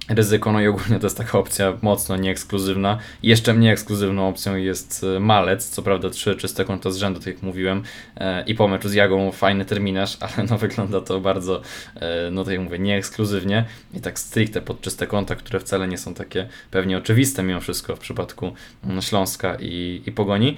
ryzyko, 0.09 0.53
no 0.53 0.61
i 0.61 0.67
ogólnie 0.67 0.99
to 0.99 1.07
jest 1.07 1.17
taka 1.17 1.39
opcja 1.39 1.79
mocno 1.83 2.17
nieekskluzywna. 2.17 2.99
Jeszcze 3.23 3.55
mniej 3.55 3.73
ekskluzywną 3.73 4.29
opcją 4.29 4.57
jest 4.57 5.07
e, 5.17 5.21
Malec, 5.21 5.69
co 5.69 5.83
prawda 5.83 6.11
trzy 6.11 6.37
czyste 6.37 6.65
konta 6.65 6.91
z 6.91 6.97
rzędu, 6.97 7.21
tak 7.21 7.27
jak 7.27 7.43
mówiłem, 7.43 7.83
e, 8.17 8.45
i 8.45 8.55
po 8.55 8.69
meczu 8.69 8.89
z 8.89 8.95
Jagą 8.95 9.33
fajny 9.33 9.65
terminarz, 9.65 10.17
ale 10.37 10.47
no 10.51 10.59
wygląda 10.59 11.01
to 11.01 11.21
bardzo, 11.21 11.63
e, 11.95 12.31
no 12.31 12.45
tak 12.45 12.53
jak 12.53 12.63
mówię, 12.63 12.79
nieekskluzywnie 12.79 13.65
i 13.95 14.01
tak 14.01 14.19
stricte 14.19 14.61
pod 14.61 14.81
czyste 14.81 15.07
konta, 15.07 15.35
które 15.35 15.61
wcale 15.61 15.89
nie 15.89 15.99
są 15.99 16.15
takie 16.15 16.49
pewnie 16.71 16.99
oczywiste 16.99 17.43
mimo 17.43 17.61
wszystko 17.61 17.97
w 17.97 17.99
przypadku 17.99 18.53
mm, 18.85 19.03
Śląska 19.03 19.57
i, 19.61 20.03
i 20.07 20.13
Pogoni. 20.13 20.57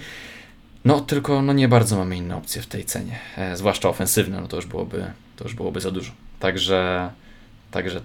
No 0.84 1.00
tylko 1.00 1.42
no 1.42 1.52
nie 1.52 1.68
bardzo 1.68 1.96
mamy 1.96 2.16
inne 2.16 2.36
opcje 2.36 2.62
w 2.62 2.66
tej 2.66 2.84
cenie, 2.84 3.18
zwłaszcza 3.54 3.88
ofensywne, 3.88 4.40
no 4.40 4.48
to 4.48 4.56
już 4.56 4.66
byłoby, 4.66 5.04
to 5.36 5.44
już 5.44 5.54
byłoby 5.54 5.80
za 5.80 5.90
dużo. 5.90 6.12
Także, 6.40 7.10
także 7.70 8.00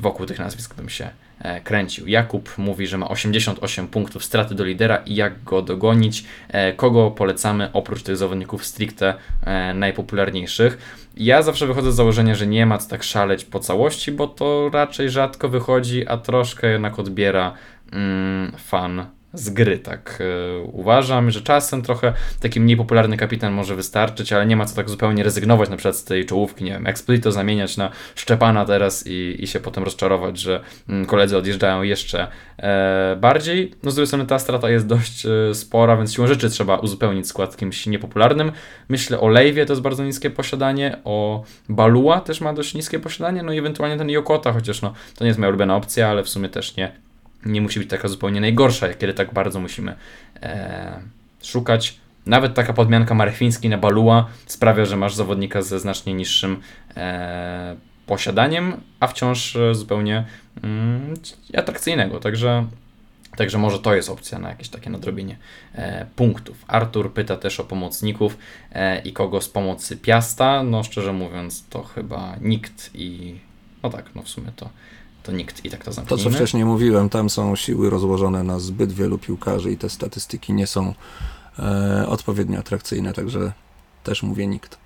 wokół 0.00 0.26
tych 0.26 0.38
nazwisk 0.38 0.74
bym 0.74 0.88
się 0.88 1.10
e, 1.40 1.60
kręcił. 1.60 2.08
Jakub 2.08 2.58
mówi, 2.58 2.86
że 2.86 2.98
ma 2.98 3.08
88 3.08 3.88
punktów 3.88 4.24
straty 4.24 4.54
do 4.54 4.64
lidera 4.64 4.96
i 4.96 5.14
jak 5.14 5.44
go 5.44 5.62
dogonić. 5.62 6.24
E, 6.48 6.72
kogo 6.72 7.10
polecamy 7.10 7.72
oprócz 7.72 8.02
tych 8.02 8.16
zawodników 8.16 8.66
stricte 8.66 9.14
e, 9.44 9.74
najpopularniejszych? 9.74 11.02
Ja 11.16 11.42
zawsze 11.42 11.66
wychodzę 11.66 11.92
z 11.92 11.94
założenia, 11.94 12.34
że 12.34 12.46
nie 12.46 12.66
ma 12.66 12.78
co 12.78 12.88
tak 12.88 13.02
szaleć 13.02 13.44
po 13.44 13.60
całości, 13.60 14.12
bo 14.12 14.26
to 14.26 14.70
raczej 14.72 15.10
rzadko 15.10 15.48
wychodzi, 15.48 16.08
a 16.08 16.16
troszkę 16.16 16.70
jednak 16.70 16.98
odbiera 16.98 17.54
mm, 17.92 18.52
fan 18.58 19.06
z 19.34 19.50
gry, 19.50 19.78
tak 19.78 20.18
e, 20.20 20.58
uważam, 20.62 21.30
że 21.30 21.40
czasem 21.40 21.82
trochę 21.82 22.12
taki 22.40 22.60
mniej 22.60 22.76
popularny 22.76 23.16
kapitan 23.16 23.52
może 23.52 23.76
wystarczyć, 23.76 24.32
ale 24.32 24.46
nie 24.46 24.56
ma 24.56 24.64
co 24.64 24.76
tak 24.76 24.90
zupełnie 24.90 25.22
rezygnować 25.22 25.70
na 25.70 25.76
przykład 25.76 25.96
z 25.96 26.04
tej 26.04 26.26
czołówki, 26.26 26.64
nie 26.64 26.72
wiem, 26.72 26.86
Exploito 26.86 27.32
zamieniać 27.32 27.76
na 27.76 27.90
Szczepana 28.14 28.64
teraz 28.64 29.06
i, 29.06 29.36
i 29.38 29.46
się 29.46 29.60
potem 29.60 29.84
rozczarować, 29.84 30.38
że 30.38 30.60
mm, 30.88 31.06
koledzy 31.06 31.36
odjeżdżają 31.36 31.82
jeszcze 31.82 32.28
e, 32.58 33.16
bardziej. 33.20 33.74
No 33.82 33.90
z 33.90 33.94
drugiej 33.94 34.06
strony 34.06 34.26
ta 34.26 34.38
strata 34.38 34.70
jest 34.70 34.86
dość 34.86 35.26
e, 35.26 35.54
spora, 35.54 35.96
więc 35.96 36.14
siłą 36.14 36.26
rzeczy 36.26 36.50
trzeba 36.50 36.76
uzupełnić 36.76 37.28
skład 37.28 37.56
kimś 37.56 37.86
niepopularnym. 37.86 38.52
Myślę 38.88 39.20
o 39.20 39.28
Lejwie, 39.28 39.66
to 39.66 39.72
jest 39.72 39.82
bardzo 39.82 40.04
niskie 40.04 40.30
posiadanie, 40.30 40.98
o 41.04 41.44
Balua 41.68 42.20
też 42.20 42.40
ma 42.40 42.52
dość 42.52 42.74
niskie 42.74 42.98
posiadanie, 42.98 43.42
no 43.42 43.52
i 43.52 43.58
ewentualnie 43.58 43.96
ten 43.96 44.10
Jokota, 44.10 44.52
chociaż 44.52 44.82
no 44.82 44.92
to 45.16 45.24
nie 45.24 45.28
jest 45.28 45.38
moja 45.38 45.48
ulubiona 45.48 45.76
opcja, 45.76 46.08
ale 46.08 46.22
w 46.22 46.28
sumie 46.28 46.48
też 46.48 46.76
nie 46.76 47.01
nie 47.46 47.60
musi 47.60 47.78
być 47.78 47.90
taka 47.90 48.08
zupełnie 48.08 48.40
najgorsza, 48.40 48.94
kiedy 48.94 49.14
tak 49.14 49.32
bardzo 49.32 49.60
musimy 49.60 49.94
e, 50.42 51.00
szukać. 51.42 52.00
Nawet 52.26 52.54
taka 52.54 52.72
podmianka 52.72 53.14
Marechwiński 53.14 53.68
na 53.68 53.78
Balua 53.78 54.28
sprawia, 54.46 54.84
że 54.84 54.96
masz 54.96 55.14
zawodnika 55.14 55.62
ze 55.62 55.80
znacznie 55.80 56.14
niższym 56.14 56.60
e, 56.96 57.76
posiadaniem, 58.06 58.80
a 59.00 59.06
wciąż 59.06 59.56
zupełnie 59.72 60.24
mm, 60.62 61.14
atrakcyjnego. 61.56 62.20
Także, 62.20 62.66
także 63.36 63.58
może 63.58 63.78
to 63.78 63.94
jest 63.94 64.10
opcja 64.10 64.38
na 64.38 64.48
jakieś 64.48 64.68
takie 64.68 64.90
nadrobienie 64.90 65.36
e, 65.74 66.06
punktów. 66.16 66.64
Artur 66.68 67.12
pyta 67.12 67.36
też 67.36 67.60
o 67.60 67.64
pomocników 67.64 68.38
e, 68.72 69.02
i 69.02 69.12
kogo 69.12 69.40
z 69.40 69.48
pomocy 69.48 69.96
Piasta. 69.96 70.62
No 70.62 70.82
szczerze 70.82 71.12
mówiąc, 71.12 71.64
to 71.70 71.82
chyba 71.82 72.36
nikt 72.40 72.90
i 72.94 73.38
no 73.82 73.90
tak, 73.90 74.14
no 74.14 74.22
w 74.22 74.28
sumie 74.28 74.52
to 74.56 74.68
to 75.22 75.32
nikt 75.32 75.64
i 75.64 75.70
tak 75.70 75.84
to 75.84 75.92
zamkniemy. 75.92 76.22
To, 76.22 76.30
co 76.30 76.36
wcześniej 76.36 76.64
mówiłem, 76.64 77.08
tam 77.08 77.30
są 77.30 77.56
siły 77.56 77.90
rozłożone 77.90 78.42
na 78.42 78.58
zbyt 78.58 78.92
wielu 78.92 79.18
piłkarzy 79.18 79.72
i 79.72 79.76
te 79.76 79.90
statystyki 79.90 80.52
nie 80.52 80.66
są 80.66 80.94
e, 81.58 82.06
odpowiednio 82.08 82.58
atrakcyjne, 82.58 83.12
także 83.12 83.52
też 84.04 84.22
mówię 84.22 84.46
nikt. 84.46 84.81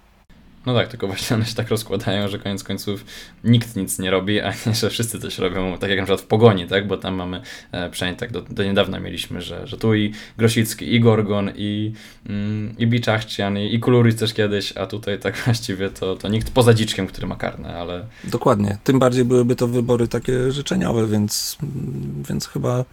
No 0.66 0.74
tak, 0.74 0.88
tylko 0.88 1.06
właśnie 1.06 1.36
one 1.36 1.46
się 1.46 1.54
tak 1.54 1.68
rozkładają, 1.68 2.28
że 2.28 2.38
koniec 2.38 2.64
końców 2.64 3.04
nikt 3.44 3.76
nic 3.76 3.98
nie 3.98 4.10
robi, 4.10 4.40
a 4.40 4.52
nie, 4.66 4.74
że 4.74 4.90
wszyscy 4.90 5.20
coś 5.20 5.38
robią, 5.38 5.78
tak 5.78 5.90
jak 5.90 5.98
na 5.98 6.04
przykład 6.04 6.20
w 6.20 6.26
Pogoni, 6.26 6.66
tak, 6.66 6.86
bo 6.86 6.96
tam 6.96 7.14
mamy, 7.14 7.40
e, 7.72 7.90
przynajmniej 7.90 8.18
tak 8.18 8.32
do, 8.32 8.42
do 8.42 8.64
niedawna 8.64 9.00
mieliśmy, 9.00 9.42
że, 9.42 9.66
że 9.66 9.76
tu 9.76 9.94
i 9.94 10.12
Grosicki, 10.38 10.94
i 10.94 11.00
Gorgon, 11.00 11.50
i, 11.56 11.92
mm, 12.28 12.74
i 12.78 12.86
Biczachcian, 12.86 13.58
i, 13.58 13.74
i 13.74 13.80
Kuluris 13.80 14.16
też 14.16 14.34
kiedyś, 14.34 14.76
a 14.76 14.86
tutaj 14.86 15.18
tak 15.18 15.36
właściwie 15.44 15.90
to, 15.90 16.16
to 16.16 16.28
nikt 16.28 16.50
poza 16.50 16.74
Dziczkiem, 16.74 17.06
który 17.06 17.26
ma 17.26 17.36
karne, 17.36 17.76
ale... 17.76 18.06
Dokładnie, 18.24 18.78
tym 18.84 18.98
bardziej 18.98 19.24
byłyby 19.24 19.56
to 19.56 19.66
wybory 19.66 20.08
takie 20.08 20.52
życzeniowe, 20.52 21.06
więc, 21.06 21.56
więc 22.28 22.48
chyba 22.48 22.84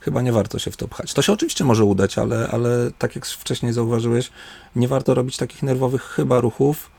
chyba 0.00 0.22
nie 0.22 0.32
warto 0.32 0.58
się 0.58 0.70
w 0.70 0.76
to 0.76 0.88
pchać. 0.88 1.14
To 1.14 1.22
się 1.22 1.32
oczywiście 1.32 1.64
może 1.64 1.84
udać, 1.84 2.18
ale, 2.18 2.48
ale 2.52 2.90
tak 2.98 3.14
jak 3.14 3.26
wcześniej 3.26 3.72
zauważyłeś, 3.72 4.30
nie 4.76 4.88
warto 4.88 5.14
robić 5.14 5.36
takich 5.36 5.62
nerwowych 5.62 6.02
chyba 6.02 6.40
ruchów, 6.40 6.90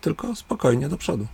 tylko 0.00 0.36
spokojnie 0.36 0.88
do 0.88 0.96
przodu. 0.96 1.26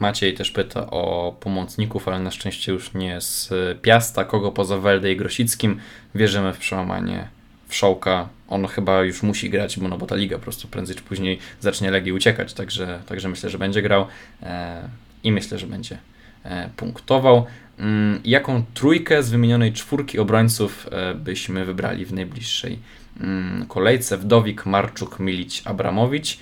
Maciej 0.00 0.34
też 0.34 0.50
pyta 0.50 0.90
o 0.90 1.36
pomocników, 1.40 2.08
ale 2.08 2.18
na 2.18 2.30
szczęście 2.30 2.72
już 2.72 2.94
nie 2.94 3.20
z 3.20 3.50
Piasta, 3.82 4.24
kogo 4.24 4.52
poza 4.52 4.78
Welde 4.78 5.12
i 5.12 5.16
Grosickim. 5.16 5.80
Wierzymy 6.14 6.52
w 6.52 6.58
przełamanie 6.58 7.28
Wszołka. 7.68 8.28
On 8.48 8.66
chyba 8.66 9.02
już 9.02 9.22
musi 9.22 9.50
grać, 9.50 9.78
bo, 9.78 9.88
no, 9.88 9.98
bo 9.98 10.06
ta 10.06 10.16
liga 10.16 10.36
po 10.36 10.42
prostu 10.42 10.68
prędzej 10.68 10.96
czy 10.96 11.02
później 11.02 11.38
zacznie 11.60 11.90
Legii 11.90 12.12
uciekać, 12.12 12.54
także, 12.54 13.02
także 13.06 13.28
myślę, 13.28 13.50
że 13.50 13.58
będzie 13.58 13.82
grał 13.82 14.06
e, 14.42 14.88
i 15.24 15.32
myślę, 15.32 15.58
że 15.58 15.66
będzie 15.66 15.98
e, 16.44 16.70
punktował. 16.76 17.46
Mm, 17.78 18.20
jaką 18.24 18.64
trójkę 18.74 19.22
z 19.22 19.30
wymienionej 19.30 19.72
czwórki 19.72 20.18
obrońców 20.18 20.88
e, 20.92 21.14
byśmy 21.14 21.64
wybrali 21.64 22.06
w 22.06 22.12
najbliższej 22.12 22.78
mm, 23.20 23.66
kolejce? 23.66 24.18
Wdowik, 24.18 24.66
Marczuk, 24.66 25.20
Milić, 25.20 25.62
Abramowicz. 25.64 26.38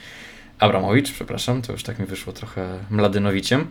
Abramowicz, 0.59 1.13
przepraszam, 1.13 1.63
to 1.63 1.73
już 1.73 1.83
tak 1.83 1.99
mi 1.99 2.07
wyszło 2.07 2.33
trochę 2.33 2.79
Mladynowiciem. 2.91 3.67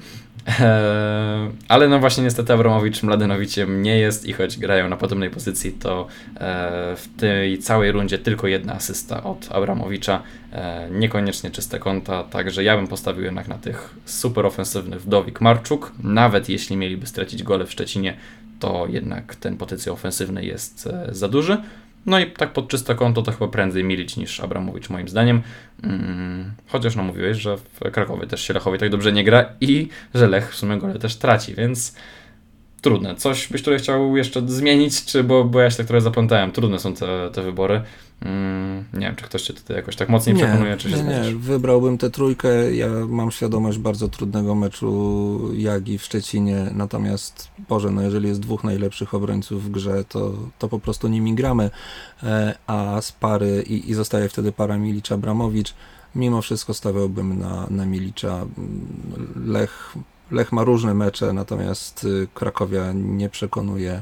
Eee, 0.48 1.52
ale 1.68 1.88
no 1.88 2.00
właśnie 2.00 2.24
niestety 2.24 2.54
Abramowicz 2.54 3.04
Mladynowiciem 3.04 3.82
nie 3.82 4.00
jest 4.00 4.26
i 4.26 4.34
choć 4.34 4.58
grają 4.58 4.90
na 4.90 4.98
podobnej 4.98 5.30
pozycji, 5.30 5.72
to 5.72 6.08
e, 6.36 6.96
w 6.96 7.08
tej 7.18 7.60
całej 7.60 7.92
rundzie 7.92 8.18
tylko 8.18 8.48
jedna 8.48 8.74
asysta 8.74 9.24
od 9.24 9.48
Abramowicza, 9.52 10.24
e, 10.52 10.90
niekoniecznie 10.92 11.52
czyste 11.52 11.80
konta, 11.80 12.24
także 12.24 12.64
ja 12.64 12.78
bym 12.78 12.88
postawił 12.88 13.24
jednak 13.24 13.48
na 13.48 13.58
tych 13.58 13.96
super 14.06 14.46
ofensywnych 14.46 15.02
Wdowik 15.02 15.42
Marczuk, 15.42 15.92
nawet 16.04 16.50
jeśli 16.50 16.78
mieliby 16.78 17.08
stracić 17.08 17.44
gole 17.44 17.66
w 17.66 17.72
Szczecinie, 17.72 18.18
to 18.60 18.88
jednak 18.90 19.36
ten 19.36 19.58
potencjał 19.58 19.96
ofensywny 19.96 20.46
jest 20.46 20.88
e, 20.88 21.08
za 21.12 21.28
duży. 21.28 21.58
No 22.06 22.20
i 22.20 22.32
tak 22.32 22.54
pod 22.54 22.68
czyste 22.68 22.96
konto 22.96 23.22
to 23.22 23.32
chyba 23.32 23.48
prędzej 23.48 23.84
Milić 23.84 24.18
niż 24.18 24.40
Abramowicz 24.40 24.90
moim 24.90 25.08
zdaniem. 25.08 25.42
Hmm, 25.82 26.52
chociaż 26.68 26.96
no 26.96 27.04
mówiłeś, 27.04 27.38
że 27.38 27.58
w 27.58 27.80
Krakowie 27.92 28.28
też 28.28 28.42
się 28.42 28.54
Lechowi 28.54 28.78
tak 28.78 28.90
dobrze 28.90 29.14
nie 29.14 29.24
gra 29.24 29.46
i 29.62 29.90
że 30.14 30.28
Lech 30.28 30.52
w 30.52 30.56
sumie 30.56 30.78
gole 30.78 31.00
też 31.00 31.16
traci, 31.16 31.56
więc 31.56 31.96
trudne. 32.82 33.16
Coś 33.16 33.48
byś 33.48 33.62
tutaj 33.64 33.80
chciał 33.80 34.18
jeszcze 34.18 34.42
zmienić, 34.48 35.06
czy 35.06 35.24
bo, 35.24 35.44
bo 35.44 35.60
ja 35.60 35.70
się 35.70 35.78
tak 35.78 35.88
trochę 35.88 36.02
zaplątałem. 36.02 36.52
Trudne 36.52 36.80
są 36.80 36.94
te, 36.94 37.30
te 37.34 37.44
wybory. 37.44 37.82
Mm, 38.22 38.86
nie 38.94 39.00
wiem, 39.00 39.16
czy 39.16 39.26
ktoś 39.26 39.42
cię 39.42 39.54
tutaj 39.54 39.78
jakoś 39.78 39.96
tak 39.96 40.10
mocniej 40.10 40.36
nie, 40.36 40.44
przekonuje, 40.44 40.78
czy 40.78 40.90
się 40.90 40.98
Nie, 40.98 41.04
nie, 41.04 41.36
wybrałbym 41.36 41.98
tę 41.98 42.10
trójkę. 42.10 42.76
Ja 42.76 42.88
mam 43.08 43.32
świadomość 43.32 43.78
bardzo 43.78 44.08
trudnego 44.08 44.56
meczu 44.56 45.40
Jagi 45.54 45.98
w 45.98 46.04
Szczecinie, 46.04 46.72
natomiast 46.74 47.48
Boże, 47.70 47.92
no 47.92 48.02
jeżeli 48.02 48.28
jest 48.28 48.40
dwóch 48.40 48.64
najlepszych 48.64 49.14
obrońców 49.14 49.64
w 49.64 49.72
grze, 49.72 50.06
to, 50.10 50.34
to 50.60 50.70
po 50.70 50.80
prostu 50.80 51.08
nimi 51.08 51.36
gramy, 51.36 51.70
e, 52.24 52.56
a 52.68 53.02
z 53.02 53.12
pary 53.12 53.64
i, 53.68 53.90
i 53.90 53.94
zostaje 53.94 54.30
wtedy 54.30 54.52
para 54.52 54.78
Milicza-Bramowicz. 54.78 55.74
Mimo 56.16 56.42
wszystko 56.42 56.74
stawiałbym 56.74 57.40
na, 57.40 57.68
na 57.70 57.86
Milicza. 57.86 58.46
Lech, 59.46 59.96
Lech 60.32 60.52
ma 60.52 60.64
różne 60.64 60.94
mecze, 60.94 61.34
natomiast 61.34 62.04
y, 62.04 62.28
Krakowia 62.34 62.92
nie 62.94 63.30
przekonuje 63.30 64.02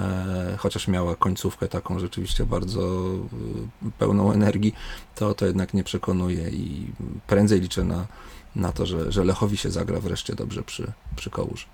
E, 0.00 0.56
chociaż 0.58 0.88
miała 0.88 1.16
końcówkę 1.16 1.68
taką 1.68 1.98
rzeczywiście 1.98 2.46
bardzo 2.46 2.80
e, 3.86 3.90
pełną 3.98 4.32
energii, 4.32 4.74
to 5.14 5.34
to 5.34 5.46
jednak 5.46 5.74
nie 5.74 5.84
przekonuje 5.84 6.50
i 6.50 6.92
prędzej 7.26 7.60
liczę 7.60 7.84
na, 7.84 8.06
na 8.56 8.72
to, 8.72 8.86
że, 8.86 9.12
że 9.12 9.24
Lechowi 9.24 9.56
się 9.56 9.70
zagra 9.70 10.00
wreszcie 10.00 10.34
dobrze 10.34 10.62
przy, 10.62 10.92
przy 11.16 11.30
Kołurze. 11.30 11.66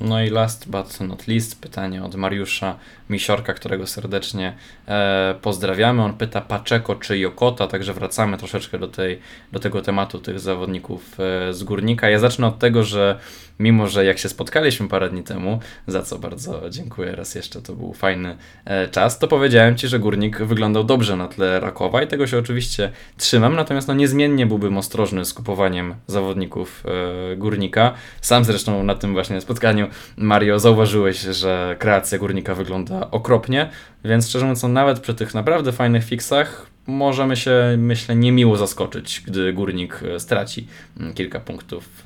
No 0.00 0.22
i 0.22 0.30
last 0.30 0.68
but 0.70 1.00
not 1.00 1.28
least 1.28 1.60
pytanie 1.60 2.04
od 2.04 2.14
Mariusza 2.14 2.76
Misiorka, 3.10 3.54
którego 3.54 3.86
serdecznie 3.86 4.56
e, 4.88 5.34
pozdrawiamy. 5.42 6.02
On 6.02 6.14
pyta 6.14 6.40
Paczeko 6.40 6.94
czy 6.94 7.18
Jokota, 7.18 7.66
także 7.66 7.94
wracamy 7.94 8.38
troszeczkę 8.38 8.78
do, 8.78 8.88
tej, 8.88 9.20
do 9.52 9.60
tego 9.60 9.82
tematu 9.82 10.18
tych 10.18 10.40
zawodników 10.40 11.16
e, 11.20 11.52
z 11.52 11.62
Górnika. 11.62 12.08
Ja 12.08 12.18
zacznę 12.18 12.46
od 12.46 12.58
tego, 12.58 12.84
że 12.84 13.18
mimo, 13.60 13.88
że 13.88 14.04
jak 14.04 14.18
się 14.18 14.28
spotkaliśmy 14.28 14.88
parę 14.88 15.10
dni 15.10 15.22
temu, 15.22 15.60
za 15.86 16.02
co 16.02 16.18
bardzo 16.18 16.70
dziękuję 16.70 17.16
raz 17.16 17.34
jeszcze, 17.34 17.62
to 17.62 17.72
był 17.72 17.92
fajny 17.92 18.36
e, 18.64 18.88
czas, 18.88 19.18
to 19.18 19.28
powiedziałem 19.28 19.76
Ci, 19.76 19.88
że 19.88 19.98
Górnik 19.98 20.42
wyglądał 20.42 20.84
dobrze 20.84 21.16
na 21.16 21.28
tle 21.28 21.60
Rakowa 21.60 22.02
i 22.02 22.06
tego 22.06 22.26
się 22.26 22.38
oczywiście 22.38 22.92
trzymam, 23.16 23.56
natomiast 23.56 23.88
no 23.88 23.94
niezmiennie 23.94 24.46
byłbym 24.46 24.78
ostrożny 24.78 25.24
z 25.24 25.34
kupowaniem 25.34 25.94
zawodników 26.06 26.84
e, 27.32 27.36
Górnika. 27.36 27.92
Sam 28.20 28.44
zresztą 28.44 28.82
na 28.82 28.94
tym 28.94 29.12
właśnie 29.12 29.40
spotkaniu, 29.40 29.85
Mario, 30.16 30.58
zauważyłeś, 30.58 31.20
że 31.20 31.76
kreacja 31.78 32.18
Górnika 32.18 32.54
wygląda 32.54 33.10
okropnie, 33.10 33.70
więc 34.04 34.28
szczerze 34.28 34.44
mówiąc, 34.44 34.62
nawet 34.62 35.00
przy 35.00 35.14
tych 35.14 35.34
naprawdę 35.34 35.72
fajnych 35.72 36.04
fixach 36.04 36.66
możemy 36.86 37.36
się, 37.36 37.74
myślę, 37.78 38.16
niemiło 38.16 38.56
zaskoczyć, 38.56 39.22
gdy 39.26 39.52
Górnik 39.52 40.00
e, 40.02 40.20
straci 40.20 40.66
mm, 41.00 41.14
kilka 41.14 41.40
punktów 41.40 41.84
e, 41.84 42.02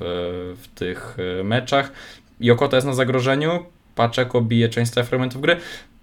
w 0.55 0.67
tych 0.75 1.17
e, 1.39 1.43
meczach. 1.43 1.91
Jokota 2.39 2.77
jest 2.77 2.87
na 2.87 2.93
zagrożeniu, 2.93 3.65
Paczeko 3.95 4.41
bije 4.41 4.69
część 4.69 4.91
fragmentów 4.91 5.41
gry. 5.41 5.57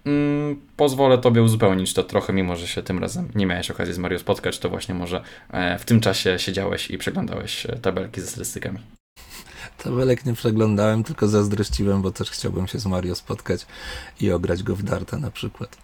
Mm, 0.05 0.61
pozwolę 0.77 1.17
Tobie 1.17 1.43
uzupełnić 1.43 1.93
to 1.93 2.03
trochę, 2.03 2.33
mimo 2.33 2.55
że 2.55 2.67
się 2.67 2.83
tym 2.83 2.99
razem 2.99 3.27
nie 3.35 3.45
miałeś 3.45 3.71
okazji 3.71 3.93
z 3.93 3.97
Mario 3.97 4.19
spotkać, 4.19 4.59
to 4.59 4.69
właśnie 4.69 4.95
może 4.95 5.21
w 5.79 5.85
tym 5.85 5.99
czasie 5.99 6.39
siedziałeś 6.39 6.91
i 6.91 6.97
przeglądałeś 6.97 7.67
tabelki 7.81 8.21
ze 8.21 8.27
statystykami. 8.27 8.98
Tabelek 9.83 10.25
nie 10.25 10.33
przeglądałem, 10.33 11.03
tylko 11.03 11.27
zazdrościłem, 11.27 12.01
bo 12.01 12.11
też 12.11 12.31
chciałbym 12.31 12.67
się 12.67 12.79
z 12.79 12.85
Mario 12.85 13.15
spotkać 13.15 13.65
i 14.21 14.31
ograć 14.31 14.63
go 14.63 14.75
w 14.75 14.83
darta 14.83 15.17
na 15.17 15.31
przykład. 15.31 15.77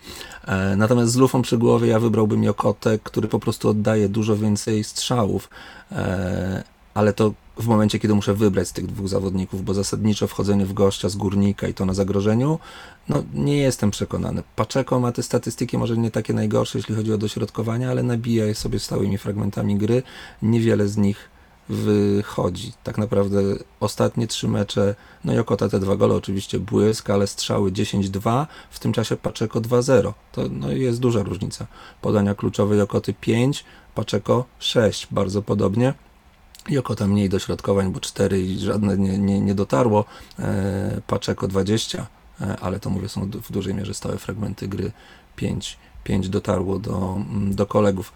E, 0.47 0.75
natomiast 0.75 1.11
z 1.11 1.15
lufą 1.15 1.41
przy 1.41 1.57
głowie 1.57 1.87
ja 1.87 1.99
wybrałbym 1.99 2.43
Jokotek, 2.43 3.03
który 3.03 3.27
po 3.27 3.39
prostu 3.39 3.69
oddaje 3.69 4.09
dużo 4.09 4.37
więcej 4.37 4.83
strzałów, 4.83 5.49
e, 5.91 6.63
ale 6.93 7.13
to 7.13 7.33
w 7.57 7.67
momencie, 7.67 7.99
kiedy 7.99 8.15
muszę 8.15 8.33
wybrać 8.33 8.67
z 8.67 8.73
tych 8.73 8.87
dwóch 8.87 9.07
zawodników, 9.07 9.63
bo 9.65 9.73
zasadniczo 9.73 10.27
wchodzenie 10.27 10.65
w 10.65 10.73
gościa 10.73 11.09
z 11.09 11.15
górnika 11.15 11.67
i 11.67 11.73
to 11.73 11.85
na 11.85 11.93
zagrożeniu, 11.93 12.59
no 13.09 13.23
nie 13.33 13.57
jestem 13.57 13.91
przekonany. 13.91 14.43
Paczeko 14.55 14.99
ma 14.99 15.11
te 15.11 15.23
statystyki 15.23 15.77
może 15.77 15.97
nie 15.97 16.11
takie 16.11 16.33
najgorsze, 16.33 16.77
jeśli 16.77 16.95
chodzi 16.95 17.13
o 17.13 17.17
dośrodkowanie, 17.17 17.89
ale 17.89 18.03
nabija 18.03 18.45
je 18.45 18.55
sobie 18.55 18.79
stałymi 18.79 19.17
fragmentami 19.17 19.77
gry. 19.77 20.03
Niewiele 20.41 20.87
z 20.87 20.97
nich 20.97 21.34
wychodzi. 21.70 22.74
Tak 22.84 22.97
naprawdę 22.97 23.41
ostatnie 23.80 24.28
trzy 24.28 24.47
mecze, 24.47 24.95
no 25.24 25.34
i 25.34 25.38
Okota 25.38 25.70
te 25.70 25.80
dwa 25.80 25.95
gole 25.95 26.16
oczywiście 26.16 26.59
błysk, 26.59 27.09
ale 27.09 27.28
strzały 27.28 27.72
10-2, 27.72 28.45
w 28.70 28.80
tym 28.80 28.93
czasie 28.93 29.18
Paczeko 29.18 29.61
2-0. 29.61 30.13
To 30.32 30.41
no, 30.51 30.72
jest 30.72 30.99
duża 30.99 31.24
różnica. 31.24 31.68
Podania 32.01 32.36
kluczowe 32.36 32.76
Jokoty 32.76 33.13
5, 33.13 33.66
Paczeko 33.95 34.45
6, 34.59 35.07
bardzo 35.11 35.41
podobnie. 35.41 35.93
Jokota 36.70 37.07
mniej 37.07 37.30
dośrodkowań, 37.30 37.91
bo 37.91 37.99
4 37.99 38.41
i 38.41 38.59
żadne 38.59 38.97
nie, 38.97 39.18
nie, 39.18 39.39
nie 39.41 39.55
dotarło. 39.55 40.05
E, 40.39 41.01
Paczeko 41.07 41.47
20, 41.47 42.07
e, 42.41 42.57
ale 42.61 42.80
to 42.80 42.89
mówię, 42.89 43.09
są 43.09 43.30
w 43.30 43.51
dużej 43.51 43.74
mierze 43.74 43.93
stałe 43.93 44.18
fragmenty 44.18 44.68
gry. 44.68 44.91
5, 45.36 45.78
5 46.03 46.30
dotarło 46.30 46.80
do, 46.80 47.16
mm, 47.16 47.55
do 47.55 47.66
kolegów. 47.66 48.13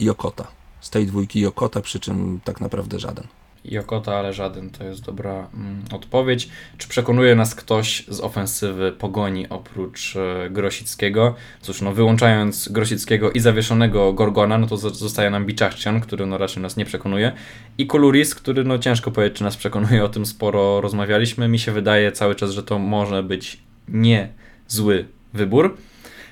Jokota 0.00 0.57
z 0.80 0.90
tej 0.90 1.06
dwójki 1.06 1.40
Jokota, 1.40 1.80
przy 1.80 2.00
czym 2.00 2.40
tak 2.44 2.60
naprawdę 2.60 2.98
żaden. 2.98 3.26
Jokota, 3.64 4.16
ale 4.16 4.32
żaden 4.32 4.70
to 4.70 4.84
jest 4.84 5.04
dobra 5.04 5.48
mm, 5.54 5.84
odpowiedź. 5.92 6.48
Czy 6.78 6.88
przekonuje 6.88 7.34
nas 7.34 7.54
ktoś 7.54 8.04
z 8.08 8.20
ofensywy 8.20 8.92
pogoni 8.92 9.48
oprócz 9.48 10.16
e, 10.16 10.50
Grosickiego? 10.50 11.34
Cóż, 11.60 11.82
no 11.82 11.92
wyłączając 11.92 12.68
Grosickiego 12.68 13.30
i 13.30 13.40
zawieszonego 13.40 14.12
Gorgona, 14.12 14.58
no 14.58 14.66
to 14.66 14.76
zostaje 14.76 15.30
nam 15.30 15.46
Biczachcian, 15.46 16.00
który 16.00 16.26
no 16.26 16.38
raczej 16.38 16.62
nas 16.62 16.76
nie 16.76 16.84
przekonuje. 16.84 17.32
I 17.78 17.86
Kuluris, 17.86 18.34
który 18.34 18.64
no 18.64 18.78
ciężko 18.78 19.10
powiedzieć, 19.10 19.38
czy 19.38 19.44
nas 19.44 19.56
przekonuje, 19.56 20.04
o 20.04 20.08
tym 20.08 20.26
sporo 20.26 20.80
rozmawialiśmy. 20.80 21.48
Mi 21.48 21.58
się 21.58 21.72
wydaje 21.72 22.12
cały 22.12 22.34
czas, 22.34 22.50
że 22.50 22.62
to 22.62 22.78
może 22.78 23.22
być 23.22 23.60
nie 23.88 24.28
zły 24.68 25.04
wybór. 25.34 25.76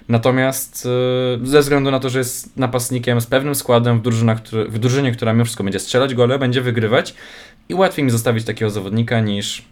Natomiast 0.09 0.88
y, 1.42 1.46
ze 1.46 1.61
względu 1.61 1.90
na 1.90 2.00
to, 2.00 2.11
że 2.11 2.18
jest 2.18 2.57
napastnikiem 2.57 3.20
z 3.20 3.26
pewnym 3.26 3.54
składem 3.54 3.98
w, 3.98 4.02
drużyna, 4.02 4.34
który, 4.34 4.64
w 4.64 4.78
drużynie, 4.78 5.12
która 5.12 5.32
mimo 5.32 5.44
wszystko 5.44 5.64
będzie 5.64 5.80
strzelać 5.80 6.14
gole, 6.14 6.38
będzie 6.38 6.61
wygrywać 6.61 7.14
i 7.68 7.74
łatwiej 7.74 8.04
mi 8.04 8.11
zostawić 8.11 8.44
takiego 8.44 8.70
zawodnika 8.70 9.20
niż 9.20 9.62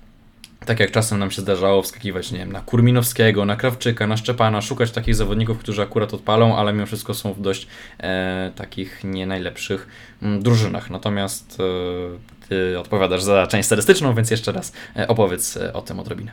tak 0.66 0.80
jak 0.80 0.91
czasem 0.91 1.18
nam 1.18 1.30
się 1.30 1.43
zdarzało 1.43 1.82
wskakiwać, 1.82 2.32
nie 2.32 2.39
wiem, 2.39 2.53
na 2.53 2.61
Kurminowskiego, 2.61 3.45
na 3.45 3.57
Krawczyka, 3.57 4.07
na 4.07 4.16
Szczepana, 4.16 4.61
szukać 4.61 4.91
takich 4.91 5.14
zawodników, 5.14 5.59
którzy 5.59 5.82
akurat 5.82 6.14
odpalą, 6.14 6.57
ale 6.57 6.72
mimo 6.72 6.87
wszystko 6.87 7.14
są 7.14 7.32
w 7.32 7.41
dość 7.41 7.66
e, 8.01 8.53
takich 8.57 9.05
nie 9.05 9.26
najlepszych 9.26 9.89
m, 10.22 10.28
mm, 10.28 10.43
drużynach. 10.43 10.91
Natomiast 10.91 11.59
e, 11.61 12.49
ty 12.49 12.78
odpowiadasz 12.78 13.22
za 13.22 13.47
część 13.47 13.66
statystyczną, 13.66 14.14
więc 14.14 14.30
jeszcze 14.30 14.53
raz 14.53 14.72
e, 14.97 15.09
opowiedz 15.09 15.57
e, 15.57 15.72
o 15.72 15.82
tym 15.82 16.01
odrobinę. 16.01 16.32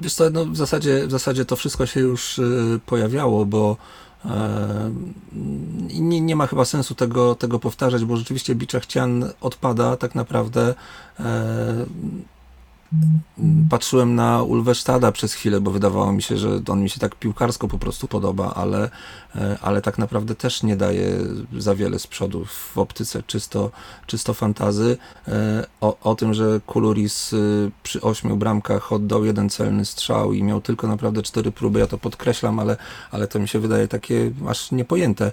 Wiesz 0.00 0.14
co, 0.14 0.30
no 0.30 0.46
w, 0.46 0.56
zasadzie, 0.56 1.06
w 1.06 1.10
zasadzie 1.10 1.44
to 1.44 1.56
wszystko 1.56 1.86
się 1.86 2.00
już 2.00 2.38
y, 2.38 2.80
pojawiało, 2.86 3.46
bo 3.46 3.76
e, 4.24 4.90
nie, 6.00 6.20
nie 6.20 6.36
ma 6.36 6.46
chyba 6.46 6.64
sensu 6.64 6.94
tego, 6.94 7.34
tego 7.34 7.58
powtarzać, 7.58 8.04
bo 8.04 8.16
rzeczywiście 8.16 8.54
Biczachcian 8.54 9.24
odpada 9.40 9.96
tak 9.96 10.14
naprawdę 10.14 10.74
e, 11.20 11.86
Patrzyłem 13.70 14.14
na 14.14 14.42
Ulwesztada 14.42 15.12
przez 15.12 15.34
chwilę, 15.34 15.60
bo 15.60 15.70
wydawało 15.70 16.12
mi 16.12 16.22
się, 16.22 16.36
że 16.36 16.60
on 16.68 16.82
mi 16.82 16.90
się 16.90 17.00
tak 17.00 17.14
piłkarsko 17.16 17.68
po 17.68 17.78
prostu 17.78 18.08
podoba, 18.08 18.54
ale, 18.54 18.90
e, 19.34 19.58
ale 19.62 19.82
tak 19.82 19.98
naprawdę 19.98 20.34
też 20.34 20.62
nie 20.62 20.76
daje 20.76 21.18
za 21.58 21.74
wiele 21.74 21.98
z 21.98 22.06
przodu 22.06 22.44
w 22.44 22.78
optyce 22.78 23.22
czysto, 23.22 23.70
czysto 24.06 24.34
fantazy. 24.34 24.96
E, 25.28 25.66
o, 25.80 25.98
o 26.00 26.14
tym, 26.14 26.34
że 26.34 26.60
Kuluris 26.66 27.32
y, 27.32 27.70
przy 27.82 28.00
ośmiu 28.00 28.36
bramkach 28.36 28.92
oddał 28.92 29.24
jeden 29.24 29.50
celny 29.50 29.84
strzał 29.84 30.32
i 30.32 30.42
miał 30.42 30.60
tylko 30.60 30.86
naprawdę 30.86 31.22
cztery 31.22 31.52
próby, 31.52 31.78
ja 31.80 31.86
to 31.86 31.98
podkreślam, 31.98 32.58
ale, 32.58 32.76
ale 33.10 33.28
to 33.28 33.38
mi 33.38 33.48
się 33.48 33.58
wydaje 33.58 33.88
takie 33.88 34.30
aż 34.48 34.72
niepojęte. 34.72 35.32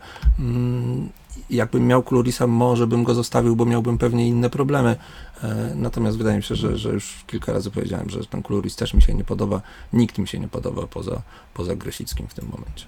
Jakbym 1.49 1.88
miał 1.88 2.03
Klurisa, 2.03 2.47
może 2.47 2.88
bym 2.88 3.03
go 3.03 3.13
zostawił, 3.13 3.55
bo 3.55 3.65
miałbym 3.65 3.97
pewnie 3.97 4.27
inne 4.27 4.49
problemy. 4.49 4.95
E, 5.43 5.71
natomiast 5.75 6.17
wydaje 6.17 6.38
mi 6.38 6.43
się, 6.43 6.55
że, 6.55 6.77
że 6.77 6.89
już 6.89 7.23
kilka 7.27 7.53
razy 7.53 7.71
powiedziałem, 7.71 8.09
że 8.09 8.25
ten 8.25 8.43
Kluris 8.43 8.75
też 8.75 8.93
mi 8.93 9.01
się 9.01 9.13
nie 9.13 9.23
podoba. 9.23 9.61
Nikt 9.93 10.17
mi 10.17 10.27
się 10.27 10.39
nie 10.39 10.47
podoba 10.47 10.88
poza, 10.88 11.21
poza 11.53 11.75
Grysickim 11.75 12.27
w 12.27 12.33
tym 12.33 12.45
momencie. 12.45 12.85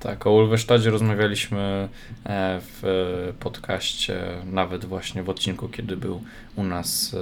Tak, 0.00 0.26
o 0.26 0.32
Ulwesztadzie 0.32 0.90
rozmawialiśmy 0.90 1.88
e, 2.24 2.60
w 2.60 3.32
podcaście, 3.40 4.24
nawet 4.52 4.84
właśnie 4.84 5.22
w 5.22 5.30
odcinku, 5.30 5.68
kiedy 5.68 5.96
był 5.96 6.22
u 6.56 6.64
nas 6.64 7.16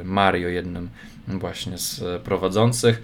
e, 0.00 0.04
Mario, 0.04 0.48
jednym 0.48 0.88
właśnie 1.28 1.78
z 1.78 2.22
prowadzących 2.22 3.02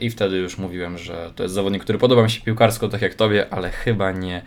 i 0.00 0.10
wtedy 0.10 0.36
już 0.36 0.58
mówiłem, 0.58 0.98
że 0.98 1.30
to 1.36 1.42
jest 1.42 1.54
zawodnik, 1.54 1.82
który 1.82 1.98
podoba 1.98 2.22
mi 2.22 2.30
się 2.30 2.40
piłkarsko, 2.40 2.88
tak 2.88 3.02
jak 3.02 3.14
tobie, 3.14 3.46
ale 3.50 3.70
chyba 3.70 4.12
nie, 4.12 4.42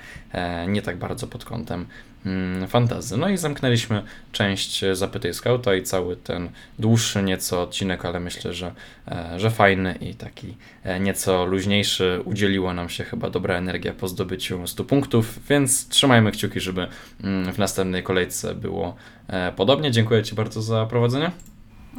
nie 0.67 0.81
tak 0.81 0.97
bardzo 0.97 1.27
pod 1.27 1.45
kątem 1.45 1.85
Mm, 2.25 2.67
fantazy. 2.67 3.17
No 3.17 3.29
i 3.29 3.37
zamknęliśmy 3.37 4.03
część 4.31 4.83
Zapytaj 4.93 5.33
Skauta 5.33 5.75
i 5.75 5.83
cały 5.83 6.15
ten 6.15 6.49
dłuższy 6.79 7.23
nieco 7.23 7.61
odcinek, 7.61 8.05
ale 8.05 8.19
myślę, 8.19 8.53
że, 8.53 8.73
e, 9.07 9.39
że 9.39 9.51
fajny 9.51 9.97
i 10.01 10.15
taki 10.15 10.57
e, 10.83 10.99
nieco 10.99 11.45
luźniejszy. 11.45 12.21
Udzieliła 12.25 12.73
nam 12.73 12.89
się 12.89 13.03
chyba 13.03 13.29
dobra 13.29 13.55
energia 13.55 13.93
po 13.93 14.07
zdobyciu 14.07 14.67
100 14.67 14.83
punktów, 14.83 15.47
więc 15.49 15.87
trzymajmy 15.87 16.31
kciuki, 16.31 16.59
żeby 16.59 16.87
mm, 17.23 17.53
w 17.53 17.57
następnej 17.57 18.03
kolejce 18.03 18.55
było 18.55 18.95
e, 19.27 19.51
podobnie. 19.51 19.91
Dziękuję 19.91 20.23
Ci 20.23 20.35
bardzo 20.35 20.61
za 20.61 20.85
prowadzenie. 20.85 21.31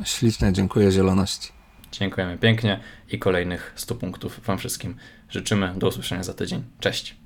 Ślicznie, 0.04 0.52
dziękuję 0.52 0.92
zieloności. 0.92 1.48
Dziękujemy 1.92 2.38
pięknie 2.38 2.80
i 3.10 3.18
kolejnych 3.18 3.72
100 3.76 3.94
punktów 3.94 4.40
Wam 4.44 4.58
wszystkim 4.58 4.96
życzymy. 5.28 5.74
Do 5.76 5.88
usłyszenia 5.88 6.22
za 6.22 6.34
tydzień. 6.34 6.64
Cześć. 6.80 7.21